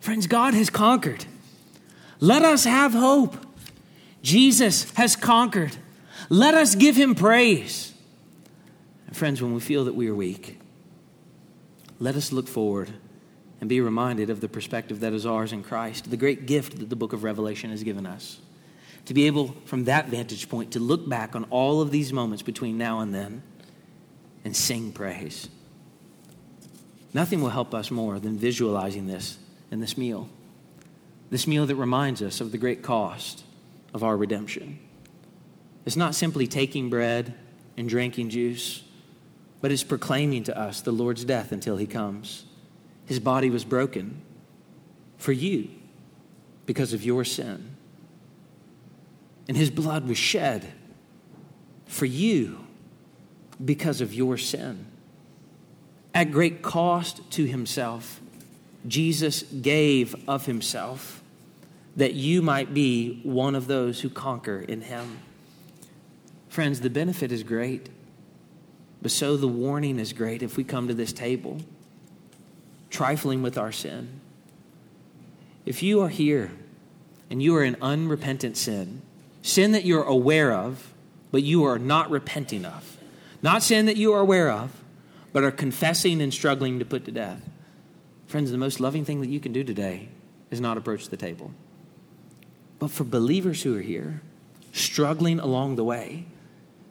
Friends, 0.00 0.26
God 0.26 0.54
has 0.54 0.68
conquered. 0.70 1.26
Let 2.20 2.42
us 2.42 2.64
have 2.64 2.92
hope. 2.92 3.36
Jesus 4.22 4.90
has 4.94 5.16
conquered. 5.16 5.76
Let 6.28 6.54
us 6.54 6.74
give 6.74 6.96
him 6.96 7.14
praise. 7.14 7.91
Friends, 9.12 9.42
when 9.42 9.54
we 9.54 9.60
feel 9.60 9.84
that 9.84 9.94
we 9.94 10.08
are 10.08 10.14
weak, 10.14 10.58
let 11.98 12.16
us 12.16 12.32
look 12.32 12.48
forward 12.48 12.90
and 13.60 13.68
be 13.68 13.80
reminded 13.80 14.30
of 14.30 14.40
the 14.40 14.48
perspective 14.48 15.00
that 15.00 15.12
is 15.12 15.24
ours 15.24 15.52
in 15.52 15.62
Christ, 15.62 16.10
the 16.10 16.16
great 16.16 16.46
gift 16.46 16.78
that 16.78 16.90
the 16.90 16.96
book 16.96 17.12
of 17.12 17.22
Revelation 17.22 17.70
has 17.70 17.84
given 17.84 18.06
us. 18.06 18.40
To 19.06 19.14
be 19.14 19.26
able, 19.26 19.54
from 19.66 19.84
that 19.84 20.08
vantage 20.08 20.48
point, 20.48 20.72
to 20.72 20.80
look 20.80 21.08
back 21.08 21.36
on 21.36 21.44
all 21.44 21.80
of 21.80 21.90
these 21.90 22.12
moments 22.12 22.42
between 22.42 22.78
now 22.78 23.00
and 23.00 23.14
then 23.14 23.42
and 24.44 24.56
sing 24.56 24.92
praise. 24.92 25.48
Nothing 27.14 27.42
will 27.42 27.50
help 27.50 27.74
us 27.74 27.90
more 27.90 28.18
than 28.18 28.38
visualizing 28.38 29.06
this 29.06 29.38
in 29.70 29.80
this 29.80 29.98
meal. 29.98 30.28
This 31.30 31.46
meal 31.46 31.66
that 31.66 31.76
reminds 31.76 32.22
us 32.22 32.40
of 32.40 32.50
the 32.50 32.58
great 32.58 32.82
cost 32.82 33.44
of 33.92 34.02
our 34.02 34.16
redemption. 34.16 34.78
It's 35.84 35.96
not 35.96 36.14
simply 36.14 36.46
taking 36.46 36.90
bread 36.90 37.34
and 37.76 37.88
drinking 37.88 38.30
juice, 38.30 38.82
but 39.62 39.70
is 39.70 39.84
proclaiming 39.84 40.42
to 40.44 40.58
us 40.58 40.82
the 40.82 40.92
Lord's 40.92 41.24
death 41.24 41.52
until 41.52 41.78
he 41.78 41.86
comes. 41.86 42.44
His 43.06 43.18
body 43.18 43.48
was 43.48 43.64
broken 43.64 44.20
for 45.16 45.32
you 45.32 45.70
because 46.66 46.92
of 46.92 47.02
your 47.02 47.24
sin, 47.24 47.76
and 49.48 49.56
his 49.56 49.70
blood 49.70 50.06
was 50.06 50.18
shed 50.18 50.72
for 51.86 52.06
you 52.06 52.66
because 53.64 54.00
of 54.00 54.12
your 54.12 54.36
sin. 54.36 54.86
At 56.14 56.30
great 56.30 56.62
cost 56.62 57.30
to 57.32 57.44
himself, 57.46 58.20
Jesus 58.86 59.42
gave 59.42 60.14
of 60.28 60.46
himself 60.46 61.22
that 61.96 62.14
you 62.14 62.42
might 62.42 62.74
be 62.74 63.20
one 63.22 63.54
of 63.54 63.66
those 63.66 64.00
who 64.00 64.10
conquer 64.10 64.60
in 64.60 64.82
him. 64.82 65.18
Friends, 66.48 66.80
the 66.80 66.90
benefit 66.90 67.30
is 67.30 67.42
great, 67.42 67.88
but 69.02 69.10
so 69.10 69.36
the 69.36 69.48
warning 69.48 69.98
is 69.98 70.12
great 70.12 70.42
if 70.42 70.56
we 70.56 70.64
come 70.64 70.88
to 70.88 70.94
this 70.94 71.12
table 71.12 71.60
trifling 72.88 73.42
with 73.42 73.58
our 73.58 73.72
sin. 73.72 74.20
If 75.64 75.82
you 75.82 76.02
are 76.02 76.08
here 76.08 76.52
and 77.30 77.42
you 77.42 77.56
are 77.56 77.64
in 77.64 77.76
unrepentant 77.80 78.56
sin, 78.56 79.02
sin 79.40 79.72
that 79.72 79.84
you're 79.84 80.04
aware 80.04 80.52
of, 80.52 80.92
but 81.30 81.42
you 81.42 81.64
are 81.64 81.78
not 81.78 82.10
repenting 82.10 82.64
of, 82.64 82.98
not 83.42 83.62
sin 83.62 83.86
that 83.86 83.96
you 83.96 84.12
are 84.12 84.20
aware 84.20 84.50
of, 84.50 84.82
but 85.32 85.42
are 85.42 85.50
confessing 85.50 86.20
and 86.20 86.32
struggling 86.32 86.78
to 86.78 86.84
put 86.84 87.06
to 87.06 87.10
death. 87.10 87.48
Friends, 88.26 88.50
the 88.50 88.58
most 88.58 88.78
loving 88.78 89.04
thing 89.04 89.22
that 89.22 89.30
you 89.30 89.40
can 89.40 89.52
do 89.52 89.64
today 89.64 90.08
is 90.50 90.60
not 90.60 90.76
approach 90.76 91.08
the 91.08 91.16
table. 91.16 91.52
But 92.78 92.90
for 92.90 93.04
believers 93.04 93.62
who 93.62 93.76
are 93.76 93.82
here, 93.82 94.20
struggling 94.72 95.40
along 95.40 95.76
the 95.76 95.84
way, 95.84 96.26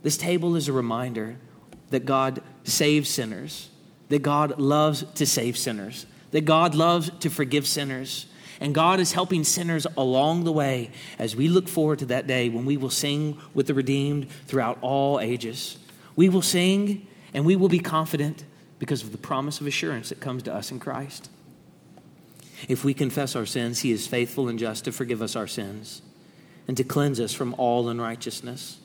this 0.02 0.18
table 0.18 0.56
is 0.56 0.68
a 0.68 0.74
reminder 0.74 1.38
that 1.92 2.06
God 2.06 2.42
saves 2.64 3.10
sinners, 3.10 3.70
that 4.10 4.22
God 4.22 4.60
loves 4.60 5.04
to 5.16 5.26
save 5.26 5.58
sinners, 5.58 6.06
that 6.32 6.46
God 6.46 6.76
loves 6.76 7.12
to 7.20 7.30
forgive 7.30 7.68
sinners. 7.68 8.26
And 8.60 8.76
God 8.76 9.00
is 9.00 9.14
helping 9.14 9.44
sinners 9.44 9.88
along 9.98 10.44
the 10.44 10.52
way 10.52 10.92
as 11.18 11.36
we 11.36 11.48
look 11.48 11.68
forward 11.68 12.00
to 12.00 12.06
that 12.08 12.28
day 12.28 12.48
when 12.48 12.66
we 12.66 12.78
will 12.78 12.92
sing 12.92 13.40
with 13.56 13.66
the 13.66 13.74
redeemed 13.74 14.30
throughout 14.46 14.78
all 14.82 15.20
ages. 15.20 15.80
We 16.16 16.30
will 16.30 16.44
sing 16.44 17.08
and 17.34 17.44
we 17.44 17.56
will 17.56 17.70
be 17.70 17.80
confident 17.80 18.44
because 18.78 19.02
of 19.04 19.12
the 19.12 19.18
promise 19.18 19.62
of 19.62 19.68
assurance 19.68 20.10
that 20.10 20.20
comes 20.20 20.44
to 20.44 20.54
us 20.54 20.72
in 20.72 20.80
Christ. 20.80 21.30
If 22.68 22.84
we 22.84 22.94
confess 22.94 23.36
our 23.36 23.48
sins, 23.48 23.80
He 23.80 23.92
is 23.92 24.06
faithful 24.06 24.48
and 24.48 24.60
just 24.60 24.86
to 24.86 24.92
forgive 24.92 25.22
us 25.22 25.36
our 25.36 25.48
sins 25.48 26.04
and 26.68 26.78
to 26.78 26.84
cleanse 26.84 27.20
us 27.20 27.34
from 27.34 27.56
all 27.58 27.90
unrighteousness. 27.90 28.80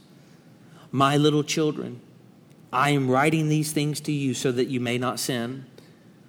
My 0.90 1.16
little 1.16 1.44
children, 1.44 2.00
I 2.76 2.90
am 2.90 3.08
writing 3.10 3.48
these 3.48 3.72
things 3.72 4.00
to 4.02 4.12
you 4.12 4.34
so 4.34 4.52
that 4.52 4.66
you 4.66 4.80
may 4.80 4.98
not 4.98 5.18
sin. 5.18 5.64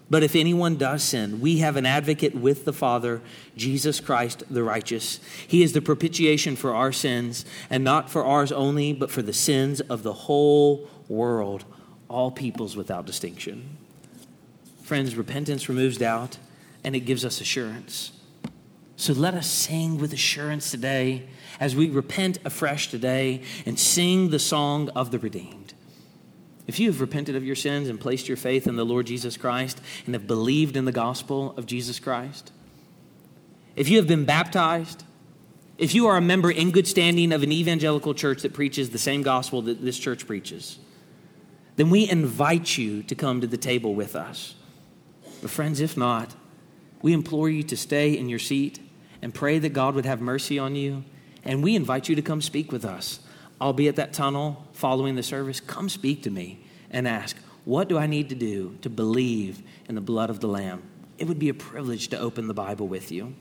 But 0.09 0.23
if 0.23 0.33
anyone 0.33 0.77
does 0.77 1.03
sin, 1.03 1.41
we 1.41 1.57
have 1.57 1.75
an 1.75 1.85
advocate 1.85 2.33
with 2.33 2.63
the 2.63 2.71
Father, 2.71 3.21
Jesus 3.57 3.99
Christ 3.99 4.43
the 4.49 4.63
righteous. 4.63 5.19
He 5.45 5.61
is 5.61 5.73
the 5.73 5.81
propitiation 5.81 6.55
for 6.55 6.73
our 6.73 6.93
sins, 6.93 7.43
and 7.69 7.83
not 7.83 8.09
for 8.09 8.23
ours 8.23 8.53
only, 8.53 8.93
but 8.93 9.11
for 9.11 9.21
the 9.21 9.33
sins 9.33 9.81
of 9.81 10.03
the 10.03 10.13
whole 10.13 10.89
world, 11.09 11.65
all 12.07 12.31
peoples 12.31 12.77
without 12.77 13.05
distinction. 13.05 13.75
Friends, 14.83 15.15
repentance 15.15 15.67
removes 15.67 15.97
doubt 15.97 16.37
and 16.81 16.95
it 16.95 17.01
gives 17.01 17.25
us 17.25 17.41
assurance. 17.41 18.13
So 18.95 19.11
let 19.11 19.33
us 19.33 19.47
sing 19.47 19.97
with 19.97 20.13
assurance 20.13 20.71
today 20.71 21.27
as 21.59 21.75
we 21.75 21.89
repent 21.89 22.39
afresh 22.45 22.89
today 22.89 23.41
and 23.65 23.77
sing 23.77 24.29
the 24.29 24.39
song 24.39 24.87
of 24.95 25.11
the 25.11 25.19
redeemed. 25.19 25.66
If 26.67 26.79
you 26.79 26.91
have 26.91 27.01
repented 27.01 27.35
of 27.35 27.45
your 27.45 27.55
sins 27.55 27.87
and 27.87 27.99
placed 27.99 28.27
your 28.27 28.37
faith 28.37 28.67
in 28.67 28.75
the 28.75 28.85
Lord 28.85 29.07
Jesus 29.07 29.37
Christ 29.37 29.81
and 30.05 30.13
have 30.13 30.27
believed 30.27 30.75
in 30.75 30.85
the 30.85 30.91
gospel 30.91 31.53
of 31.57 31.65
Jesus 31.65 31.97
Christ, 31.97 32.51
if 33.75 33.89
you 33.89 33.97
have 33.97 34.07
been 34.07 34.25
baptized, 34.25 35.03
if 35.77 35.95
you 35.95 36.07
are 36.07 36.17
a 36.17 36.21
member 36.21 36.51
in 36.51 36.71
good 36.71 36.87
standing 36.87 37.31
of 37.31 37.41
an 37.41 37.51
evangelical 37.51 38.13
church 38.13 38.41
that 38.41 38.53
preaches 38.53 38.89
the 38.89 38.97
same 38.97 39.21
gospel 39.21 39.61
that 39.63 39.81
this 39.81 39.97
church 39.97 40.27
preaches, 40.27 40.77
then 41.77 41.89
we 41.89 42.09
invite 42.09 42.77
you 42.77 43.03
to 43.03 43.15
come 43.15 43.39
to 43.39 43.47
the 43.47 43.57
table 43.57 43.95
with 43.95 44.15
us. 44.15 44.55
But, 45.41 45.51
friends, 45.51 45.79
if 45.79 45.95
not, 45.95 46.35
we 47.01 47.13
implore 47.13 47.49
you 47.49 47.63
to 47.63 47.77
stay 47.77 48.17
in 48.17 48.27
your 48.27 48.39
seat 48.39 48.79
and 49.21 49.33
pray 49.33 49.59
that 49.59 49.69
God 49.69 49.95
would 49.95 50.05
have 50.05 50.19
mercy 50.19 50.57
on 50.57 50.75
you. 50.75 51.03
And 51.43 51.63
we 51.63 51.75
invite 51.75 52.09
you 52.09 52.15
to 52.15 52.21
come 52.21 52.41
speak 52.41 52.71
with 52.71 52.83
us. 52.83 53.19
I'll 53.59 53.73
be 53.73 53.87
at 53.87 53.95
that 53.95 54.13
tunnel 54.13 54.67
following 54.73 55.15
the 55.15 55.23
service. 55.23 55.59
Come 55.59 55.89
speak 55.89 56.23
to 56.23 56.29
me 56.29 56.59
and 56.91 57.07
ask, 57.07 57.35
What 57.65 57.89
do 57.89 57.97
I 57.97 58.07
need 58.07 58.29
to 58.29 58.35
do 58.35 58.77
to 58.81 58.89
believe 58.89 59.61
in 59.87 59.95
the 59.95 60.01
blood 60.01 60.29
of 60.29 60.39
the 60.39 60.47
Lamb? 60.47 60.83
It 61.17 61.27
would 61.27 61.39
be 61.39 61.49
a 61.49 61.53
privilege 61.53 62.09
to 62.09 62.19
open 62.19 62.47
the 62.47 62.53
Bible 62.53 62.87
with 62.87 63.11
you. 63.11 63.33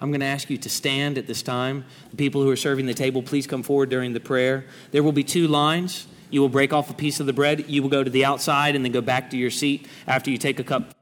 I'm 0.00 0.10
going 0.10 0.20
to 0.20 0.26
ask 0.26 0.48
you 0.48 0.56
to 0.58 0.68
stand 0.70 1.18
at 1.18 1.26
this 1.26 1.42
time. 1.42 1.84
The 2.10 2.16
people 2.16 2.42
who 2.42 2.50
are 2.50 2.56
serving 2.56 2.86
the 2.86 2.94
table, 2.94 3.22
please 3.22 3.46
come 3.46 3.62
forward 3.62 3.90
during 3.90 4.14
the 4.14 4.20
prayer. 4.20 4.64
There 4.92 5.02
will 5.02 5.12
be 5.12 5.24
two 5.24 5.46
lines. 5.46 6.06
You 6.30 6.40
will 6.40 6.48
break 6.48 6.72
off 6.72 6.88
a 6.88 6.94
piece 6.94 7.20
of 7.20 7.26
the 7.26 7.32
bread. 7.32 7.68
You 7.68 7.82
will 7.82 7.90
go 7.90 8.02
to 8.02 8.10
the 8.10 8.24
outside 8.24 8.76
and 8.76 8.84
then 8.84 8.92
go 8.92 9.02
back 9.02 9.30
to 9.30 9.36
your 9.36 9.50
seat 9.50 9.88
after 10.06 10.30
you 10.30 10.38
take 10.38 10.58
a 10.58 10.64
cup. 10.64 10.94